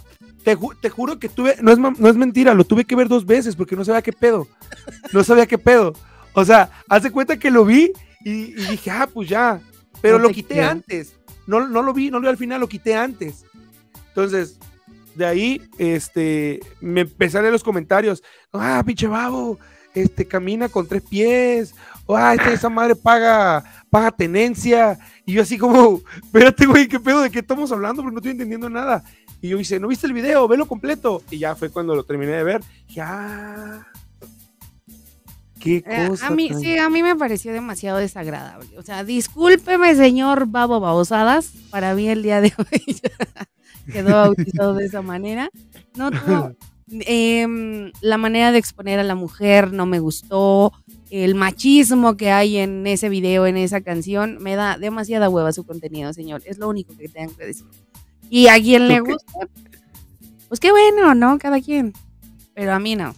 Te, 0.43 0.57
ju- 0.57 0.75
te 0.81 0.89
juro 0.89 1.19
que 1.19 1.29
tuve, 1.29 1.55
no 1.61 1.71
es, 1.71 1.77
no 1.77 2.09
es 2.09 2.15
mentira, 2.15 2.53
lo 2.53 2.63
tuve 2.65 2.83
que 2.85 2.95
ver 2.95 3.07
dos 3.07 3.25
veces 3.25 3.55
porque 3.55 3.75
no 3.75 3.85
sabía 3.85 4.01
qué 4.01 4.11
pedo. 4.13 4.47
No 5.13 5.23
sabía 5.23 5.45
qué 5.45 5.57
pedo. 5.57 5.93
O 6.33 6.43
sea, 6.45 6.69
hace 6.89 7.11
cuenta 7.11 7.37
que 7.37 7.51
lo 7.51 7.65
vi 7.65 7.91
y, 8.23 8.31
y 8.31 8.65
dije, 8.71 8.91
ah, 8.91 9.07
pues 9.11 9.29
ya. 9.29 9.61
Pero 10.01 10.17
No 10.17 10.25
lo 10.25 10.29
quité 10.31 10.55
creo. 10.55 10.69
antes. 10.69 11.15
No, 11.47 11.67
no 11.67 11.81
lo 11.81 11.93
vi, 11.93 12.11
no 12.11 12.17
lo 12.19 12.23
vi 12.23 12.27
al 12.29 12.37
final, 12.37 12.61
lo 12.61 12.69
quité 12.69 12.95
antes. 12.95 13.45
Entonces, 14.09 14.59
de 15.15 15.25
ahí, 15.25 15.61
este, 15.77 16.59
me 16.79 17.01
empecé 17.01 17.37
a 17.37 17.41
leer 17.41 17.53
los 17.53 17.63
comentarios. 17.63 18.23
Ah, 18.53 18.81
pinche 18.85 19.07
babo, 19.07 19.59
este, 19.93 20.25
camina 20.25 20.69
con 20.69 20.87
tres 20.87 21.01
pies. 21.01 21.73
Ah, 22.07 22.33
este, 22.35 22.53
esa 22.53 22.69
madre 22.69 22.95
paga, 22.95 23.63
paga 23.89 24.11
tenencia. 24.11 24.97
Y 25.25 25.33
yo 25.33 25.41
así 25.41 25.57
como, 25.57 26.01
espérate, 26.23 26.65
güey, 26.65 26.87
¿qué 26.87 26.99
pedo? 26.99 27.21
¿De 27.21 27.29
qué 27.29 27.39
estamos 27.39 27.71
hablando? 27.71 28.01
Porque 28.01 28.13
no 28.13 28.19
estoy 28.19 28.31
entendiendo 28.31 28.69
nada. 28.69 29.03
Y 29.41 29.49
yo 29.49 29.59
hice, 29.59 29.79
¿no 29.79 29.87
viste 29.87 30.05
el 30.07 30.13
video? 30.13 30.47
Velo 30.47 30.67
completo. 30.67 31.23
Y 31.31 31.39
ya 31.39 31.55
fue 31.55 31.69
cuando 31.69 31.95
lo 31.95 32.03
terminé 32.03 32.33
de 32.33 32.43
ver. 32.43 32.61
Ya. 32.89 33.87
Qué 35.59 35.83
Eh, 35.85 36.07
cosa. 36.07 36.27
a 36.27 36.29
mí, 36.31 36.49
tan- 36.49 36.59
sí, 36.61 36.77
a 36.77 36.89
mí 36.89 37.03
me 37.03 37.15
pareció 37.15 37.51
demasiado 37.51 37.97
desagradable. 37.97 38.69
O 38.77 38.81
sea, 38.81 39.03
discúlpeme, 39.03 39.93
señor 39.95 40.47
Babo 40.47 40.79
Babosadas. 40.79 41.51
Para 41.69 41.93
mí 41.95 42.07
el 42.07 42.23
día 42.23 42.39
de 42.41 42.53
hoy 42.57 42.97
quedó 43.91 44.11
bautizado 44.11 44.73
de 44.73 44.85
esa 44.85 45.01
manera. 45.01 45.49
No 45.95 46.11
tuvo, 46.11 46.51
em, 46.91 47.91
la 48.01 48.17
manera 48.17 48.51
de 48.51 48.57
exponer 48.59 48.99
a 48.99 49.03
la 49.03 49.15
mujer 49.15 49.73
no 49.73 49.85
me 49.85 49.99
gustó. 49.99 50.71
El 51.09 51.33
machismo 51.35 52.15
que 52.17 52.31
hay 52.31 52.57
en 52.57 52.85
ese 52.87 53.09
video, 53.09 53.47
en 53.47 53.57
esa 53.57 53.81
canción, 53.81 54.37
me 54.41 54.55
da 54.55 54.77
demasiada 54.77 55.27
hueva 55.29 55.51
su 55.51 55.65
contenido, 55.65 56.13
señor. 56.13 56.41
Es 56.45 56.57
lo 56.59 56.69
único 56.69 56.95
que 56.95 57.09
tengo 57.09 57.35
que 57.35 57.45
decir. 57.47 57.65
Y 58.29 58.47
a 58.47 58.61
quien 58.61 58.87
le 58.87 58.99
gusta, 58.99 59.33
pues 60.47 60.59
qué 60.59 60.71
bueno, 60.71 61.15
¿no? 61.15 61.39
Cada 61.39 61.59
quien. 61.61 61.93
Pero 62.53 62.73
a 62.73 62.79
mí 62.79 62.95
no. 62.95 63.15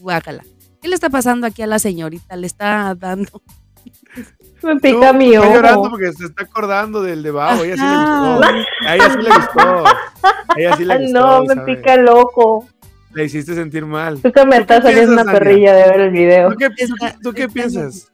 Guácala. 0.00 0.44
¿Qué 0.80 0.88
le 0.88 0.94
está 0.94 1.10
pasando 1.10 1.46
aquí 1.46 1.62
a 1.62 1.66
la 1.66 1.78
señorita? 1.78 2.36
Le 2.36 2.46
está 2.46 2.94
dando. 2.94 3.42
Me 4.62 4.76
pica 4.76 5.12
No, 5.12 5.18
mi 5.18 5.34
está 5.34 5.54
llorando 5.54 5.80
ojo. 5.80 5.90
porque 5.90 6.12
se 6.12 6.26
está 6.26 6.42
acordando 6.42 7.02
del 7.02 7.22
de 7.22 7.30
Bao. 7.30 7.64
Ella 7.64 7.76
sí 7.76 7.82
le 7.82 7.96
gustó. 7.96 8.86
A 8.86 8.94
ella 8.94 9.10
sí 9.10 9.18
le 9.22 9.30
gustó. 9.30 9.86
A 9.86 10.54
ella 10.58 10.76
sí 10.76 10.84
le 10.84 10.92
Ay, 10.98 11.02
gustó. 11.04 11.18
no, 11.20 11.42
me 11.44 11.54
¿sabe? 11.54 11.74
pica 11.76 11.94
el 11.94 12.08
ojo. 12.08 12.68
Le 13.14 13.24
hiciste 13.24 13.54
sentir 13.54 13.86
mal. 13.86 14.20
Tú 14.20 14.30
que 14.30 14.44
me 14.44 14.50
¿Tú 14.60 14.66
qué 14.66 14.74
está 14.74 14.82
saliendo 14.82 15.12
una 15.14 15.24
perrilla 15.32 15.72
de 15.74 15.82
ver 15.90 16.00
el 16.00 16.10
video. 16.10 16.50
¿Tú 16.50 16.56
qué, 16.58 16.66
Está- 16.76 17.16
tú 17.22 17.32
qué 17.32 17.42
está 17.44 17.54
piensas? 17.54 18.10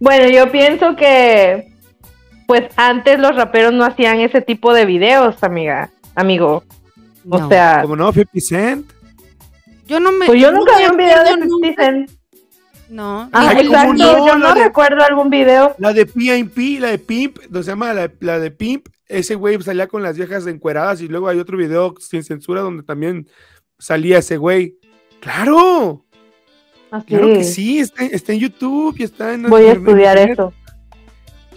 Bueno, 0.00 0.28
yo 0.30 0.50
pienso 0.50 0.96
que 0.96 1.72
pues 2.46 2.62
antes 2.76 3.18
los 3.18 3.36
raperos 3.36 3.72
no 3.74 3.84
hacían 3.84 4.20
ese 4.20 4.40
tipo 4.40 4.72
de 4.72 4.86
videos, 4.86 5.42
amiga, 5.42 5.90
amigo. 6.14 6.62
O 7.28 7.38
No. 7.38 7.48
sea, 7.48 7.80
Como 7.82 7.96
no, 7.96 8.10
50 8.12 8.40
Cent. 8.40 8.90
Yo 9.88 9.98
no 10.00 10.12
me. 10.12 10.26
pues 10.26 10.40
yo 10.40 10.52
no 10.52 10.58
nunca 10.58 10.76
me 10.76 10.84
vi 10.84 10.90
un 10.90 10.96
video 10.96 11.22
de 11.24 11.30
acuerdo 11.30 11.44
50 11.44 11.66
nunca- 11.68 11.82
Cent. 11.84 12.10
No. 12.90 13.28
Ah, 13.32 13.48
Ay, 13.50 13.66
¿cómo 13.66 13.68
exacto, 13.70 13.92
no? 14.18 14.26
yo 14.26 14.36
no 14.36 14.54
de- 14.54 14.64
recuerdo 14.64 15.02
algún 15.04 15.28
video. 15.28 15.74
La 15.78 15.92
de 15.92 16.06
P.I.P., 16.06 16.78
la 16.80 16.88
de 16.88 16.98
Pimp, 16.98 17.38
¿no 17.50 17.62
se 17.62 17.70
llama? 17.70 17.92
La, 17.92 18.10
la 18.20 18.38
de 18.38 18.50
Pimp. 18.50 18.88
Ese 19.06 19.34
güey 19.34 19.60
salía 19.62 19.88
con 19.88 20.02
las 20.02 20.16
viejas 20.16 20.46
encueradas 20.46 21.00
y 21.02 21.08
luego 21.08 21.28
hay 21.28 21.38
otro 21.38 21.56
video 21.58 21.94
sin 21.98 22.22
censura 22.24 22.60
donde 22.62 22.82
también 22.82 23.26
salía 23.78 24.18
ese 24.18 24.36
güey. 24.38 24.76
¡Claro! 25.20 26.04
Así. 26.90 27.06
Claro 27.08 27.26
que 27.26 27.44
sí, 27.44 27.78
está, 27.80 28.04
está 28.06 28.32
en 28.32 28.38
YouTube 28.40 28.94
y 28.98 29.02
está 29.02 29.34
en. 29.34 29.42
Voy 29.50 29.66
a 29.66 29.72
estudiar 29.72 30.16
eso. 30.16 30.54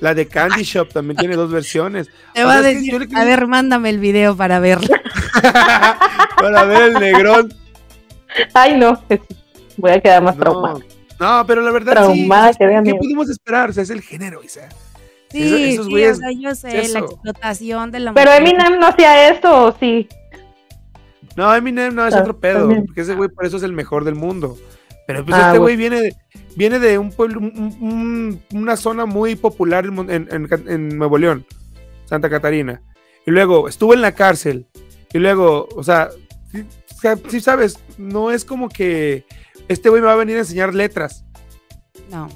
La 0.02 0.14
de 0.14 0.28
Candy 0.28 0.64
Shop 0.64 0.90
también 0.92 1.16
tiene 1.16 1.36
dos 1.38 1.52
versiones. 1.52 2.10
Te 2.34 2.44
va 2.44 2.58
a 2.58 2.62
que 2.62 2.74
decir, 2.74 3.08
le- 3.10 3.18
a 3.18 3.24
ver, 3.24 3.48
mándame 3.48 3.90
el 3.90 4.00
video 4.00 4.36
para 4.36 4.60
verlo. 4.60 4.88
Para 6.38 6.64
ver 6.66 6.82
el 6.82 6.94
negrón. 6.96 7.54
Ay, 8.54 8.78
no. 8.78 9.02
Voy 9.78 9.92
a 9.92 10.00
quedar 10.02 10.22
más 10.24 10.36
No, 10.36 10.42
traumada. 10.44 10.80
no, 11.20 11.44
pero 11.48 11.62
la 11.62 11.72
verdad 11.72 11.94
Traumada 11.94 12.52
sí. 12.54 12.60
que 12.60 12.66
vean, 12.68 12.84
¿Qué 12.84 12.96
pudimos 12.96 13.30
esperar? 13.30 13.70
O 13.70 13.74
sea, 13.74 13.84
es 13.84 13.90
el 13.90 14.02
género, 14.02 14.44
Isa. 14.44 14.68
Sí, 15.32 15.44
Eso- 15.44 15.56
esos 15.58 15.86
sí, 15.86 15.92
güeyes- 15.94 16.12
o 16.12 16.16
sea, 16.16 16.32
yo 16.32 16.56
sé, 16.56 16.82
eso. 16.82 16.94
la 17.00 17.06
explotación 17.06 17.92
de 17.92 18.00
la 18.02 18.14
Pero 18.14 18.32
mujer. 18.32 18.42
Eminem 18.48 18.80
no 18.80 18.88
hacía 18.88 19.30
eso, 19.30 19.66
¿o 19.68 19.76
sí? 19.80 20.08
No, 21.38 21.56
Eminem 21.56 21.96
no 21.96 22.06
es 22.06 22.14
Ah, 22.14 22.20
otro 22.22 22.38
pedo, 22.38 22.60
también. 22.62 22.86
porque 22.86 23.02
ese 23.02 23.16
güey 23.16 23.30
por 23.30 23.46
eso 23.46 23.58
es 23.58 23.64
el 23.64 23.72
mejor 23.74 24.04
del 24.04 24.16
mundo. 24.16 24.58
Pero 25.08 25.24
pues 25.26 25.36
Ah, 25.36 25.40
este 25.48 25.60
bueno. 25.60 25.62
güey 25.64 25.76
viene 25.78 26.02
de, 26.02 26.16
viene 26.56 26.80
de 26.80 26.98
un 26.98 27.12
pueblo, 27.12 27.40
un- 27.40 27.78
un- 27.82 28.42
una 28.54 28.76
zona 28.76 29.06
muy 29.06 29.36
popular 29.36 29.86
en, 29.86 29.98
en- 30.10 30.28
en- 30.32 30.70
en 30.70 30.98
Nuevo 30.98 31.18
León, 31.18 31.46
Santa 32.06 32.30
Catarina. 32.30 32.82
Y 33.26 33.32
luego 33.32 33.68
estuvo 33.70 33.94
en 33.94 34.02
la 34.02 34.12
cárcel. 34.14 34.68
Y 35.14 35.20
luego, 35.20 35.68
o 35.76 35.84
sea, 35.84 36.10
sí, 36.52 36.62
o 36.62 36.81
sea, 37.02 37.18
sí 37.30 37.42
sabes, 37.42 37.80
no 37.98 38.32
es 38.32 38.46
como 38.46 38.70
que 38.70 39.26
este 39.68 39.90
güey 39.90 40.02
me 40.02 40.08
va 40.08 40.14
a 40.14 40.18
venir 40.18 40.38
a 40.38 40.40
enseñar 40.40 40.74
letras. 40.76 41.26
No. 42.10 42.30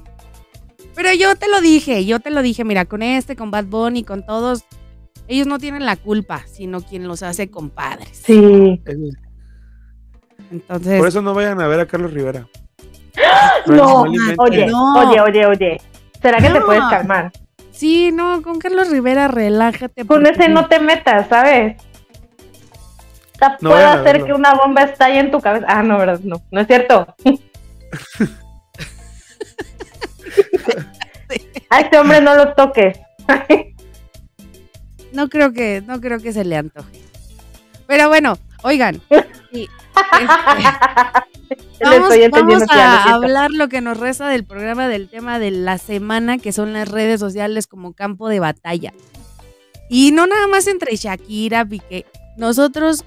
Pero 0.96 1.14
yo 1.14 1.36
te 1.36 1.48
lo 1.50 1.60
dije, 1.62 2.06
yo 2.06 2.20
te 2.20 2.30
lo 2.32 2.42
dije, 2.42 2.64
mira, 2.64 2.86
con 2.86 3.04
este, 3.04 3.36
con 3.36 3.52
Bad 3.52 3.66
Bunny, 3.66 4.04
con 4.04 4.26
todos, 4.26 4.64
ellos 5.28 5.46
no 5.48 5.60
tienen 5.60 5.86
la 5.86 5.96
culpa, 5.98 6.44
sino 6.52 6.82
quien 6.82 7.08
los 7.08 7.22
hace 7.24 7.50
compadres. 7.52 8.22
Sí. 8.26 8.82
Entonces, 10.52 11.00
Por 11.00 11.08
eso 11.08 11.22
no 11.22 11.34
vayan 11.34 11.60
a 11.62 11.68
ver 11.68 11.80
a 11.80 11.86
Carlos 11.88 12.14
Rivera. 12.14 12.48
No, 13.68 14.04
Principalmente. 14.04 14.36
oye, 14.38 14.66
No. 14.68 15.10
oye, 15.10 15.22
oye, 15.22 15.46
oye. 15.46 15.82
¿Será 16.22 16.38
que 16.38 16.50
te 16.50 16.60
No. 16.60 16.66
puedes 16.66 16.84
calmar? 16.90 17.32
sí, 17.72 18.12
no, 18.14 18.42
con 18.42 18.60
Carlos 18.60 18.90
Rivera, 18.90 19.28
relájate. 19.28 20.06
Con 20.06 20.24
porque- 20.24 20.30
ese 20.30 20.50
no 20.50 20.68
te 20.68 20.80
metas, 20.80 21.28
¿sabes? 21.28 21.76
No 23.62 23.70
puede 23.70 23.84
hacer 23.84 24.24
que 24.24 24.34
una 24.34 24.54
bomba 24.54 24.84
estalle 24.84 25.20
en 25.20 25.32
tu 25.32 25.42
cabeza. 25.42 25.66
Ah, 25.70 25.84
no, 25.84 25.98
verdad, 25.98 26.20
no, 26.24 26.42
no 26.52 26.62
es 26.62 26.68
cierto. 26.68 27.16
A 31.70 31.80
este 31.80 31.98
hombre 31.98 32.22
no 32.22 32.36
lo 32.36 32.54
toques. 32.54 33.00
No 35.12 35.30
creo 35.30 35.54
que, 35.54 35.82
no 35.86 36.00
creo 36.02 36.20
que 36.20 36.34
se 36.34 36.46
le 36.46 36.58
antoje. 36.58 37.02
Pero 37.88 38.08
bueno, 38.10 38.38
oigan. 38.64 39.02
este, 39.10 39.70
Vamos, 41.82 42.16
lo 42.18 42.66
a 42.70 43.14
hablar 43.14 43.52
lo 43.52 43.68
que 43.70 43.82
nos 43.82 44.00
resta 44.00 44.28
del 44.30 44.46
programa 44.46 44.88
del 44.88 45.10
tema 45.10 45.40
de 45.40 45.52
la 45.52 45.78
semana, 45.78 46.38
que 46.38 46.52
son 46.52 46.74
las 46.74 46.90
redes 46.90 47.20
sociales 47.20 47.68
como 47.68 47.94
campo 47.94 48.28
de 48.30 48.40
batalla. 48.40 48.94
Y 49.90 50.12
no 50.12 50.28
nada 50.28 50.48
más 50.48 50.68
entre 50.68 50.96
Shakira, 50.96 51.66
Piqué. 51.66 52.06
Nosotros 52.38 53.06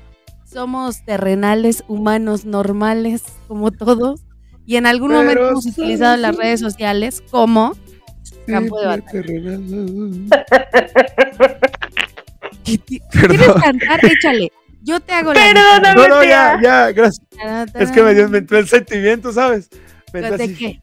somos 0.51 1.05
terrenales, 1.05 1.85
humanos, 1.89 2.45
normales, 2.45 3.23
como 3.47 3.71
todos. 3.71 4.23
Y 4.65 4.77
en 4.77 4.87
algún 4.87 5.13
momento 5.13 5.51
hemos 5.51 5.67
utilizado 5.67 6.17
las 6.17 6.37
redes 6.37 6.61
sociales 6.61 7.23
como 7.31 7.77
campo 8.47 8.81
de 8.81 8.87
batalla. 8.87 9.23
¿Quieres 12.65 13.53
cantar? 13.63 14.05
Échale. 14.05 14.53
Yo 14.83 15.01
te 15.01 15.13
hago 15.13 15.33
la 15.35 15.41
Perdóname. 15.41 15.95
No, 15.95 16.09
no, 16.09 16.25
ya, 16.25 16.59
ya, 16.63 16.93
gracias. 16.93 17.27
Es 17.75 17.91
que 17.91 18.03
me 18.03 18.15
dio 18.15 18.29
me 18.29 18.39
entró 18.39 18.59
el 18.59 18.69
sentimiento, 18.69 19.33
¿sabes? 19.33 19.69
Me 20.13 20.21
¿De 20.23 20.55
qué? 20.55 20.83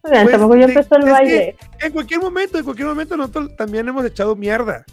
Pues, 0.00 0.30
tampoco 0.30 0.54
de- 0.54 0.64
empezó 0.64 0.96
el 0.96 1.10
baile. 1.10 1.56
En 1.80 1.92
cualquier 1.92 2.20
momento, 2.20 2.58
en 2.58 2.64
cualquier 2.64 2.88
momento 2.88 3.16
nosotros 3.16 3.54
también 3.56 3.88
hemos 3.88 4.04
echado 4.04 4.34
mierda. 4.34 4.84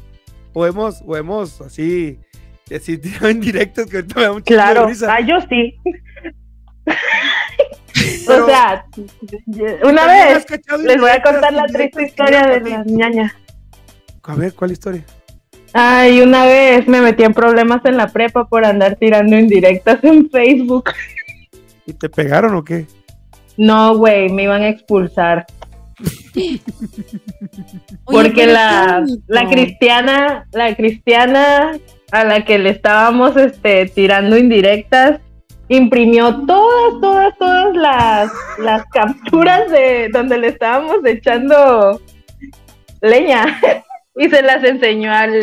O 0.53 0.65
hemos, 0.65 1.01
o 1.05 1.15
hemos 1.15 1.61
así, 1.61 2.19
así 2.75 2.97
tirado 2.97 3.29
en 3.29 3.39
directos 3.41 3.85
que 3.87 3.97
ahorita 3.97 4.15
me 4.15 4.21
da 4.25 4.33
de 4.33 4.41
Claro. 4.43 4.87
risa. 4.87 5.13
Ah, 5.13 5.19
yo 5.21 5.37
sí. 5.49 5.75
Pero 8.27 8.45
o 8.45 8.47
sea, 8.47 8.85
una 9.83 10.05
vez 10.07 10.45
les 10.83 10.99
voy 10.99 11.09
a 11.09 11.21
contar 11.21 11.53
la 11.53 11.65
triste 11.65 12.03
historia 12.03 12.47
de 12.47 12.61
la 12.69 12.83
ñaña. 12.85 13.35
A 14.23 14.35
ver, 14.35 14.53
¿cuál 14.53 14.71
historia? 14.71 15.03
Ay, 15.73 16.21
una 16.21 16.45
vez 16.45 16.87
me 16.87 17.01
metí 17.01 17.23
en 17.23 17.33
problemas 17.33 17.83
en 17.85 17.97
la 17.97 18.07
prepa 18.07 18.47
por 18.47 18.65
andar 18.65 18.95
tirando 18.95 19.37
indirectas 19.37 20.03
en 20.03 20.29
Facebook. 20.29 20.89
¿Y 21.85 21.93
te 21.93 22.09
pegaron 22.09 22.55
o 22.55 22.63
qué? 22.63 22.85
No, 23.57 23.97
güey, 23.97 24.29
me 24.29 24.43
iban 24.43 24.61
a 24.61 24.69
expulsar. 24.69 25.45
Porque 28.05 28.45
la, 28.47 29.03
la 29.27 29.49
cristiana, 29.49 30.47
la 30.51 30.75
cristiana 30.75 31.77
a 32.11 32.23
la 32.23 32.45
que 32.45 32.57
le 32.59 32.71
estábamos 32.71 33.35
este, 33.37 33.85
tirando 33.87 34.37
indirectas, 34.37 35.19
imprimió 35.67 36.45
todas, 36.45 37.01
todas, 37.01 37.37
todas 37.37 37.75
las, 37.75 38.31
las 38.57 38.85
capturas 38.87 39.69
de 39.71 40.09
donde 40.11 40.37
le 40.37 40.47
estábamos 40.47 40.97
echando 41.05 42.01
leña 43.01 43.59
y 44.15 44.29
se 44.29 44.41
las 44.41 44.63
enseñó 44.63 45.13
al 45.13 45.41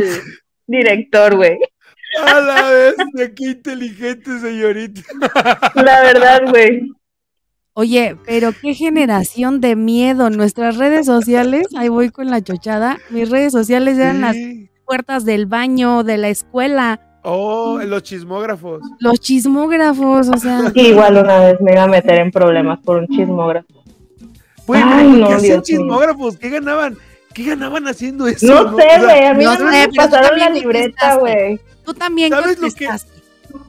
director, 0.66 1.36
güey. 1.36 1.58
A 2.24 2.40
la 2.40 2.62
vez, 2.70 2.94
qué 3.36 3.44
inteligente 3.50 4.38
señorita. 4.40 5.02
La 5.74 6.00
verdad, 6.02 6.42
güey. 6.48 6.90
Oye, 7.74 8.16
pero 8.24 8.52
qué 8.58 8.72
generación 8.72 9.60
de 9.60 9.76
miedo. 9.76 10.30
Nuestras 10.30 10.78
redes 10.78 11.04
sociales, 11.04 11.66
ahí 11.76 11.90
voy 11.90 12.08
con 12.10 12.30
la 12.30 12.40
chochada. 12.40 12.96
Mis 13.10 13.28
redes 13.28 13.52
sociales 13.52 13.98
eran 13.98 14.22
las. 14.22 14.34
Puertas 14.86 15.24
del 15.24 15.46
baño, 15.46 16.02
de 16.04 16.16
la 16.18 16.28
escuela, 16.28 17.00
Oh, 17.28 17.80
los 17.84 18.04
chismógrafos. 18.04 18.80
los 19.00 19.18
chismógrafos, 19.18 20.28
o 20.28 20.36
sea. 20.38 20.60
Igual 20.74 21.16
una 21.18 21.40
vez 21.40 21.60
me 21.60 21.72
iba 21.72 21.82
a 21.82 21.88
meter 21.88 22.20
en 22.20 22.30
problemas 22.30 22.78
por 22.84 22.98
un 22.98 23.08
chismógrafo. 23.08 23.66
Güey, 24.66 24.80
Ay, 24.84 25.08
¿por 25.10 25.18
no, 25.18 25.28
¿qué 25.28 25.34
hacían 25.34 25.52
mío. 25.56 25.62
chismógrafos? 25.64 26.36
¿Qué 26.36 26.50
ganaban? 26.50 26.96
¿Qué 27.34 27.44
ganaban 27.44 27.86
haciendo 27.88 28.26
eso? 28.28 28.46
No 28.46 28.76
sé, 28.78 28.84
O 28.84 28.88
sea, 28.88 29.02
güey, 29.02 29.24
a 29.26 29.34
mí 29.34 29.44
no 29.44 29.58
me 29.58 29.88
pasaron 29.94 30.38
la 30.38 30.50
libreta, 30.50 31.16
güey. 31.16 31.60
Tú 31.84 31.92
también 31.94 32.30
¿Sabes 32.30 32.58
lo 32.60 32.70
que-. 32.70 32.88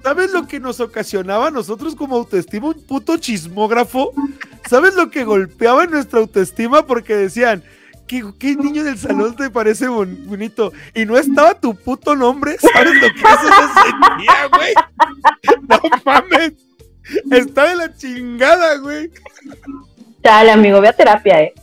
¿Sabes 0.03 0.31
lo 0.33 0.47
que 0.47 0.59
nos 0.59 0.79
ocasionaba 0.79 1.47
a 1.47 1.51
nosotros 1.51 1.95
como 1.95 2.15
autoestima 2.15 2.67
un 2.67 2.81
puto 2.85 3.17
chismógrafo? 3.17 4.11
¿Sabes 4.69 4.95
lo 4.95 5.09
que 5.09 5.23
golpeaba 5.23 5.83
en 5.85 5.91
nuestra 5.91 6.19
autoestima? 6.19 6.85
Porque 6.85 7.15
decían, 7.15 7.63
¿qué, 8.07 8.23
qué 8.39 8.55
niño 8.55 8.83
del 8.83 8.97
salón 8.97 9.35
te 9.35 9.49
parece 9.49 9.87
bon- 9.87 10.25
bonito? 10.25 10.71
Y 10.95 11.05
no 11.05 11.17
estaba 11.17 11.59
tu 11.59 11.75
puto 11.75 12.15
nombre, 12.15 12.57
¿sabes 12.59 12.93
lo 12.95 13.01
que 13.01 13.21
eso 13.21 13.47
se 13.47 13.81
sentía, 13.83 14.47
güey? 14.55 14.73
No 15.69 16.01
mames. 16.05 16.53
Está 17.31 17.69
de 17.69 17.75
la 17.75 17.95
chingada, 17.95 18.77
güey. 18.77 19.09
Chale, 20.23 20.51
amigo, 20.51 20.81
ve 20.81 20.89
a 20.89 20.93
terapia, 20.93 21.41
eh. 21.41 21.53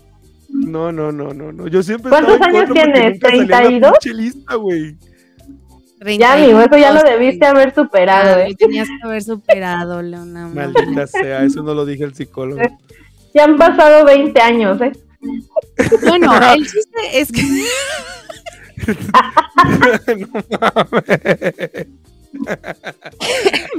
No, 0.48 0.92
no, 0.92 1.10
no, 1.12 1.34
no, 1.34 1.52
no. 1.52 1.66
Yo 1.68 1.82
siempre 1.82 2.10
¿Cuántos 2.10 2.40
años 2.40 2.70
tienes? 2.72 3.14
nunca 3.14 3.28
salía 3.28 3.42
en 3.42 3.80
la 3.80 3.88
¿32? 3.90 3.92
pinche 4.00 4.14
lista, 4.16 4.54
güey. 4.54 4.96
Ya, 6.18 6.34
amigo, 6.34 6.60
eso 6.60 6.76
ya 6.76 6.92
lo 6.92 7.00
32, 7.00 7.04
debiste 7.04 7.46
haber 7.46 7.74
superado, 7.74 8.36
Ah, 8.36 8.42
¿eh? 8.44 8.50
lo 8.50 8.56
tenías 8.56 8.88
que 8.88 9.06
haber 9.08 9.22
superado, 9.22 10.02
Leona. 10.02 10.48
Maldita 10.54 11.06
sea, 11.06 11.44
eso 11.44 11.62
no 11.62 11.74
lo 11.74 11.84
dije 11.86 12.04
el 12.04 12.14
psicólogo. 12.14 12.60
Ya 13.34 13.44
han 13.44 13.56
pasado 13.56 14.04
20 14.04 14.40
años, 14.40 14.80
¿eh? 14.82 14.92
Bueno, 16.02 16.32
el 16.54 16.66
chiste 16.66 17.20
es 17.20 17.32
que 17.32 17.42
no 20.16 20.28
mames. 20.60 21.04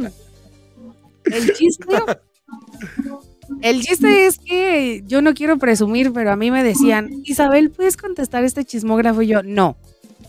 el 1.26 1.54
chiste 1.54 1.96
el 3.62 3.82
chiste 3.82 4.26
es 4.26 4.40
que 4.40 5.04
yo 5.06 5.22
no 5.22 5.34
quiero 5.34 5.58
presumir, 5.58 6.12
pero 6.14 6.32
a 6.32 6.36
mí 6.36 6.50
me 6.52 6.64
decían, 6.64 7.10
Isabel, 7.24 7.70
¿puedes 7.70 7.96
contestar 7.98 8.44
este 8.44 8.66
chismógrafo? 8.66 9.22
Y 9.22 9.28
yo, 9.28 9.44
no. 9.44 9.78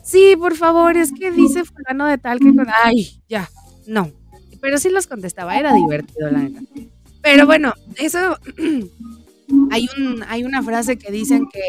Sí, 0.03 0.37
por 0.39 0.55
favor, 0.55 0.97
es 0.97 1.13
que 1.13 1.31
dice 1.31 1.65
fulano 1.65 2.07
de 2.07 2.19
tal 2.19 2.39
que... 2.39 2.55
con- 2.55 2.69
Ay, 2.85 3.21
ya, 3.29 3.49
no. 3.87 4.13
Pero 4.61 4.79
sí 4.79 4.91
los 4.91 5.07
contestaba, 5.07 5.59
era 5.59 5.73
divertido, 5.75 6.31
la 6.31 6.41
neta. 6.41 6.61
Pero 7.23 7.47
bueno, 7.47 7.73
eso... 7.97 8.39
hay, 9.71 9.89
un, 9.99 10.23
hay 10.29 10.45
una 10.45 10.63
frase 10.63 10.99
que 10.99 11.13
dicen 11.13 11.47
que 11.53 11.61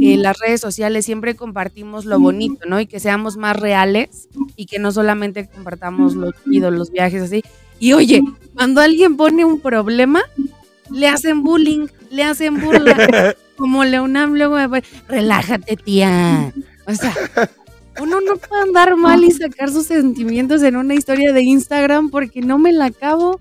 en 0.00 0.22
las 0.22 0.38
redes 0.38 0.60
sociales 0.60 1.04
siempre 1.04 1.34
compartimos 1.34 2.04
lo 2.04 2.20
bonito, 2.20 2.66
¿no? 2.68 2.80
Y 2.80 2.86
que 2.86 3.00
seamos 3.00 3.36
más 3.36 3.56
reales 3.56 4.28
y 4.56 4.66
que 4.66 4.78
no 4.78 4.92
solamente 4.92 5.48
compartamos 5.48 6.14
los 6.14 6.34
chidos, 6.44 6.72
los 6.72 6.90
viajes 6.90 7.22
así. 7.22 7.42
Y 7.80 7.92
oye, 7.92 8.22
cuando 8.54 8.80
alguien 8.80 9.16
pone 9.16 9.44
un 9.44 9.60
problema, 9.60 10.22
le 10.90 11.08
hacen 11.08 11.42
bullying, 11.42 11.86
le 12.10 12.24
hacen 12.24 12.60
burla. 12.60 13.34
Como 13.56 13.84
Leonam 13.84 14.34
luego 14.34 14.56
me 14.68 14.82
relájate, 15.08 15.76
tía. 15.76 16.52
O 16.86 16.94
sea, 16.94 17.12
uno 18.00 18.20
no 18.20 18.36
puede 18.36 18.62
andar 18.62 18.96
mal 18.96 19.24
y 19.24 19.32
sacar 19.32 19.70
sus 19.70 19.86
sentimientos 19.86 20.62
en 20.62 20.76
una 20.76 20.94
historia 20.94 21.32
de 21.32 21.42
Instagram 21.42 22.10
porque 22.10 22.40
no 22.40 22.58
me 22.58 22.72
la 22.72 22.86
acabo. 22.86 23.40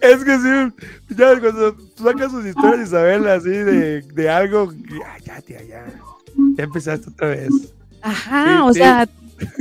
Es 0.00 0.24
que 0.24 0.36
sí, 0.38 0.84
ya 1.16 1.38
cuando 1.40 1.74
tú 1.74 2.02
sacas 2.04 2.30
sus 2.32 2.46
historias, 2.46 2.88
Isabel, 2.88 3.26
así 3.28 3.50
de, 3.50 4.02
de 4.02 4.28
algo, 4.30 4.72
"Ah, 5.06 5.18
ya, 5.24 5.40
tía, 5.40 5.62
ya. 5.64 5.84
Ya 6.56 6.64
empezaste 6.64 7.10
otra 7.10 7.28
vez. 7.28 7.48
Ajá, 8.02 8.58
Sí, 8.62 8.68
o 8.68 8.72
sí. 8.72 8.78
sea, 8.80 9.08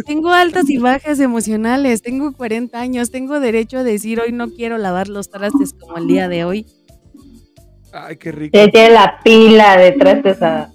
tengo 0.05 0.31
altas 0.31 0.69
y 0.69 0.77
bajas 0.77 1.19
emocionales, 1.19 2.01
tengo 2.01 2.31
40 2.33 2.79
años, 2.79 3.11
tengo 3.11 3.39
derecho 3.39 3.79
a 3.79 3.83
decir 3.83 4.19
hoy 4.21 4.31
no 4.31 4.49
quiero 4.51 4.77
lavar 4.77 5.09
los 5.09 5.29
trastes 5.29 5.73
como 5.73 5.97
el 5.97 6.07
día 6.07 6.27
de 6.29 6.45
hoy. 6.45 6.65
Ay, 7.91 8.17
qué 8.17 8.31
rico. 8.31 8.57
Ya 8.57 8.69
tiene 8.69 8.89
la 8.91 9.19
pila 9.23 9.77
de 9.77 9.91
trastes 9.93 10.41
a... 10.41 10.71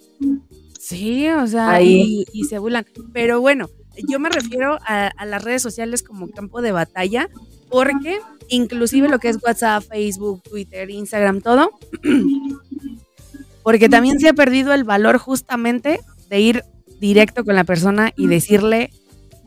Sí, 0.79 1.29
o 1.29 1.47
sea, 1.47 1.71
Ahí. 1.73 2.25
y, 2.33 2.41
y 2.41 2.45
se 2.45 2.59
burlan. 2.59 2.85
Pero 3.13 3.41
bueno, 3.41 3.69
yo 4.09 4.19
me 4.19 4.29
refiero 4.31 4.79
a, 4.87 5.09
a 5.09 5.27
las 5.27 5.45
redes 5.45 5.63
sociales 5.63 6.03
como 6.03 6.29
campo 6.31 6.63
de 6.63 6.73
batalla, 6.73 7.29
porque 7.71 8.21
inclusive 8.51 9.09
lo 9.09 9.19
que 9.19 9.29
es 9.31 9.39
WhatsApp, 9.43 9.83
Facebook, 9.85 10.43
Twitter, 10.43 10.91
Instagram, 10.91 11.41
todo, 11.41 11.71
porque 13.63 13.89
también 13.89 14.21
se 14.21 14.29
ha 14.29 14.33
perdido 14.35 14.73
el 14.75 14.85
valor 14.85 15.19
justamente 15.19 16.01
de 16.29 16.41
ir 16.41 16.65
directo 17.01 17.45
con 17.45 17.55
la 17.55 17.65
persona 17.65 18.13
y 18.17 18.27
decirle, 18.27 18.91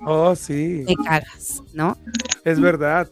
Oh, 0.06 0.36
sí, 0.36 0.84
me 0.86 0.96
cagas, 0.96 1.64
¿no? 1.74 1.98
es 2.44 2.60
verdad. 2.60 3.10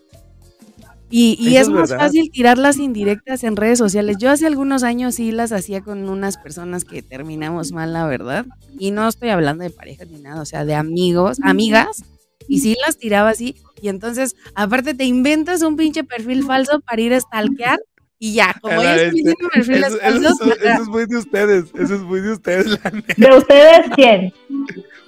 Y, 1.14 1.56
es 1.58 1.64
es 1.64 1.70
más 1.70 1.90
verdad. 1.90 2.06
fácil 2.06 2.32
tirar 2.32 2.58
las 2.58 2.78
indirectas 2.78 3.44
en 3.44 3.58
redes 3.58 3.78
sociales. 3.78 4.16
Yo 4.18 4.30
hace 4.32 4.48
algunos 4.48 4.84
años 4.84 5.16
sí 5.16 5.34
las 5.34 5.52
hacía 5.52 5.82
con 5.82 6.08
unas 6.08 6.38
personas 6.38 6.86
que 6.86 7.02
terminamos 7.02 7.74
mal, 7.74 7.92
la 7.92 8.08
verdad. 8.08 8.46
Y 8.80 8.92
no 8.92 9.10
estoy 9.10 9.28
hablando 9.30 9.64
de 9.66 9.72
parejas 9.72 10.08
ni 10.10 10.22
nada, 10.22 10.42
o 10.42 10.46
sea, 10.46 10.64
de 10.64 10.74
amigos, 10.74 11.40
amigas. 11.44 12.06
Y 12.48 12.60
sí 12.60 12.76
las 12.86 12.98
tiraba 12.98 13.30
así. 13.30 13.56
Y 13.82 13.90
entonces, 13.90 14.36
aparte, 14.56 14.94
te 14.94 15.06
inventas 15.06 15.62
un 15.62 15.76
pinche 15.76 16.04
perfil 16.04 16.44
falso 16.44 16.80
para 16.82 17.02
ir 17.02 17.14
a 17.14 17.20
stalkear. 17.20 17.80
Y 18.20 18.34
ya, 18.34 18.56
como 18.62 18.80
bestia. 18.82 19.10
diciendo 19.12 19.48
perfiles 19.52 19.88
Eso, 19.88 20.00
falsos, 20.00 20.42
eso- 20.42 20.54
eso 20.54 20.82
es 20.84 20.88
muy 20.88 21.06
de 21.08 21.18
ustedes, 21.18 21.66
eso 21.74 21.96
es 21.96 22.02
muy 22.02 22.22
de 22.22 22.32
ustedes, 22.34 22.68
la 22.68 22.92
neta. 22.92 23.14
¿De 23.18 23.36
ustedes 23.38 23.80
quién? 23.96 24.34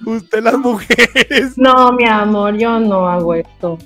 Usted 0.04 0.42
las 0.42 0.58
mujeres. 0.58 1.56
No, 1.56 1.92
mi 1.92 2.04
amor, 2.08 2.56
yo 2.58 2.80
no 2.80 3.08
hago 3.08 3.34
esto. 3.34 3.78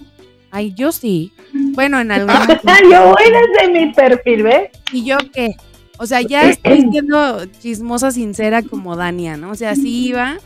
ay, 0.51 0.73
yo 0.75 0.93
sí. 0.93 1.31
Bueno, 1.53 2.01
en 2.01 2.11
algunas. 2.13 2.49
yo 2.91 3.09
voy 3.09 3.25
desde 3.31 3.73
mi 3.73 3.93
perfil, 3.93 4.43
¿ves? 4.45 4.71
¿Y 4.93 5.05
yo 5.05 5.19
qué? 5.35 5.55
O 5.99 6.07
sea, 6.07 6.23
ya 6.23 6.43
estoy 6.51 6.87
siendo 6.91 7.45
chismosa 7.61 8.11
sincera 8.11 8.63
como 8.63 8.97
Dania, 8.97 9.37
¿no? 9.37 9.51
O 9.51 9.55
sea, 9.55 9.75
sí 9.75 10.07
iba 10.07 10.39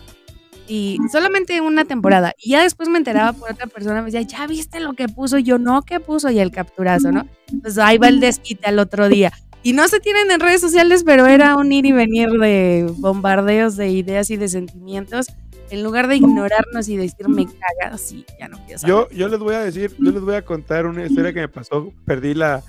y 0.73 0.99
solamente 1.11 1.61
una 1.61 1.85
temporada. 1.85 2.33
Y 2.39 2.51
ya 2.53 2.63
después 2.63 2.89
me 2.89 2.97
enteraba 2.99 3.33
por 3.35 3.51
otra 3.53 3.67
persona, 3.67 4.01
me 4.01 4.11
decía, 4.11 4.23
¿ya 4.23 4.47
viste 4.47 4.81
lo 4.81 4.95
que 4.95 5.07
puso? 5.09 5.37
Y 5.39 5.43
yo, 5.43 5.59
no, 5.59 5.83
¿qué 5.83 6.01
puso? 6.01 6.31
Y 6.31 6.39
el 6.39 6.51
capturazo, 6.51 7.13
¿no? 7.13 7.27
Pues 7.61 7.77
ahí 7.79 7.99
va 7.99 8.09
el 8.09 8.21
desquite 8.21 8.67
al 8.69 8.79
otro 8.79 9.09
día. 9.09 9.33
Y 9.63 9.75
no 9.75 9.87
se 9.89 10.01
tienen 10.01 10.31
en 10.31 10.41
redes 10.41 10.61
sociales, 10.61 11.03
pero 11.05 11.27
era 11.27 11.57
un 11.57 11.71
ir 11.73 11.85
y 11.87 11.93
venir 11.93 12.31
de 12.31 12.87
bombardeos 12.99 13.77
de 13.77 13.91
ideas 13.91 14.31
y 14.31 14.37
de 14.37 14.49
sentimientos. 14.49 15.27
En 15.71 15.83
lugar 15.83 16.09
de 16.09 16.17
ignorarnos 16.17 16.89
y 16.89 16.97
decirme 16.97 17.47
cagas, 17.47 18.01
sí, 18.01 18.25
ya 18.41 18.49
no 18.49 18.59
quiero 18.65 18.79
saber. 18.81 18.89
Yo, 18.95 19.09
yo 19.11 19.29
les 19.29 19.39
voy 19.41 19.55
a 19.55 19.61
decir, 19.61 19.95
yo 19.99 20.11
les 20.11 20.21
voy 20.23 20.35
a 20.35 20.43
contar 20.45 20.87
una 20.87 21.05
historia 21.07 21.33
que 21.33 21.41
me 21.41 21.49
pasó. 21.49 21.93
Perdí 22.07 22.35
la. 22.35 22.63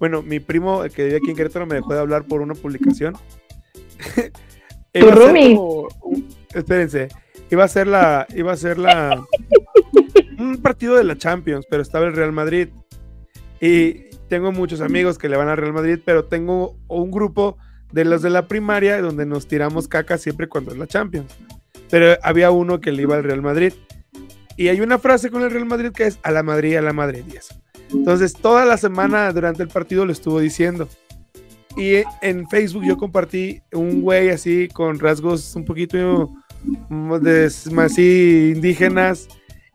Bueno, 0.00 0.22
mi 0.22 0.38
primo, 0.40 0.82
que 0.94 1.04
vivía 1.04 1.18
aquí 1.18 1.30
en 1.30 1.36
Querétaro, 1.36 1.66
me 1.66 1.76
dejó 1.76 1.94
de 1.94 2.00
hablar 2.00 2.24
por 2.24 2.40
una 2.42 2.54
publicación. 2.54 3.16
Ser 4.92 5.14
roomie. 5.14 5.54
como 5.56 5.88
un- 6.02 6.28
espérense, 6.54 7.08
iba 7.50 7.64
a 7.64 7.68
ser 7.68 7.86
la, 7.86 8.26
iba 8.34 8.52
a 8.52 8.56
ser 8.56 8.78
la 8.78 9.24
un 10.38 10.58
partido 10.58 10.96
de 10.96 11.04
la 11.04 11.16
Champions, 11.16 11.66
pero 11.68 11.82
estaba 11.82 12.06
el 12.06 12.14
Real 12.14 12.32
Madrid. 12.32 12.68
Y 13.60 14.10
tengo 14.28 14.52
muchos 14.52 14.80
amigos 14.80 15.18
que 15.18 15.28
le 15.28 15.36
van 15.36 15.48
al 15.48 15.56
Real 15.56 15.72
Madrid, 15.72 15.98
pero 16.04 16.24
tengo 16.24 16.76
un 16.88 17.10
grupo 17.10 17.56
de 17.92 18.04
los 18.04 18.22
de 18.22 18.30
la 18.30 18.48
primaria 18.48 19.00
donde 19.00 19.26
nos 19.26 19.46
tiramos 19.46 19.88
caca 19.88 20.18
siempre 20.18 20.48
cuando 20.48 20.72
es 20.72 20.78
la 20.78 20.86
Champions. 20.86 21.32
Pero 21.90 22.16
había 22.22 22.50
uno 22.50 22.80
que 22.80 22.92
le 22.92 23.02
iba 23.02 23.16
al 23.16 23.24
Real 23.24 23.42
Madrid. 23.42 23.72
Y 24.56 24.68
hay 24.68 24.80
una 24.80 24.98
frase 24.98 25.30
con 25.30 25.42
el 25.42 25.50
Real 25.50 25.66
Madrid 25.66 25.90
que 25.92 26.06
es 26.06 26.18
a 26.22 26.30
la 26.30 26.42
Madrid, 26.42 26.76
a 26.76 26.82
la 26.82 26.92
Madrid 26.92 27.24
y 27.32 27.36
eso. 27.36 27.54
Entonces, 27.92 28.32
toda 28.32 28.64
la 28.64 28.76
semana 28.76 29.30
durante 29.32 29.62
el 29.62 29.68
partido 29.68 30.04
lo 30.04 30.12
estuvo 30.12 30.40
diciendo. 30.40 30.88
Y 31.76 32.02
en 32.22 32.48
Facebook 32.48 32.84
yo 32.84 32.96
compartí 32.96 33.60
un 33.72 34.00
güey 34.00 34.30
así 34.30 34.68
con 34.68 34.98
rasgos 34.98 35.54
un 35.56 35.64
poquito 35.64 36.32
así 37.78 38.52
indígenas 38.54 39.28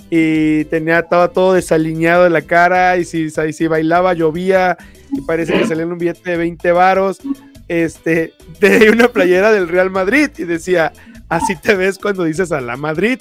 y 0.09 0.65
tenía 0.65 0.99
estaba 0.99 1.29
todo 1.29 1.53
desaliñado 1.53 2.23
de 2.23 2.29
la 2.31 2.41
cara 2.41 2.97
y 2.97 3.05
si, 3.05 3.29
si 3.29 3.67
bailaba 3.67 4.13
llovía 4.13 4.77
y 5.11 5.21
parece 5.21 5.53
que 5.53 5.67
salía 5.67 5.83
en 5.83 5.91
un 5.91 5.97
billete 5.97 6.31
de 6.31 6.37
20 6.37 6.71
varos. 6.71 7.19
Este, 7.67 8.33
de 8.59 8.89
una 8.89 9.09
playera 9.09 9.51
del 9.51 9.67
Real 9.67 9.91
Madrid 9.91 10.29
y 10.37 10.43
decía, 10.43 10.91
así 11.29 11.55
te 11.55 11.75
ves 11.75 11.99
cuando 11.99 12.23
dices 12.23 12.51
a 12.51 12.61
la 12.61 12.77
Madrid 12.77 13.19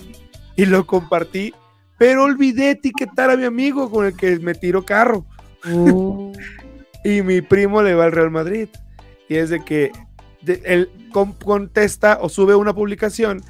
y 0.57 0.64
lo 0.64 0.87
compartí, 0.87 1.53
pero 1.99 2.25
olvidé 2.25 2.71
etiquetar 2.71 3.31
a 3.31 3.37
mi 3.37 3.45
amigo 3.45 3.91
con 3.91 4.07
el 4.07 4.16
que 4.16 4.39
me 4.39 4.55
tiró 4.55 4.85
carro. 4.85 5.27
Uh, 5.71 6.33
Y 7.05 7.23
mi 7.23 7.41
primo 7.41 7.83
le 7.83 7.95
va 7.95 8.05
al 8.05 8.12
Real 8.12 8.31
Madrid. 8.31 8.69
Y 9.29 9.37
es 9.37 9.51
de 9.51 9.64
que 9.64 9.93
de- 10.43 10.62
él 10.64 10.91
con- 11.12 11.32
contesta 11.32 12.18
o 12.20 12.28
sube 12.28 12.55
una 12.55 12.74
publicación, 12.74 13.43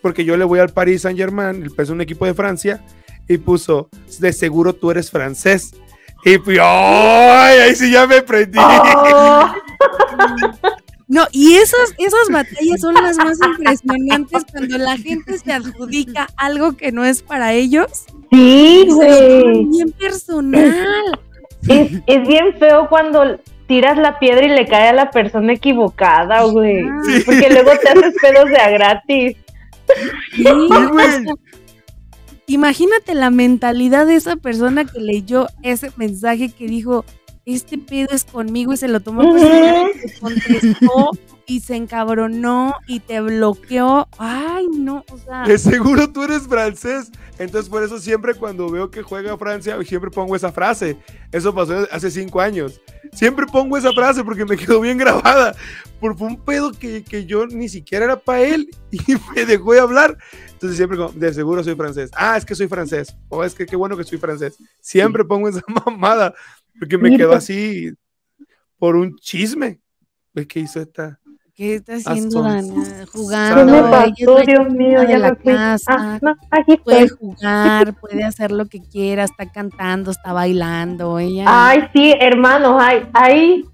porque 0.00 0.24
yo 0.24 0.36
le 0.36 0.44
voy 0.44 0.58
al 0.60 0.70
Paris 0.70 1.02
Saint 1.02 1.18
Germain, 1.18 1.68
es 1.76 1.88
un 1.90 2.00
equipo 2.00 2.26
de 2.26 2.34
Francia, 2.34 2.82
y 3.28 3.38
puso, 3.38 3.88
de 4.18 4.32
seguro 4.32 4.72
tú 4.74 4.90
eres 4.90 5.10
francés. 5.10 5.72
Y 6.24 6.38
pues, 6.38 6.58
¡ay! 6.60 7.58
Ahí 7.58 7.74
sí 7.74 7.90
ya 7.90 8.06
me 8.06 8.22
prendí. 8.22 8.58
Oh, 8.60 9.52
No, 11.08 11.26
y 11.30 11.54
esas, 11.56 11.92
esas 11.98 12.28
batallas 12.30 12.80
son 12.80 12.94
las 12.94 13.16
más 13.18 13.36
impresionantes 13.44 14.44
cuando 14.50 14.78
la 14.78 14.96
gente 14.96 15.36
se 15.38 15.52
adjudica 15.52 16.26
algo 16.36 16.74
que 16.74 16.90
no 16.90 17.04
es 17.04 17.22
para 17.22 17.52
ellos. 17.52 18.06
sí, 18.30 18.86
güey. 18.88 19.66
bien 19.66 19.92
personal. 19.92 21.20
Es, 21.68 21.92
es 22.06 22.26
bien 22.28 22.54
feo 22.58 22.88
cuando 22.88 23.38
tiras 23.72 23.96
la 23.96 24.18
piedra 24.18 24.44
y 24.44 24.50
le 24.50 24.66
cae 24.66 24.90
a 24.90 24.92
la 24.92 25.10
persona 25.10 25.54
equivocada, 25.54 26.42
güey. 26.42 26.84
Sí. 27.06 27.22
Porque 27.24 27.48
luego 27.48 27.70
te 27.82 27.88
haces 27.88 28.14
pedos 28.20 28.50
de 28.50 28.56
a 28.58 28.68
gratis. 28.68 29.36
Sí, 30.34 30.44
güey. 30.92 31.24
imagínate 32.48 33.14
la 33.14 33.30
mentalidad 33.30 34.04
de 34.04 34.16
esa 34.16 34.36
persona 34.36 34.84
que 34.84 35.00
leyó 35.00 35.46
ese 35.62 35.90
mensaje 35.96 36.50
que 36.52 36.66
dijo, 36.66 37.06
este 37.44 37.78
pedo 37.78 38.08
es 38.12 38.24
conmigo 38.24 38.72
y 38.72 38.76
se 38.76 38.88
lo 38.88 39.00
tomó 39.00 39.32
personal, 39.32 39.90
y 39.94 40.00
te 40.00 40.20
contestó 40.20 41.10
y 41.46 41.60
se 41.60 41.76
encabronó 41.76 42.74
y 42.86 43.00
te 43.00 43.20
bloqueó. 43.20 44.08
Ay, 44.18 44.68
no, 44.68 45.04
o 45.10 45.18
sea, 45.18 45.42
De 45.44 45.58
seguro 45.58 46.12
tú 46.12 46.22
eres 46.22 46.42
francés. 46.42 47.10
Entonces, 47.38 47.68
por 47.68 47.82
eso 47.82 47.98
siempre 47.98 48.34
cuando 48.34 48.70
veo 48.70 48.90
que 48.90 49.02
juega 49.02 49.36
Francia, 49.36 49.76
siempre 49.84 50.10
pongo 50.10 50.36
esa 50.36 50.52
frase. 50.52 50.96
Eso 51.32 51.54
pasó 51.54 51.86
hace 51.90 52.10
cinco 52.10 52.40
años. 52.40 52.80
Siempre 53.12 53.46
pongo 53.46 53.76
esa 53.76 53.92
frase 53.92 54.22
porque 54.22 54.44
me 54.44 54.56
quedó 54.56 54.80
bien 54.80 54.98
grabada. 54.98 55.54
Por 55.98 56.16
fue 56.16 56.28
un 56.28 56.36
pedo 56.36 56.72
que, 56.72 57.02
que 57.02 57.26
yo 57.26 57.46
ni 57.46 57.68
siquiera 57.68 58.04
era 58.04 58.16
para 58.16 58.42
él 58.42 58.68
y 58.90 58.98
me 59.34 59.44
dejó 59.44 59.72
de 59.72 59.80
hablar. 59.80 60.16
Entonces, 60.52 60.76
siempre 60.76 60.96
como, 60.96 61.10
de 61.10 61.34
seguro 61.34 61.64
soy 61.64 61.74
francés. 61.74 62.10
Ah, 62.14 62.36
es 62.36 62.44
que 62.44 62.54
soy 62.54 62.68
francés. 62.68 63.16
O 63.28 63.42
es 63.42 63.54
que 63.54 63.66
qué 63.66 63.74
bueno 63.74 63.96
que 63.96 64.04
soy 64.04 64.18
francés. 64.18 64.56
Siempre 64.80 65.24
pongo 65.24 65.48
esa 65.48 65.62
mamada 65.86 66.34
porque 66.78 66.98
me 66.98 67.16
quedó 67.16 67.32
así 67.32 67.92
por 68.78 68.96
un 68.96 69.16
chisme. 69.16 69.80
¿Ves 70.34 70.46
qué 70.46 70.60
hizo 70.60 70.80
esta? 70.80 71.18
¿qué 71.54 71.74
está 71.74 71.94
haciendo 71.96 72.30
son- 72.30 72.44
Dana? 72.74 73.00
¿Qué 73.00 73.06
Jugando. 73.06 73.64
me 73.66 73.78
ella 73.78 73.90
pasó, 73.90 74.36
Dios 74.46 74.70
mío? 74.72 75.00
de 75.02 75.08
Ya 75.08 75.18
la 75.18 75.28
me 75.30 75.36
fui. 75.36 75.52
casa. 75.52 75.92
Ah, 75.98 76.18
no, 76.22 76.34
aquí 76.50 76.76
Puede 76.78 77.08
jugar, 77.10 77.94
puede 78.00 78.24
hacer 78.24 78.50
lo 78.52 78.64
que 78.66 78.80
quiera, 78.80 79.24
está 79.24 79.46
cantando, 79.52 80.10
está 80.10 80.32
bailando. 80.32 81.18
Ella. 81.18 81.44
Ay, 81.46 81.84
sí, 81.94 82.14
hermanos, 82.18 82.82
hay, 82.82 83.02
hay, 83.12 83.64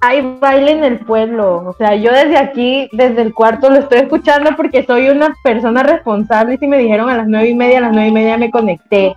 hay 0.00 0.38
baile 0.40 0.72
en 0.72 0.84
el 0.84 0.98
pueblo. 0.98 1.58
O 1.68 1.74
sea, 1.78 1.94
yo 1.94 2.10
desde 2.12 2.36
aquí, 2.36 2.88
desde 2.92 3.22
el 3.22 3.32
cuarto, 3.32 3.70
lo 3.70 3.76
estoy 3.76 3.98
escuchando 4.00 4.50
porque 4.56 4.84
soy 4.84 5.08
una 5.08 5.32
persona 5.44 5.84
responsable 5.84 6.54
y 6.54 6.58
si 6.58 6.66
me 6.66 6.78
dijeron 6.78 7.08
a 7.08 7.16
las 7.16 7.28
nueve 7.28 7.48
y 7.48 7.54
media, 7.54 7.78
a 7.78 7.82
las 7.82 7.92
nueve 7.92 8.08
y 8.08 8.12
media 8.12 8.36
me 8.36 8.50
conecté. 8.50 9.14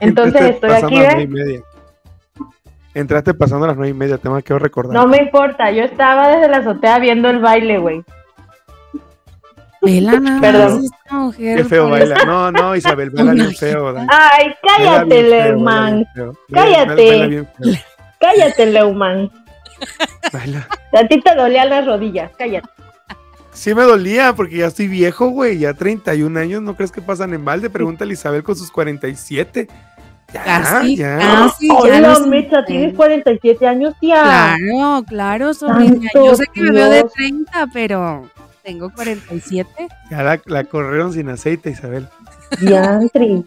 Entonces 0.00 0.42
estoy 0.42 0.70
aquí. 0.72 1.60
Entraste 2.94 3.34
pasando 3.34 3.64
a 3.66 3.68
las 3.68 3.76
nueve 3.76 3.90
y 3.90 3.94
media, 3.94 4.16
te 4.16 4.28
me 4.30 4.42
quiero 4.42 4.58
recordar. 4.58 4.94
No 4.94 5.06
me 5.06 5.18
importa, 5.18 5.70
yo 5.70 5.84
estaba 5.84 6.28
desde 6.28 6.48
la 6.48 6.58
azotea 6.58 6.98
viendo 6.98 7.28
el 7.28 7.40
baile, 7.40 7.76
güey. 7.78 8.02
Vela 9.82 10.12
nada 10.20 10.40
Perdón. 10.40 10.74
más 10.76 10.84
esta 10.84 11.14
mujer. 11.14 11.56
Qué 11.58 11.64
feo 11.64 11.82
por 11.88 11.98
baila. 11.98 12.24
No, 12.24 12.50
no, 12.52 12.74
Isabel, 12.74 13.10
baila 13.10 13.32
bien 13.32 13.54
feo. 13.54 13.92
Dani. 13.92 14.06
Ay, 14.10 14.54
cállate. 14.62 15.52
Baila- 15.56 16.06
Cállate. 16.50 17.46
Cállate, 18.18 18.66
Leumann. 18.66 19.30
Baila. 20.32 20.66
A 20.94 21.06
ti 21.06 21.20
te 21.20 21.34
dolían 21.34 21.68
las 21.68 21.84
rodillas, 21.84 22.32
cállate. 22.38 22.66
Sí 23.56 23.74
me 23.74 23.84
dolía 23.84 24.34
porque 24.34 24.58
ya 24.58 24.66
estoy 24.66 24.86
viejo, 24.86 25.28
güey. 25.30 25.58
Ya 25.58 25.72
31 25.72 26.38
años, 26.38 26.60
¿no 26.62 26.76
crees 26.76 26.92
que 26.92 27.00
pasan 27.00 27.32
en 27.32 27.44
balde? 27.44 27.70
Pregúntale 27.70 28.10
a 28.10 28.14
Isabel 28.14 28.42
con 28.42 28.54
sus 28.54 28.70
47. 28.70 29.66
Ya, 30.32 30.44
Casi, 30.44 30.96
ya. 30.96 31.18
casi. 31.18 31.68
ya 31.68 31.74
Hola, 31.74 32.00
no 32.00 32.26
Mecha, 32.26 32.64
tienes 32.66 32.94
47 32.94 33.66
años, 33.66 33.94
tía. 33.98 34.22
Claro, 34.22 35.04
claro, 35.08 35.54
sobrina. 35.54 36.10
Yo 36.14 36.34
sé 36.36 36.44
que 36.52 36.60
me 36.60 36.70
veo 36.72 36.90
de 36.90 36.98
Dios. 36.98 37.12
30, 37.14 37.66
pero 37.72 38.28
tengo 38.62 38.90
47. 38.90 39.88
Ya 40.10 40.22
la, 40.22 40.40
la 40.44 40.64
corrieron 40.64 41.12
sin 41.14 41.30
aceite, 41.30 41.70
Isabel. 41.70 42.06
Diantri. 42.60 43.42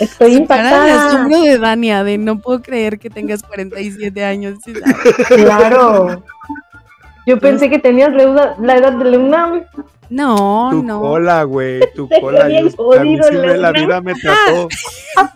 Estoy 0.00 0.36
impactada. 0.36 1.08
asombro 1.08 1.42
de 1.42 1.58
Dania, 1.58 2.02
de 2.02 2.16
no 2.16 2.38
puedo 2.38 2.62
creer 2.62 2.98
que 2.98 3.10
tengas 3.10 3.42
47 3.42 4.24
años. 4.24 4.58
Claro. 5.28 6.24
Yo 7.26 7.38
pensé 7.38 7.70
que 7.70 7.78
tenías 7.78 8.12
la 8.12 8.22
edad, 8.22 8.56
la 8.58 8.76
edad 8.76 8.92
de 8.92 9.10
Luna. 9.16 9.64
No, 10.10 10.68
Tu 10.70 10.82
no. 10.82 11.00
cola, 11.00 11.42
güey, 11.44 11.80
tu 11.94 12.06
Te 12.08 12.20
cola. 12.20 12.48
yo- 12.48 12.66
a 12.98 13.04
mí 13.04 13.16
sí 13.22 13.34
la 13.34 13.72
vida 13.72 14.00
me 14.00 14.14
trató. 14.14 14.68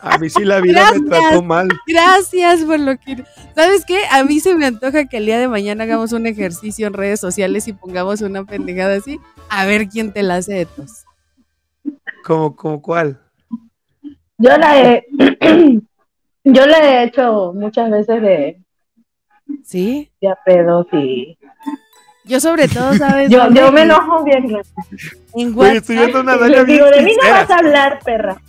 A 0.02 0.18
mí 0.18 0.28
sí 0.28 0.44
la 0.44 0.60
vida 0.60 0.90
me 0.92 1.08
trató 1.08 1.42
mal. 1.42 1.68
Gracias 1.86 2.62
por 2.64 2.80
lo 2.80 2.96
que. 2.98 3.24
¿Sabes 3.54 3.84
qué? 3.86 4.00
A 4.10 4.24
mí 4.24 4.40
se 4.40 4.54
me 4.54 4.66
antoja 4.66 5.06
que 5.06 5.16
el 5.18 5.26
día 5.26 5.38
de 5.38 5.48
mañana 5.48 5.84
hagamos 5.84 6.12
un 6.12 6.26
ejercicio 6.26 6.86
en 6.88 6.92
redes 6.92 7.20
sociales 7.20 7.68
y 7.68 7.72
pongamos 7.72 8.20
una 8.20 8.44
pendejada 8.44 8.96
así. 8.96 9.18
A 9.48 9.64
ver 9.64 9.88
quién 9.88 10.12
te 10.12 10.22
la 10.22 10.36
hace 10.36 10.52
de 10.54 10.66
tos. 10.66 11.04
¿Como, 12.24 12.54
como 12.56 12.82
cuál? 12.82 13.18
Yo 14.38 14.56
la 14.58 14.82
he. 14.82 15.06
Yo 16.48 16.64
la 16.66 16.78
he 16.78 17.04
hecho 17.04 17.52
muchas 17.54 17.90
veces 17.90 18.22
de, 18.22 18.60
¿Sí? 19.64 20.10
de 20.20 20.28
a 20.28 20.36
pedos 20.44 20.86
y. 20.92 21.36
Yo, 22.26 22.40
sobre 22.40 22.68
todo, 22.68 22.94
¿sabes? 22.94 23.30
Yo, 23.30 23.50
yo 23.52 23.70
me 23.72 23.82
enojo 23.82 24.24
bien. 24.24 24.56
En 25.34 25.52
Güey, 25.52 25.76
estoy 25.76 25.96
WhatsApp. 25.96 26.12
viendo 26.14 26.20
una 26.20 26.32
Les 26.32 26.40
Dalia 26.40 26.62
bien 26.64 26.76
digo, 26.78 26.90
de 26.90 27.02
mí 27.02 27.12
no 27.22 27.30
vas 27.30 27.50
a 27.50 27.56
hablar, 27.58 27.98
perra. 28.04 28.42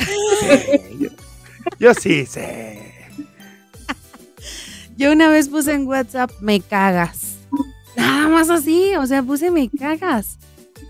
Sí, 0.00 0.98
yo, 0.98 1.08
yo 1.78 1.94
sí 1.94 2.26
sé. 2.26 2.92
Yo 4.96 5.12
una 5.12 5.28
vez 5.28 5.48
puse 5.48 5.72
en 5.74 5.86
WhatsApp, 5.86 6.30
me 6.40 6.60
cagas. 6.60 7.36
Nada 7.96 8.28
más 8.28 8.50
así, 8.50 8.94
o 8.96 9.06
sea, 9.06 9.22
puse 9.22 9.50
me 9.50 9.68
cagas. 9.70 10.38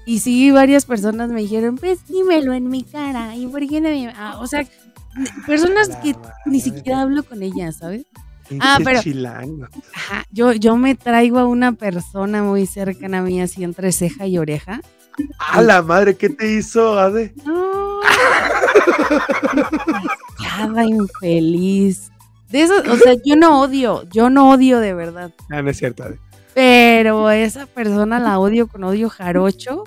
Y 0.06 0.20
sí, 0.20 0.50
varias 0.50 0.86
personas 0.86 1.30
me 1.30 1.40
dijeron, 1.42 1.76
pues 1.76 2.06
dímelo 2.06 2.52
en 2.54 2.68
mi 2.70 2.82
cara. 2.82 3.34
¿Y 3.36 3.46
por 3.46 3.66
qué 3.66 3.80
no 3.80 3.88
me.? 3.90 4.12
Ah, 4.16 4.38
o 4.40 4.46
sea, 4.46 4.64
personas 5.46 5.88
que 6.02 6.16
ni 6.46 6.60
siquiera 6.60 7.02
hablo 7.02 7.22
con 7.22 7.42
ellas, 7.42 7.76
¿sabes? 7.76 8.06
Ah, 8.60 8.78
pero- 8.82 9.00
chilango. 9.02 9.66
Ajá, 9.94 10.24
yo, 10.30 10.52
yo 10.52 10.76
me 10.76 10.94
traigo 10.94 11.38
a 11.38 11.46
una 11.46 11.72
persona 11.72 12.42
muy 12.42 12.66
cercana 12.66 13.18
a 13.18 13.22
mí, 13.22 13.40
así 13.40 13.64
entre 13.64 13.92
ceja 13.92 14.26
y 14.26 14.38
oreja. 14.38 14.80
A 15.38 15.60
la 15.62 15.82
madre, 15.82 16.16
¿qué 16.16 16.28
te 16.28 16.52
hizo, 16.54 16.98
Ade? 16.98 17.34
No. 17.44 18.00
Cada 20.38 20.84
infeliz. 20.84 22.10
De 22.50 22.62
eso, 22.62 22.74
o 22.90 22.96
sea, 22.96 23.14
yo 23.24 23.36
no 23.36 23.60
odio, 23.60 24.04
yo 24.10 24.30
no 24.30 24.50
odio 24.50 24.80
de 24.80 24.94
verdad. 24.94 25.32
Ah, 25.50 25.60
no 25.60 25.70
es 25.70 25.76
cierto, 25.76 26.04
Ade. 26.04 26.18
Pero 26.54 27.30
esa 27.30 27.66
persona 27.66 28.18
la 28.18 28.38
odio 28.38 28.66
con 28.68 28.84
odio 28.84 29.08
jarocho. 29.10 29.84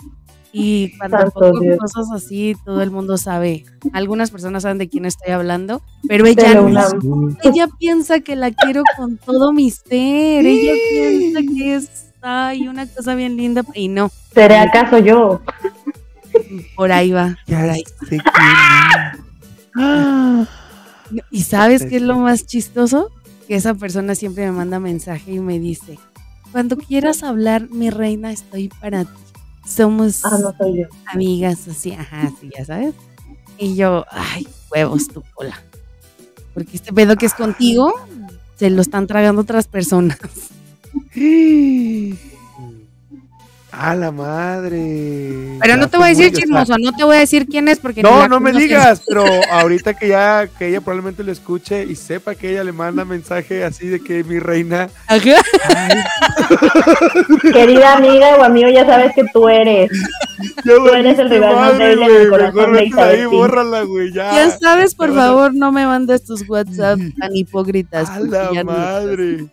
Y 0.54 0.97
cuando 0.97 1.32
pongo 1.32 1.78
cosas 1.78 2.12
así, 2.14 2.56
todo 2.66 2.82
el 2.82 2.91
mundo 2.91 3.18
sabe. 3.18 3.66
Algunas 3.93 4.32
personas 4.32 4.64
saben 4.64 4.78
de 4.78 4.89
quién 4.89 5.06
estoy 5.06 5.32
hablando, 5.32 5.82
pero 6.08 6.26
ella, 6.26 6.56
no. 6.56 7.30
ella 7.43 7.68
piensa 7.80 8.20
que 8.20 8.36
la 8.36 8.52
quiero 8.52 8.84
con 8.97 9.18
todo 9.18 9.54
mi 9.54 9.72
ser. 9.72 10.45
Ella 10.45 10.74
piensa 10.89 11.39
que 11.41 11.76
es 11.76 12.12
ay, 12.22 12.68
una 12.68 12.86
cosa 12.86 13.16
bien 13.16 13.38
linda. 13.38 13.64
Y 13.74 13.88
no, 13.88 14.12
¿Seré 14.34 14.58
acaso 14.58 14.99
yo? 14.99 15.41
por 16.76 16.91
ahí 16.91 17.12
va. 17.12 17.38
Ya 17.47 17.62
por 17.62 17.70
ahí. 17.70 17.84
Ah. 19.76 20.45
¿Y 21.30 21.43
sabes 21.43 21.86
qué 21.86 21.97
es 21.97 22.02
lo 22.02 22.18
más 22.18 22.45
chistoso? 22.45 23.10
Que 23.47 23.56
esa 23.56 23.74
persona 23.74 24.16
siempre 24.16 24.45
me 24.45 24.52
manda 24.52 24.80
mensaje 24.80 25.34
y 25.34 25.39
me 25.39 25.60
dice, 25.60 25.99
cuando 26.52 26.78
quieras 26.78 27.24
hablar, 27.24 27.70
mi 27.70 27.89
reina, 27.89 28.32
estoy 28.32 28.70
para 28.70 29.06
ti. 29.06 29.12
Somos 29.66 30.24
Ah, 30.26 30.38
no 30.41 30.55
soy 30.57 30.80
yo. 30.82 30.88
amigas 31.05 31.68
así, 31.68 31.91
ajá, 31.93 32.32
sí, 32.39 32.49
ya 32.57 32.66
sabes. 32.66 32.93
Y 33.57 33.76
yo, 33.76 34.05
ay, 34.09 34.47
huevos 34.72 35.07
tu 35.07 35.24
cola. 35.34 35.62
Porque 36.53 36.76
este 36.78 36.91
pedo 36.91 37.16
que 37.16 37.26
es 37.28 37.34
contigo, 37.34 37.93
se 38.57 38.70
lo 38.70 38.82
están 38.82 39.07
tragando 39.07 39.41
otras 39.41 39.68
personas. 39.68 40.18
A 43.74 43.96
la 43.96 44.12
madre. 44.12 45.58
Pero 45.62 45.78
no 45.78 45.88
te 45.88 45.96
voy 45.98 46.08
a 46.08 46.10
decir 46.10 46.32
chismoso, 46.34 46.76
no 46.78 46.92
te 46.94 47.04
voy 47.06 47.16
a 47.16 47.20
decir 47.20 47.48
quién 47.48 47.70
es 47.70 47.80
porque 47.80 48.04
No, 48.04 48.28
no 48.28 48.40
me 48.42 48.52
digas, 48.52 49.02
pero 49.08 49.24
ahorita 49.52 49.94
que 49.94 50.10
ya, 50.10 50.48
que 50.60 50.68
ella 50.68 50.82
probablemente 50.82 51.24
lo 51.24 51.32
escuche 51.32 51.86
y 51.86 51.96
sepa 51.96 52.36
que 52.36 52.52
ella 52.52 52.66
le 52.66 52.74
manda 52.74 53.06
mensaje 53.06 53.64
así 53.64 53.88
de 53.88 54.02
que 54.02 54.24
mi 54.26 54.40
reina. 54.40 54.90
Ajá. 55.08 55.36
Querida 57.54 57.94
amiga 57.94 58.36
o 58.38 58.44
amigo, 58.44 58.70
ya 58.70 58.86
sabes 58.86 59.14
que 59.16 59.24
tú 59.34 59.48
eres. 59.48 59.90
Ya 60.66 60.76
Tú 60.76 60.88
eres 60.90 61.20
el 61.20 61.30
rival 61.30 61.56
más 61.56 61.72
madre, 61.74 61.86
débil 61.96 62.04
en 62.04 62.10
el 62.10 62.18
güey, 62.18 62.30
corazón 62.30 62.56
mejor 62.56 62.72
de 62.74 62.78
vete 62.80 62.88
Isabel 62.90 63.16
ahí, 63.20 63.28
Pin. 63.30 63.38
bórrala, 63.40 63.82
güey, 63.84 64.14
ya. 64.14 64.32
Ya 64.36 64.50
sabes, 64.50 64.96
por 64.96 65.14
favor, 65.14 65.54
no 65.54 65.72
me 65.72 65.86
mandes 65.86 66.24
tus 66.24 66.48
WhatsApp 66.50 67.00
tan 67.20 67.36
hipócritas. 67.36 68.10
A 68.10 68.20
la 68.20 68.52
no- 68.52 68.64
madre. 68.66 69.46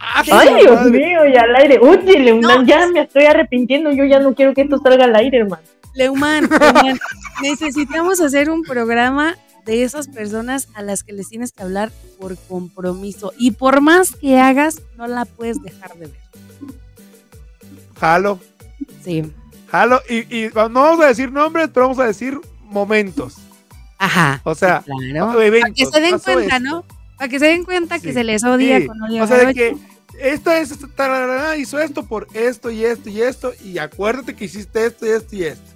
Ay, 0.00 0.50
la 0.54 0.58
Dios 0.60 0.84
mío, 0.90 1.18
ya 1.32 1.42
al 1.42 1.56
aire. 1.56 1.78
Úchile, 1.80 2.32
una- 2.32 2.56
No. 2.56 2.64
ya 2.64 2.86
me 2.88 3.00
estoy 3.00 3.24
arrepintiendo. 3.26 3.92
Yo 3.92 4.04
ya 4.04 4.18
no 4.20 4.34
quiero 4.34 4.54
que 4.54 4.62
esto 4.62 4.78
salga 4.82 5.04
al 5.04 5.14
aire, 5.16 5.38
hermano. 5.38 5.62
Leuman, 5.94 6.48
Leuman, 6.48 6.98
necesitamos 7.42 8.20
hacer 8.20 8.48
un 8.50 8.62
programa 8.62 9.36
de 9.66 9.82
esas 9.82 10.08
personas 10.08 10.68
a 10.74 10.82
las 10.82 11.02
que 11.02 11.12
les 11.12 11.28
tienes 11.28 11.52
que 11.52 11.62
hablar 11.62 11.90
por 12.18 12.36
compromiso. 12.48 13.32
Y 13.36 13.50
por 13.52 13.80
más 13.80 14.14
que 14.16 14.38
hagas, 14.38 14.80
no 14.96 15.06
la 15.06 15.24
puedes 15.26 15.60
dejar 15.62 15.94
de 15.96 16.06
ver. 16.06 16.20
Jalo, 17.98 18.38
Sí. 19.04 19.30
jalo. 19.70 20.00
Y, 20.08 20.18
y 20.34 20.48
no 20.54 20.70
vamos 20.70 21.00
a 21.04 21.08
decir 21.08 21.30
nombres, 21.32 21.68
pero 21.72 21.86
vamos 21.86 21.98
a 21.98 22.06
decir 22.06 22.38
momentos. 22.64 23.34
Ajá. 23.98 24.40
O 24.44 24.54
sea, 24.54 24.82
Claro. 24.82 25.32
Para 25.34 25.44
eventos, 25.44 25.72
que 25.76 25.86
se 25.86 26.00
den 26.00 26.18
cuenta, 26.18 26.56
esto. 26.56 26.60
¿no? 26.60 26.84
Para 27.20 27.28
que 27.28 27.38
se 27.38 27.44
den 27.48 27.64
cuenta 27.64 27.98
que 27.98 28.14
se 28.14 28.24
les 28.24 28.42
odia 28.44 28.78
Sí, 28.78 28.86
con 28.86 29.02
odio 29.02 29.24
O 29.24 29.26
sea, 29.26 29.44
de 29.44 29.52
que 29.52 29.76
esto 30.18 30.50
es, 30.50 30.74
tararara, 30.96 31.54
hizo 31.58 31.78
esto 31.78 32.06
por 32.06 32.26
esto 32.32 32.70
y 32.70 32.82
esto 32.82 33.10
y 33.10 33.20
esto, 33.20 33.52
y 33.62 33.76
acuérdate 33.76 34.34
que 34.34 34.46
hiciste 34.46 34.86
esto 34.86 35.04
y 35.04 35.10
esto 35.10 35.36
y 35.36 35.44
esto, 35.44 35.70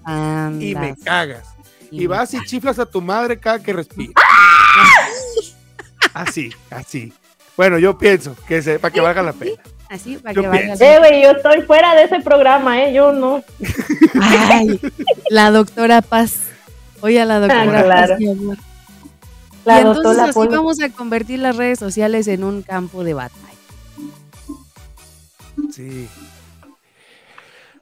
y 0.59 0.75
me 0.75 0.97
cagas. 1.05 1.47
y 1.91 2.07
vas 2.07 2.33
y 2.33 2.43
chiflas 2.47 2.79
a 2.79 2.87
tu 2.87 3.03
madre 3.03 3.39
cada 3.39 3.63
que 3.63 3.75
respira. 3.75 4.15
Así, 6.15 6.51
así. 6.71 7.13
Bueno, 7.59 7.79
yo 7.79 7.99
pienso 7.99 8.35
que 8.49 8.63
se, 8.63 8.79
para 8.79 8.95
que 8.95 9.01
valga 9.03 9.23
la 9.23 9.33
pena. 9.35 9.61
Así, 9.91 10.17
para 10.17 10.33
Yo 10.33 10.43
que 10.43 10.49
valga 10.49 10.65
pienso. 10.77 10.85
Eh, 10.85 10.99
güey, 10.99 11.23
yo 11.25 11.31
estoy 11.33 11.61
fuera 11.63 11.95
de 11.95 12.05
ese 12.05 12.21
programa, 12.21 12.85
¿eh? 12.85 12.95
Yo 12.95 13.13
no. 13.13 13.45
Ay, 14.23 14.81
la 15.29 15.51
doctora 15.51 16.01
Paz. 16.01 16.37
Oye, 17.03 17.21
a 17.21 17.27
la 17.27 17.41
doctora 17.41 17.81
Ah, 17.81 17.83
claro. 17.83 18.09
Paz, 18.13 18.19
mi 18.19 18.31
amor. 18.31 18.57
La 19.65 19.79
y 19.81 19.85
entonces 19.87 20.23
así 20.23 20.33
Polo. 20.33 20.51
vamos 20.51 20.81
a 20.81 20.91
convertir 20.91 21.39
las 21.39 21.57
redes 21.57 21.79
sociales 21.79 22.29
en 22.29 22.45
un 22.45 22.63
campo 22.63 23.03
de 23.05 23.15
batalla. 23.15 23.41
Sí. 25.73 26.09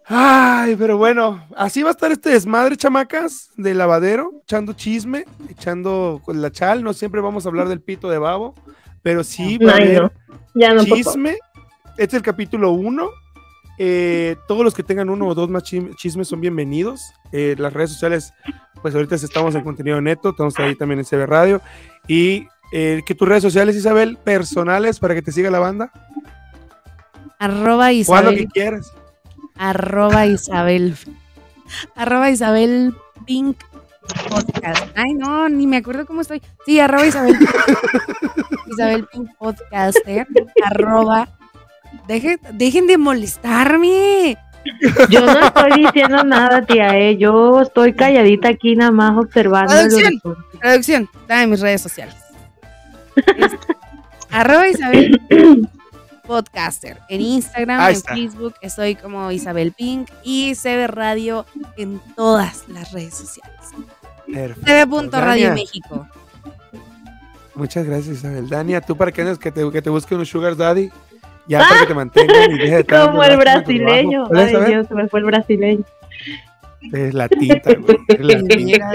Ay, 0.07 0.77
pero 0.77 0.99
bueno, 0.99 1.47
así 1.57 1.83
va 1.83 1.91
a 1.91 1.93
estar 1.93 2.13
este 2.13 2.31
desmadre, 2.31 2.77
chamacas, 2.77 3.51
de 3.57 3.73
lavadero, 3.75 4.31
echando 4.43 4.73
chisme, 4.73 5.25
echando 5.49 6.21
con 6.25 6.43
la 6.43 6.51
chal. 6.51 6.83
No 6.83 6.93
siempre 6.93 7.21
vamos 7.21 7.47
a 7.47 7.49
hablar 7.49 7.69
del 7.69 7.81
pito 7.81 8.11
de 8.11 8.19
babo, 8.19 8.55
pero 9.03 9.25
sí 9.25 9.59
va 9.59 9.73
a 9.73 9.77
Ay, 9.77 9.83
haber 9.83 10.03
no. 10.03 10.13
Ya 10.55 10.75
no, 10.75 10.85
chisme. 10.85 11.39
Este 11.93 12.05
es 12.05 12.15
el 12.15 12.23
capítulo 12.23 12.73
1. 12.73 13.09
Todos 14.47 14.63
los 14.65 14.75
que 14.75 14.83
tengan 14.83 15.11
uno 15.11 15.27
o 15.27 15.35
dos 15.35 15.49
más 15.49 15.63
chismes 15.65 16.29
son 16.29 16.41
bienvenidos. 16.41 17.13
Eh, 17.33 17.57
las 17.59 17.73
redes 17.73 17.91
sociales, 17.91 18.33
pues 18.81 18.95
ahorita 18.95 19.17
estamos 19.17 19.55
en 19.55 19.63
contenido 19.65 20.01
neto, 20.01 20.31
estamos 20.31 20.59
ahí 20.59 20.75
también 20.77 21.01
en 21.01 21.05
CB 21.05 21.27
Radio. 21.27 21.61
Y 22.07 22.47
eh, 22.73 23.03
que 23.05 23.15
tus 23.15 23.29
redes 23.29 23.43
sociales, 23.43 23.75
Isabel, 23.77 24.19
personales 24.19 24.99
para 25.01 25.15
que 25.15 25.23
te 25.23 25.33
siga 25.33 25.51
la 25.51 25.59
banda. 25.59 25.91
Arroba 27.39 27.87
O 27.87 28.15
haz 28.15 28.25
lo 28.25 28.31
que 28.31 28.37
Isabel. 28.37 28.49
quieras. 28.53 28.93
Arroba 29.57 30.27
Isabel. 30.27 30.95
Arroba 31.97 32.31
Isabel 32.31 32.95
Pink 33.27 33.57
Podcast. 34.29 34.87
Ay, 34.95 35.15
no, 35.15 35.49
ni 35.49 35.67
me 35.67 35.79
acuerdo 35.79 36.07
cómo 36.07 36.21
estoy. 36.21 36.41
Sí, 36.67 36.79
arroba 36.79 37.07
Isabel. 37.07 37.37
Isabel 38.73 39.07
Pink 39.13 39.29
Podcaster. 39.39 40.27
Arroba. 40.65 41.29
Deje- 42.09 42.39
dejen 42.53 42.87
de 42.87 42.99
molestarme. 42.99 44.37
Yo 45.11 45.21
no 45.27 45.47
estoy 45.47 45.71
diciendo 45.85 46.23
nada, 46.25 46.65
tía, 46.65 46.97
eh. 46.99 47.17
Yo 47.17 47.61
estoy 47.63 47.93
calladita 47.95 48.49
aquí 48.51 48.77
nada 48.77 48.91
más 48.93 49.17
observando. 49.19 49.73
que- 49.97 50.59
Producción, 50.61 51.09
dame 51.27 51.49
mis 51.49 51.61
redes 51.61 51.81
sociales. 51.81 52.15
Es 53.37 53.53
arroba 54.31 54.69
Isabel 54.69 55.21
Podcaster. 56.27 56.99
En 57.09 57.21
Instagram, 57.21 57.81
Ahí 57.81 57.93
en 57.93 57.97
está. 57.99 58.15
Facebook, 58.15 58.55
estoy 58.63 58.95
como 58.95 59.31
Isabel 59.33 59.73
Pink 59.73 60.09
y 60.23 60.55
CB 60.55 60.87
Radio 60.87 61.45
en 61.77 62.01
todas 62.15 62.69
las 62.69 62.93
redes 62.93 63.15
sociales. 63.15 63.53
Perfecto. 64.33 65.03
Dania, 65.11 65.53
México. 65.53 66.07
Muchas 67.55 67.85
gracias, 67.85 68.19
Isabel. 68.19 68.49
Dania, 68.49 68.81
¿tú 68.81 68.97
para 68.97 69.13
qué 69.13 69.21
andas 69.23 69.39
que 69.39 69.51
te, 69.51 69.69
que 69.71 69.83
te 69.83 69.91
busque 69.91 70.15
un 70.15 70.25
sugar 70.25 70.57
daddy? 70.57 70.91
Ya 71.49 71.59
para 71.61 71.81
que 71.81 71.87
te 71.87 71.95
mantengan 71.95 72.51
y 72.53 72.59
deje 72.59 72.75
de 72.75 72.81
estar 72.83 73.11
Como 73.11 73.23
el 73.25 73.37
brasileño. 73.37 74.11
trabajo. 74.11 74.29
¿Puedes 74.31 74.47
Ay, 74.49 74.53
saber? 74.53 74.69
Dios, 74.69 74.87
se 74.89 74.95
me 74.95 75.09
fue 75.09 75.21
el 75.21 75.27
brasileño. 75.27 75.85
Es 76.93 77.15
la 77.15 77.29
tita, 77.29 77.75
güey. 77.75 77.97
Es 78.09 78.21
la 78.21 78.39
tita. 78.43 78.91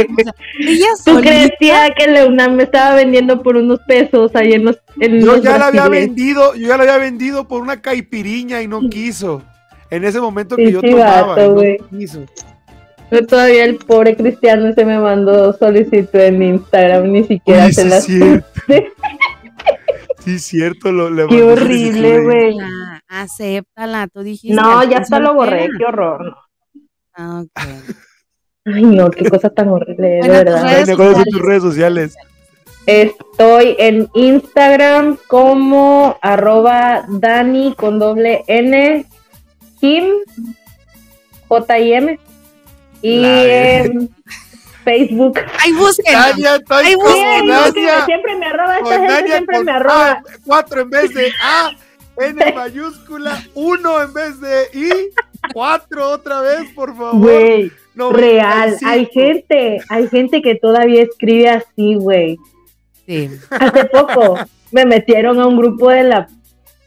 ¿Tú 1.06 1.20
crees 1.22 1.52
tía, 1.58 1.90
que 1.96 2.08
Leonam 2.08 2.56
me 2.56 2.64
estaba 2.64 2.96
vendiendo 2.96 3.42
por 3.42 3.56
unos 3.56 3.80
pesos 3.88 4.36
ahí 4.36 4.54
en 4.54 4.66
los. 4.66 4.78
En 5.00 5.22
Yo 5.22 5.36
los 5.36 5.42
ya 5.42 5.58
la 5.58 5.68
había 5.68 5.88
vendido, 5.88 6.54
yo 6.56 6.68
ya 6.68 6.78
la 6.78 6.84
había 6.84 6.98
vendido 6.98 7.48
por 7.48 7.62
una 7.62 7.82
caipiriña 7.82 8.62
y 8.62 8.68
no 8.68 8.90
quiso. 8.90 9.42
En 9.90 10.04
ese 10.04 10.20
momento 10.20 10.58
que 10.58 10.70
yo 10.70 10.82
sí, 10.82 10.90
tomaba, 10.92 11.28
vato, 11.28 11.46
y 11.46 11.48
güey. 11.54 11.78
no 11.80 11.98
quiso. 11.98 12.26
Yo 13.10 13.26
todavía 13.26 13.64
el 13.64 13.78
pobre 13.78 14.18
cristiano 14.18 14.74
se 14.74 14.84
me 14.84 15.00
mandó 15.00 15.54
solicitud 15.54 16.20
en 16.20 16.44
Instagram, 16.44 17.10
ni 17.10 17.24
siquiera 17.24 17.68
Uy, 17.68 17.74
se 17.74 17.86
las. 17.86 18.06
Sí, 20.28 20.40
cierto, 20.40 20.92
lo 20.92 21.10
le 21.10 21.26
Qué 21.26 21.42
horrible, 21.42 22.22
güey. 22.22 22.58
Acéptala, 23.08 24.10
tú 24.10 24.24
dijiste. 24.24 24.62
No, 24.62 24.84
ya 24.84 24.98
hasta 24.98 25.22
lo 25.22 25.34
borré, 25.34 25.70
qué 25.78 25.86
horror. 25.86 26.36
Ah, 27.14 27.44
ok. 27.46 27.62
Ay, 28.66 28.84
no, 28.84 29.10
qué 29.10 29.30
cosa 29.30 29.50
tan 29.50 29.70
horrible, 29.70 30.06
de 30.06 30.20
Bueno, 30.20 30.34
verdad. 30.34 30.86
¿cuáles 30.98 31.16
son 31.16 31.24
tus 31.32 31.42
redes 31.42 31.64
sociales? 31.64 32.18
Estoy 32.86 33.78
en 33.80 34.10
Instagram 34.16 35.18
como 35.28 36.18
arroba 36.22 37.06
Dani 37.08 37.74
con 37.76 37.98
doble 37.98 38.44
N 38.48 39.06
Kim 39.80 40.08
J 41.48 41.80
I 41.80 41.94
M 41.94 42.20
y 43.02 43.22
La 43.22 43.44
en 43.46 44.10
Facebook. 44.88 45.38
Estoy 45.38 45.54
Ay, 45.60 45.72
como 45.74 45.84
busquen, 45.84 47.44
Siempre, 47.44 47.82
Dania. 47.84 48.06
siempre 48.06 48.36
me 48.38 48.46
arroba, 48.46 48.78
esta 48.78 48.90
gente 48.94 49.12
Dania 49.14 49.32
siempre 49.34 49.64
me 49.64 49.72
arroba. 49.72 50.12
A, 50.12 50.24
cuatro 50.46 50.82
en 50.82 50.90
vez 50.90 51.14
de 51.14 51.32
A, 51.44 51.72
N 52.18 52.54
mayúscula, 52.56 53.44
uno 53.54 54.02
en 54.02 54.14
vez 54.14 54.40
de 54.40 54.64
I, 54.74 54.92
cuatro 55.54 56.10
otra 56.10 56.40
vez, 56.40 56.72
por 56.74 56.96
favor. 56.96 57.18
Güey, 57.20 57.72
95. 57.96 58.12
real. 58.14 58.78
Hay 58.86 59.06
gente, 59.08 59.82
hay 59.90 60.08
gente 60.08 60.42
que 60.42 60.56
todavía 60.56 61.04
escribe 61.04 61.50
así, 61.50 61.96
güey. 61.96 62.38
Sí. 63.06 63.30
Hace 63.50 63.86
poco 63.86 64.40
me 64.72 64.86
metieron 64.86 65.42
a 65.42 65.48
un 65.48 65.58
grupo 65.58 65.90
de 65.90 66.04
la 66.04 66.28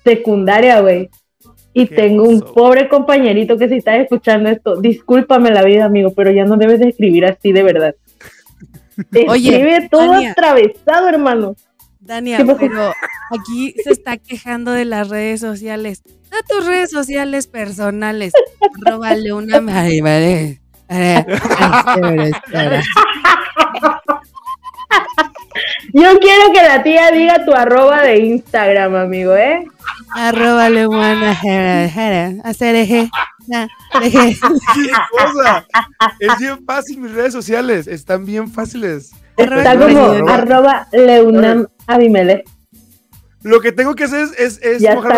secundaria, 0.04 0.80
güey. 0.80 1.10
Y 1.72 1.86
¿Qué 1.86 1.94
tengo 1.94 2.24
un 2.24 2.40
pobre 2.40 2.88
compañerito 2.88 3.56
que 3.56 3.68
si 3.68 3.76
estás 3.76 4.00
escuchando 4.00 4.48
esto, 4.50 4.80
discúlpame 4.80 5.50
la 5.50 5.62
vida, 5.62 5.84
amigo, 5.84 6.12
pero 6.14 6.32
ya 6.32 6.44
no 6.44 6.56
debes 6.56 6.80
de 6.80 6.88
escribir 6.88 7.24
así 7.26 7.52
de 7.52 7.62
verdad. 7.62 7.94
Oye, 9.28 9.50
Escribe 9.50 9.88
todo 9.88 10.14
atravesado, 10.14 11.08
hermano. 11.08 11.54
Dania, 12.00 12.38
pero 12.58 12.92
aquí 13.30 13.74
se 13.84 13.92
está 13.92 14.16
quejando 14.16 14.72
de 14.72 14.84
las 14.84 15.08
redes 15.08 15.40
sociales. 15.40 16.02
Da 16.30 16.38
tus 16.48 16.66
redes 16.66 16.90
sociales 16.90 17.46
personales. 17.46 18.32
Róbale 18.80 19.32
una. 19.32 19.62
Ay, 19.80 20.00
vale. 20.00 20.60
Ay, 20.88 21.24
espera, 21.28 22.28
espera. 22.28 22.82
Yo 25.92 26.18
quiero 26.20 26.52
que 26.52 26.62
la 26.62 26.82
tía 26.82 27.10
diga 27.10 27.44
tu 27.44 27.52
arroba 27.52 28.02
de 28.02 28.18
Instagram, 28.18 28.94
amigo, 28.94 29.34
¿eh? 29.34 29.64
Jera, 31.34 31.88
jera, 31.88 32.32
Hacer 32.44 32.74
eje. 32.76 33.10
Es 36.20 36.38
bien 36.38 36.64
fácil 36.66 36.98
mis 36.98 37.12
redes 37.12 37.32
sociales, 37.32 37.86
están 37.86 38.24
bien 38.24 38.48
fáciles. 38.50 39.12
Está 39.36 39.72
Arroba- 39.72 39.86
como 39.88 40.00
arroba- 40.28 40.34
arroba 40.34 40.88
Leunam 40.92 41.66
Abimele. 41.86 42.44
Lo 43.42 43.60
que 43.60 43.72
tengo 43.72 43.94
que 43.94 44.04
hacer 44.04 44.20
es, 44.24 44.32
es, 44.38 44.60
es 44.62 44.82
Ya 44.82 44.92
está, 44.92 45.08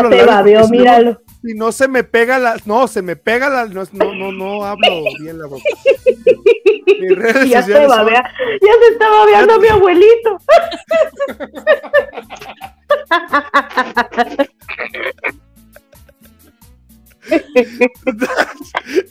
si 0.65 0.73
no- 0.73 0.79
míralo. 0.79 1.21
Si 1.45 1.55
no 1.55 1.73
se 1.73 1.89
me 1.89 2.05
pega 2.05 2.39
la, 2.39 2.57
no, 2.67 2.87
se 2.87 3.03
me 3.03 3.17
pega 3.17 3.49
la, 3.49 3.67
no, 3.67 3.83
no, 3.93 4.15
no, 4.15 4.31
no 4.31 4.65
hablo 4.65 5.03
bien 5.21 5.39
la 5.41 5.47
boca. 5.49 5.65
Mis 7.01 7.17
redes 7.17 7.49
Ya 7.51 7.63
se 7.63 7.73
sociales 7.73 7.89
son- 7.89 7.99
babea, 8.07 8.23
ya 8.61 8.73
se 8.87 8.93
está 8.93 9.09
babeando 9.09 9.59
mi 9.61 9.69
abuelito. 9.69 10.39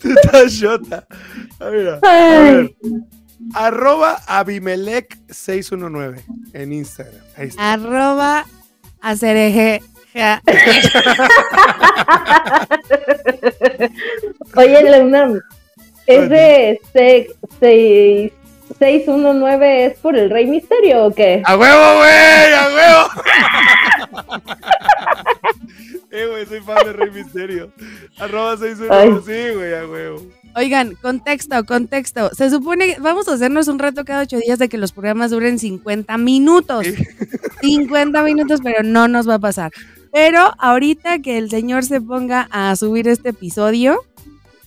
Tú 0.01 0.09
estás 0.11 0.59
chota. 0.59 1.07
A 1.59 1.65
ver, 1.65 1.87
a 1.89 1.99
ver. 1.99 2.75
Arroba 3.53 4.19
Abimelec 4.27 5.17
619 5.29 6.21
en 6.53 6.73
Instagram. 6.73 7.15
Ahí 7.37 7.47
está. 7.47 7.73
Arroba. 7.73 8.45
Hacer 9.01 9.35
eje. 9.35 9.81
ja. 10.13 10.41
Oye, 16.07 16.17
Leunam, 16.19 16.31
¿ese 16.33 16.79
seis- 16.93 17.27
seis- 17.59 18.31
619 18.79 19.85
es 19.85 19.97
por 19.99 20.15
el 20.15 20.29
Rey 20.29 20.47
Misterio 20.47 21.05
o 21.05 21.13
qué? 21.13 21.43
¡A 21.45 21.57
huevo, 21.57 21.97
güey! 21.97 22.53
¡A 22.53 22.67
huevo! 22.73 24.41
eh, 26.11 26.25
güey, 26.29 26.45
soy 26.45 26.59
fan 26.61 26.77
de 26.85 26.93
Rey 26.93 27.11
Misterio. 27.11 27.71
Arroba 28.17 28.57
619. 28.57 29.21
Sí, 29.25 29.55
güey, 29.55 29.73
a 29.73 29.87
huevo. 29.87 30.21
Oigan, 30.55 30.95
contexto, 31.01 31.63
contexto. 31.65 32.29
Se 32.33 32.49
supone 32.49 32.95
que 32.95 33.01
vamos 33.01 33.27
a 33.27 33.33
hacernos 33.33 33.67
un 33.67 33.79
reto 33.79 34.03
cada 34.03 34.23
ocho 34.23 34.37
días 34.37 34.59
de 34.59 34.67
que 34.67 34.77
los 34.77 34.91
programas 34.91 35.31
duren 35.31 35.59
50 35.59 36.17
minutos. 36.17 36.85
50 37.61 38.21
minutos, 38.23 38.59
pero 38.63 38.83
no 38.83 39.07
nos 39.07 39.29
va 39.29 39.35
a 39.35 39.39
pasar. 39.39 39.71
Pero 40.11 40.51
ahorita 40.59 41.19
que 41.19 41.37
el 41.37 41.49
señor 41.49 41.83
se 41.85 42.01
ponga 42.01 42.49
a 42.51 42.75
subir 42.75 43.07
este 43.07 43.29
episodio, 43.29 44.01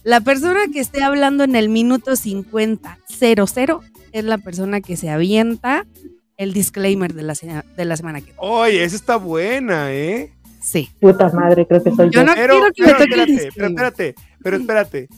la 0.05 0.20
persona 0.20 0.61
que 0.72 0.80
esté 0.80 1.02
hablando 1.02 1.42
en 1.44 1.57
el 1.57 1.68
minuto 1.68 2.14
50 2.16 2.98
es 4.12 4.24
la 4.24 4.38
persona 4.38 4.80
que 4.80 4.96
se 4.96 5.11
avienta 5.11 5.86
el 6.36 6.52
disclaimer 6.52 7.14
de 7.14 7.22
la, 7.22 7.34
de 7.76 7.84
la 7.84 7.96
semana 7.96 8.20
que 8.20 8.26
viene. 8.26 8.38
Oye, 8.40 8.84
esa 8.84 8.96
está 8.96 9.16
buena, 9.16 9.92
¿eh? 9.92 10.32
Sí. 10.61 10.88
Puta 11.00 11.28
madre, 11.30 11.66
creo 11.66 11.82
que 11.82 11.90
soy 11.90 12.07
yo. 12.07 12.20
Yo 12.20 12.24
no 12.24 12.32
Pero, 12.34 12.55
quiero 12.72 12.72
que 12.72 12.82
pero 12.84 12.98
me 12.98 13.05
toque 13.07 13.14
el 13.14 13.20
espérate, 13.38 13.52
pero 13.55 13.66
espérate, 13.68 14.14
pero 14.42 14.57
espérate. 14.57 15.09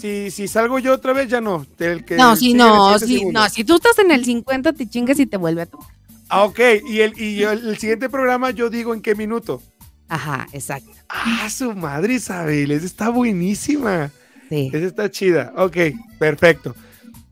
Si, 0.00 0.30
si 0.30 0.48
salgo 0.48 0.78
yo 0.78 0.92
otra 0.92 1.12
vez, 1.14 1.28
ya 1.28 1.40
no. 1.40 1.64
El 1.78 2.04
que 2.04 2.16
No, 2.16 2.36
si 2.36 2.52
no, 2.52 2.98
si, 2.98 3.18
segundos. 3.18 3.42
no, 3.44 3.48
si 3.48 3.64
tú 3.64 3.76
estás 3.76 3.98
en 3.98 4.10
el 4.10 4.24
50, 4.24 4.72
te 4.74 4.86
chingas 4.88 5.18
y 5.18 5.26
te 5.26 5.36
vuelve 5.38 5.62
a 5.62 5.66
tocar. 5.66 5.88
Ah, 6.28 6.44
ok, 6.44 6.60
y, 6.86 7.00
el, 7.00 7.14
y 7.18 7.36
yo- 7.36 7.52
el 7.52 7.78
siguiente 7.78 8.10
programa 8.10 8.50
yo 8.50 8.68
digo 8.68 8.92
en 8.92 9.00
qué 9.00 9.14
minuto. 9.14 9.62
Ajá, 10.08 10.46
exacto. 10.52 10.90
Ah, 11.08 11.48
su 11.50 11.74
madre 11.74 12.14
Isabel, 12.14 12.70
esa 12.70 12.86
está 12.86 13.08
buenísima. 13.10 14.10
Sí. 14.48 14.70
Esa 14.72 14.86
está 14.86 15.10
chida. 15.10 15.52
Ok, 15.56 15.76
perfecto. 16.18 16.74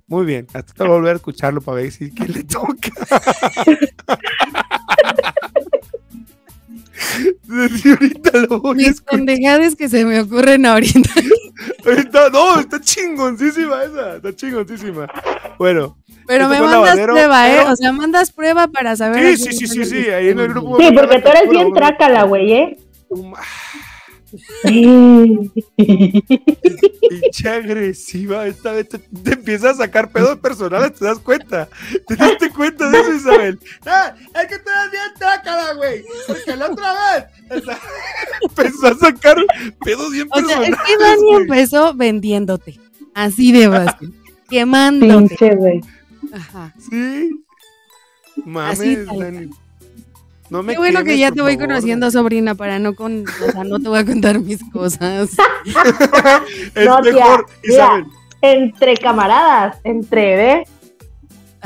Muy 0.07 0.24
bien. 0.27 0.47
Hasta 0.53 0.72
te 0.74 0.83
voy 0.85 0.93
a 0.93 0.95
volver 0.97 1.12
a 1.14 1.16
escucharlo 1.16 1.61
para 1.61 1.79
ver 1.83 1.91
si 1.91 2.11
quién 2.12 2.33
le 2.33 2.45
toca. 2.45 2.91
Desde 7.45 7.91
ahorita 7.93 8.39
lo 8.49 8.61
voy 8.61 8.70
a 8.72 8.74
Mis 8.74 8.87
escuchar. 8.89 9.16
pendejadas 9.18 9.77
que 9.77 9.89
se 9.89 10.05
me 10.05 10.20
ocurren 10.20 10.66
ahorita. 10.66 11.11
Está- 11.87 12.31
no, 12.31 12.61
está 12.61 12.81
chingoncísima 12.81 13.85
esa. 13.85 14.16
Está 14.16 14.35
chingoncísima. 14.35 15.07
Bueno. 15.59 15.97
Pero 16.27 16.49
me 16.49 16.61
mandas 16.61 16.99
prueba, 16.99 17.49
¿eh? 17.51 17.57
pero- 17.59 17.72
O 17.72 17.77
sea, 17.77 17.93
mandas 17.93 18.33
prueba 18.33 18.68
para 18.68 18.97
saber. 18.97 19.37
Sí, 19.37 19.45
sí, 19.53 19.53
sí, 19.53 19.66
sí, 19.66 19.85
sí. 19.85 20.09
Ahí 20.11 20.29
en 20.29 20.41
el 20.41 20.49
grupo. 20.49 20.79
Sí, 20.79 20.91
porque 20.93 21.20
tú 21.20 21.29
eres 21.29 21.49
bien 21.51 21.72
trácala, 21.72 22.24
güey, 22.24 22.53
¿eh? 22.53 22.79
Uma- 23.09 23.41
Sí. 24.64 25.53
Pinche 27.09 27.49
agresiva. 27.49 28.47
Esta 28.47 28.72
vez 28.72 28.89
te, 28.89 28.99
te 28.99 29.33
empiezas 29.33 29.74
a 29.77 29.85
sacar 29.85 30.11
pedos 30.11 30.39
personales, 30.39 30.95
te 30.95 31.05
das 31.05 31.18
cuenta. 31.20 31.68
¿Te 32.07 32.16
diste 32.16 32.51
cuenta 32.51 32.91
de 32.91 33.01
eso, 33.01 33.12
Isabel? 33.14 33.59
Ah, 33.87 34.12
es 34.35 34.47
que 34.49 34.59
tú 34.59 34.70
eres 34.70 34.91
bien 34.91 35.05
trácala, 35.18 35.74
güey. 35.74 36.05
Porque 36.27 36.57
la 36.57 36.66
otra 36.70 36.93
vez. 36.93 37.64
sea, 37.64 37.79
empezó 38.43 38.87
a 38.89 38.95
sacar 38.99 39.37
pedos 39.85 40.11
bien 40.12 40.29
O 40.31 40.37
sea, 40.39 40.47
personales. 40.47 40.70
es 40.70 40.85
que 40.87 41.03
Dani 41.03 41.22
güey. 41.22 41.43
empezó 41.43 41.95
vendiéndote. 41.95 42.81
Así 43.14 43.53
de 43.53 43.68
fácil. 43.70 44.14
Quemándote. 44.51 45.29
Pinche, 45.37 45.55
güey. 45.55 45.81
Ajá. 46.33 46.72
Sí. 46.91 47.31
Mames, 48.45 49.07
tal 49.07 49.18
Dani. 49.18 49.51
No 50.51 50.62
me 50.62 50.74
Qué 50.74 50.79
bueno 50.79 51.03
que 51.03 51.18
ya 51.18 51.33
te 51.33 51.41
voy 51.43 51.55
favor. 51.55 51.68
conociendo, 51.68 52.11
sobrina, 52.11 52.55
para 52.55 52.79
no 52.79 52.95
con, 52.95 53.24
o 53.27 53.51
sea, 53.53 53.64
no 53.64 53.81
te 53.81 53.89
voy 53.89 53.99
a 53.99 54.05
contar 54.05 54.39
mis 54.39 54.62
cosas. 54.70 55.31
es 56.74 56.87
No, 56.87 57.01
tía, 57.03 57.12
mejor, 57.12 57.47
mira. 57.64 57.74
Isabel. 57.74 58.05
Entre 58.43 58.97
camaradas, 58.97 59.79
entre, 59.83 60.37
¿ve? 60.37 60.64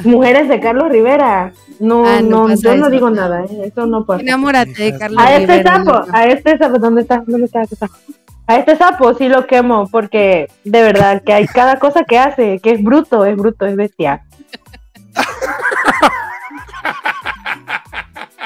Mujeres 0.04 0.48
de 0.48 0.61
Carlos 0.61 0.88
Rivera. 0.90 1.52
No, 1.78 2.06
Ah, 2.06 2.20
no 2.22 2.48
no, 2.48 2.54
yo 2.54 2.76
no 2.76 2.88
digo 2.88 3.11
nada, 3.11 3.44
¿eh? 3.44 3.62
Eso 3.66 3.86
no 3.86 4.06
pasa. 4.06 4.22
Enamórate 4.22 4.70
de 4.92 4.98
Carlos 4.98 5.22
A 5.22 5.34
este 5.36 5.52
Rivera, 5.58 5.76
sapo, 5.76 5.92
loco. 5.92 6.06
a 6.12 6.26
este 6.26 6.58
sapo, 6.58 6.78
¿dónde 6.78 7.02
está? 7.02 7.22
¿Dónde 7.26 7.46
está? 7.46 7.58
¿Dónde 7.61 7.74
está? 7.74 7.88
A 8.46 8.56
este 8.56 8.76
sapo 8.76 9.14
sí 9.14 9.28
lo 9.28 9.46
quemo 9.46 9.88
porque 9.90 10.48
de 10.64 10.82
verdad 10.82 11.22
que 11.22 11.32
hay 11.34 11.46
cada 11.46 11.78
cosa 11.78 12.04
que 12.04 12.18
hace, 12.18 12.61
que 12.62 12.72
es 12.72 12.82
bruto, 12.82 13.24
es 13.26 13.36
bruto, 13.36 13.66
es 13.66 13.76
bestia. 13.76 14.22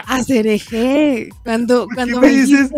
A 0.07 0.23
Cereje, 0.23 1.31
cuando, 1.45 1.87
cuando 1.95 2.21
me 2.21 2.29
me 2.29 2.33
dices? 2.35 2.71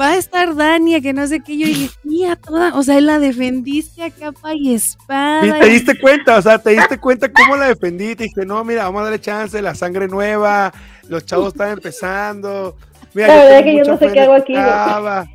va 0.00 0.10
a 0.10 0.16
estar 0.16 0.54
Dania, 0.54 1.00
que 1.00 1.12
no 1.12 1.26
sé 1.26 1.40
qué, 1.40 1.58
yo 1.58 1.66
dije, 1.66 1.90
tía, 2.02 2.36
toda, 2.36 2.74
o 2.74 2.82
sea, 2.82 3.00
la 3.00 3.18
defendiste 3.18 4.02
a 4.04 4.10
capa 4.10 4.54
y 4.54 4.74
espada. 4.74 5.46
Y 5.46 5.60
te 5.60 5.66
diste 5.68 5.98
cuenta, 5.98 6.38
o 6.38 6.42
sea, 6.42 6.58
te 6.58 6.70
diste 6.70 6.96
cuenta 6.98 7.30
cómo 7.30 7.56
la 7.56 7.66
defendí. 7.68 8.14
Te 8.14 8.24
dije, 8.24 8.46
no, 8.46 8.64
mira, 8.64 8.84
vamos 8.84 9.00
a 9.00 9.04
darle 9.04 9.20
chance, 9.20 9.60
la 9.60 9.74
sangre 9.74 10.06
nueva, 10.08 10.72
los 11.08 11.24
chavos 11.26 11.48
están 11.48 11.70
empezando. 11.70 12.76
Mira, 13.12 13.28
La 13.28 13.34
verdad 13.44 13.58
tengo 13.58 13.64
que 13.64 13.72
yo 13.72 13.78
mucha 13.78 13.90
no 13.92 13.98
sé 13.98 14.06
fe 14.06 14.12
qué 14.12 14.18
en 14.20 14.24
hago 14.24 14.36
esta 14.36 14.42
aquí, 14.44 14.52
güey. 14.52 14.64
chava. 14.64 15.26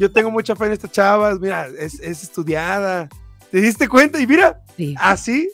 Yo 0.00 0.12
tengo 0.12 0.30
mucha 0.30 0.54
fe 0.56 0.66
en 0.66 0.72
esta 0.72 0.88
chava, 0.88 1.34
mira, 1.34 1.66
es, 1.78 1.94
es 2.00 2.22
estudiada. 2.22 3.08
¿Te 3.50 3.60
diste 3.60 3.88
cuenta? 3.88 4.20
Y 4.20 4.26
mira, 4.26 4.60
Sí. 4.76 4.94
así 5.00 5.50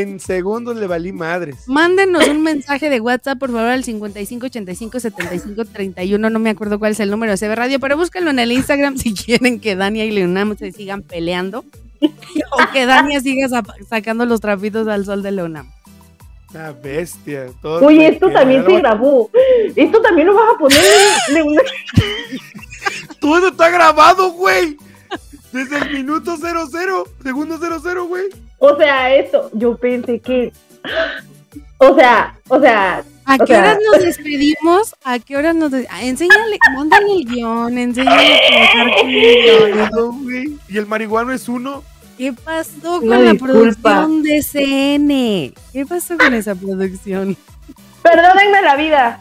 en 0.00 0.20
segundos 0.20 0.76
le 0.76 0.86
valí 0.86 1.12
madres. 1.12 1.56
Mándenos 1.66 2.26
un 2.28 2.42
mensaje 2.42 2.88
de 2.90 3.00
WhatsApp, 3.00 3.38
por 3.38 3.50
favor, 3.52 3.68
al 3.68 3.84
55 3.84 4.46
85 4.46 5.00
75 5.00 5.64
31. 5.66 6.30
No 6.30 6.38
me 6.38 6.50
acuerdo 6.50 6.78
cuál 6.78 6.92
es 6.92 7.00
el 7.00 7.10
número 7.10 7.32
de 7.32 7.38
CB 7.38 7.54
Radio, 7.54 7.78
pero 7.80 7.96
búsquenlo 7.96 8.30
en 8.30 8.38
el 8.38 8.52
Instagram 8.52 8.96
si 8.98 9.12
quieren 9.14 9.60
que 9.60 9.76
Dania 9.76 10.04
y 10.04 10.10
Leonam 10.10 10.56
se 10.56 10.72
sigan 10.72 11.02
peleando. 11.02 11.64
o 12.00 12.72
que 12.72 12.86
Dania 12.86 13.20
siga 13.20 13.48
sa- 13.48 13.62
sacando 13.88 14.24
los 14.24 14.40
trapitos 14.40 14.88
al 14.88 15.04
sol 15.04 15.22
de 15.22 15.32
Leonam. 15.32 15.70
Una 16.54 16.72
bestia. 16.72 17.46
todos 17.62 17.82
Oye, 17.82 18.08
esto 18.08 18.30
también 18.30 18.64
se 18.66 18.76
grabó. 18.78 19.30
Esto 19.76 20.02
también 20.02 20.26
lo 20.26 20.34
vas 20.34 20.54
a 20.54 20.58
poner 20.58 20.78
en- 21.30 21.36
en 21.36 21.42
una- 21.48 21.62
Todo 23.20 23.38
eso 23.38 23.48
está 23.48 23.70
grabado, 23.70 24.32
güey. 24.32 24.76
Desde 25.52 25.76
el 25.78 25.90
minuto 25.92 26.36
00, 26.36 27.04
segundo 27.22 27.58
00, 27.58 28.04
güey. 28.06 28.24
O 28.64 28.76
sea, 28.76 29.12
esto, 29.12 29.50
yo 29.54 29.76
pensé 29.76 30.20
que. 30.20 30.52
O 31.78 31.96
sea, 31.96 32.38
o 32.48 32.60
sea, 32.60 33.02
¿A 33.24 33.38
qué 33.38 33.46
sea- 33.46 33.58
horas 33.58 33.78
nos 33.92 34.02
despedimos? 34.04 34.94
¿A 35.02 35.18
qué 35.18 35.36
horas 35.36 35.56
nos 35.56 35.72
des- 35.72 35.88
ah, 35.90 36.04
Enséñale, 36.04 36.58
mándale 36.72 37.06
el 37.12 37.24
guion, 37.24 37.76
enséñale 37.76 38.36
a 39.80 39.90
con 39.90 40.32
el. 40.32 40.60
Y 40.68 40.78
el 40.78 40.86
marihuano 40.86 41.32
es 41.32 41.48
uno. 41.48 41.82
¿Qué 42.16 42.32
pasó 42.32 43.00
con 43.00 43.24
la 43.24 43.34
producción 43.34 44.22
de 44.22 44.42
CN? 44.44 45.52
¿Qué 45.72 45.84
pasó 45.84 46.16
con 46.16 46.32
esa 46.32 46.54
producción? 46.54 47.36
perdónenme 48.02 48.62
la 48.62 48.76
vida. 48.76 49.20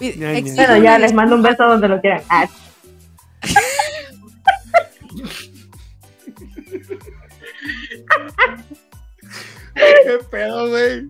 Bueno, 0.00 0.76
ya 0.82 0.98
les 0.98 1.12
mando 1.12 1.36
un 1.36 1.42
beso 1.42 1.62
donde 1.64 1.86
lo 1.86 2.00
quieran. 2.00 2.22
¿Qué 9.74 10.18
pedo, 10.30 10.68
güey? 10.68 11.08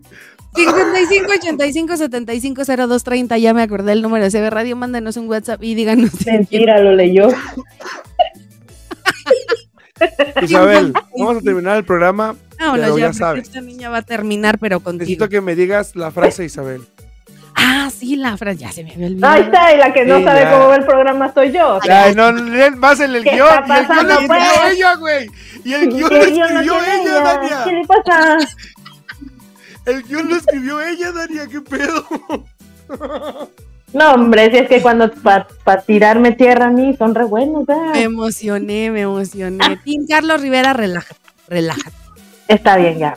55 0.55 1.31
85 1.31 1.97
75 1.97 2.63
02 2.65 3.03
30, 3.03 3.37
ya 3.37 3.53
me 3.53 3.61
acordé 3.61 3.93
el 3.93 4.01
número 4.01 4.25
de 4.25 4.31
CB 4.31 4.49
Radio, 4.49 4.75
mándenos 4.75 5.15
un 5.17 5.29
WhatsApp 5.29 5.63
y 5.63 5.75
díganos. 5.75 6.11
mentira, 6.25 6.79
lo 6.81 6.93
leyó. 6.93 7.29
Isabel, 10.41 10.93
vamos 11.17 11.37
a 11.37 11.41
terminar 11.41 11.77
el 11.77 11.85
programa. 11.85 12.35
Vámonos 12.59 12.85
Pero 12.85 12.97
ya, 12.97 13.07
ya 13.07 13.13
sabes. 13.13 13.43
esta 13.43 13.61
niña 13.61 13.89
va 13.89 13.97
a 13.97 14.01
terminar, 14.01 14.57
pero 14.59 14.79
contigo. 14.79 15.01
Necesito 15.03 15.29
que 15.29 15.41
me 15.41 15.55
digas 15.55 15.95
la 15.95 16.11
frase, 16.11 16.43
Isabel. 16.45 16.81
Sí, 18.01 18.15
la 18.15 18.35
frase, 18.35 18.57
ya 18.57 18.71
se 18.71 18.83
me 18.83 18.93
había 18.93 19.05
olvidado. 19.07 19.33
Ahí 19.33 19.41
está, 19.43 19.75
y 19.75 19.77
la 19.77 19.93
que 19.93 20.05
no 20.05 20.17
Sí, 20.17 20.23
sabe 20.23 20.39
ya. 20.41 20.51
cómo 20.51 20.67
va 20.69 20.75
el 20.75 20.85
programa 20.85 21.31
soy 21.35 21.51
yo. 21.51 21.79
Ay, 21.87 22.15
no, 22.15 22.33
más 22.77 22.99
en 22.99 23.15
el 23.15 23.23
¿Qué 23.23 23.29
guion. 23.35 23.47
está 23.47 23.67
Y 23.67 23.79
el 23.79 23.85
guion 23.87 23.87
lo 23.87 23.87
pasando, 23.87 24.13
escribió 24.13 24.27
pues? 24.59 24.73
ella, 24.73 24.95
güey. 24.95 25.27
Y 25.63 25.73
el 25.73 25.89
guion 25.89 26.09
¿Qué 26.09 26.15
lo 26.15 26.19
no 26.19 26.41
escribió 26.41 26.75
ella? 26.81 27.19
Dania. 27.21 27.63
¿Qué 27.63 27.71
le 27.73 27.85
pasa? 27.85 28.37
El 29.85 30.03
guion 30.03 30.29
lo 30.29 30.35
escribió 30.35 30.81
ella, 30.81 31.11
Dania. 31.11 31.47
¿Qué 31.47 31.61
pedo? 31.61 32.05
No, 33.93 34.13
hombre, 34.13 34.49
si 34.51 34.57
es 34.57 34.67
que 34.69 34.81
cuando 34.81 35.11
para 35.11 35.81
tirarme 35.85 36.31
tierra 36.31 36.67
a 36.67 36.69
mí 36.71 36.95
son 36.97 37.13
re 37.13 37.25
buenos, 37.25 37.67
Me 37.67 37.75
¿verdad? 37.75 37.95
emocioné, 37.97 38.89
me 38.89 39.01
emocioné. 39.01 39.77
Tim 39.83 40.07
Carlos 40.07 40.41
Rivera, 40.41 40.73
relájate, 40.73 41.19
relájate. 41.47 41.95
Está 42.47 42.77
bien, 42.77 42.97
ya. 42.97 43.13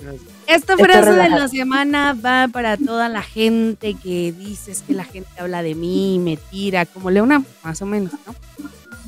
Esta 0.46 0.76
frase 0.76 1.12
de 1.12 1.30
la 1.30 1.48
semana 1.48 2.14
va 2.14 2.48
para 2.48 2.76
toda 2.76 3.08
la 3.08 3.22
gente 3.22 3.94
que 3.94 4.32
dices 4.32 4.82
que 4.82 4.92
la 4.94 5.04
gente 5.04 5.28
habla 5.38 5.62
de 5.62 5.74
mí, 5.74 6.18
me 6.18 6.36
tira, 6.36 6.86
como 6.86 7.10
Leona, 7.10 7.42
más 7.62 7.80
o 7.82 7.86
menos, 7.86 8.12
¿no? 8.26 8.34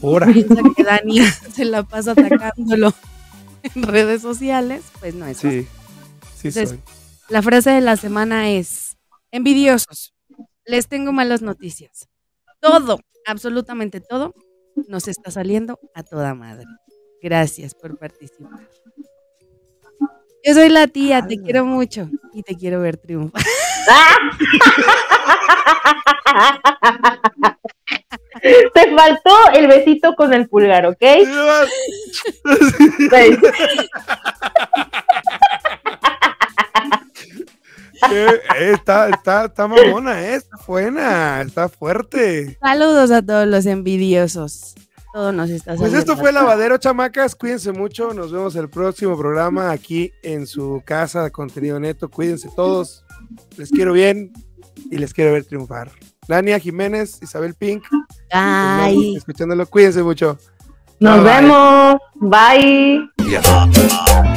Ahora. 0.02 0.32
Piensa 0.32 0.62
que 0.76 0.82
Dania 0.82 1.30
se 1.52 1.64
la 1.64 1.82
pasa 1.82 2.12
atacándolo 2.12 2.92
en 3.62 3.82
redes 3.82 4.22
sociales, 4.22 4.82
pues 5.00 5.14
no 5.14 5.26
es 5.26 5.38
así. 5.38 5.62
Sí, 5.62 5.68
sí 6.36 6.48
Entonces, 6.48 6.68
soy. 6.70 6.80
La 7.28 7.42
frase 7.42 7.70
de 7.70 7.80
la 7.80 7.96
semana 7.96 8.50
es, 8.50 8.96
envidiosos, 9.30 10.14
les 10.64 10.88
tengo 10.88 11.12
malas 11.12 11.42
noticias. 11.42 12.08
Todo, 12.60 13.00
absolutamente 13.26 14.00
todo, 14.00 14.34
nos 14.88 15.08
está 15.08 15.30
saliendo 15.30 15.78
a 15.94 16.02
toda 16.02 16.34
madre. 16.34 16.66
Gracias 17.20 17.74
por 17.74 17.98
participar. 17.98 18.68
Yo 20.46 20.54
soy 20.54 20.68
la 20.68 20.86
tía, 20.86 21.26
te 21.26 21.42
quiero 21.42 21.64
mucho 21.64 22.08
y 22.32 22.44
te 22.44 22.54
quiero 22.54 22.80
ver 22.80 22.98
triunfar. 22.98 23.42
Te 28.42 28.94
faltó 28.94 29.34
el 29.54 29.66
besito 29.66 30.14
con 30.14 30.32
el 30.32 30.48
pulgar, 30.48 30.86
¿ok? 30.86 31.02
Eh, 38.12 38.40
eh, 38.58 38.72
está, 38.74 39.08
está, 39.08 39.46
está 39.46 39.66
mamona, 39.66 40.22
eh, 40.22 40.34
está 40.34 40.56
buena, 40.66 41.40
está 41.40 41.68
fuerte. 41.68 42.56
Saludos 42.60 43.10
a 43.10 43.22
todos 43.22 43.48
los 43.48 43.64
envidiosos. 43.64 44.74
Todo 45.16 45.32
nos 45.32 45.48
está 45.48 45.74
Pues 45.76 45.94
esto 45.94 46.14
fue 46.14 46.30
Lavadero, 46.30 46.76
chamacas. 46.76 47.34
Cuídense 47.34 47.72
mucho. 47.72 48.12
Nos 48.12 48.32
vemos 48.32 48.54
el 48.54 48.68
próximo 48.68 49.16
programa 49.16 49.70
aquí 49.70 50.12
en 50.22 50.46
su 50.46 50.82
casa 50.84 51.24
de 51.24 51.30
contenido 51.30 51.80
neto. 51.80 52.10
Cuídense 52.10 52.50
todos. 52.54 53.02
Les 53.56 53.70
quiero 53.70 53.94
bien 53.94 54.30
y 54.90 54.98
les 54.98 55.14
quiero 55.14 55.32
ver 55.32 55.46
triunfar. 55.46 55.90
Lania 56.28 56.58
Jiménez, 56.58 57.18
Isabel 57.22 57.54
Pink. 57.54 57.84
Ay. 58.30 59.16
Escuchándolo. 59.16 59.64
Cuídense 59.64 60.02
mucho. 60.02 60.38
Nos 61.00 61.24
Bye, 61.24 61.24
bye. 61.24 61.40
vemos. 61.40 61.96
Bye. 62.16 63.10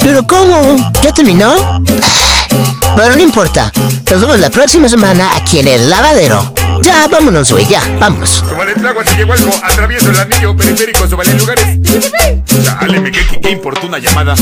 ¿Pero 0.01 0.25
cómo? 0.25 0.77
¿Ya 1.03 1.11
terminó? 1.11 1.55
Pero 2.95 3.15
no 3.15 3.21
importa. 3.21 3.71
Nos 4.09 4.21
vemos 4.21 4.39
la 4.39 4.49
próxima 4.49 4.89
semana 4.89 5.35
aquí 5.35 5.59
en 5.59 5.67
el 5.67 5.89
lavadero. 5.89 6.53
Ya, 6.81 7.07
vámonos, 7.07 7.51
güey, 7.51 7.65
ya, 7.67 7.81
vámonos. 7.99 8.43
Súbale 8.49 8.73
trago, 8.73 9.01
así 9.01 9.15
llegó 9.15 9.33
algo. 9.33 9.51
Atravieso 9.63 10.09
el 10.09 10.19
anillo 10.19 10.55
periférico, 10.55 11.07
súbale 11.07 11.33
lugares. 11.33 11.65
Dale, 12.79 12.99
me 13.01 13.11
qué, 13.11 13.25
qué 13.41 13.51
importuna 13.51 13.99
llamada. 13.99 14.35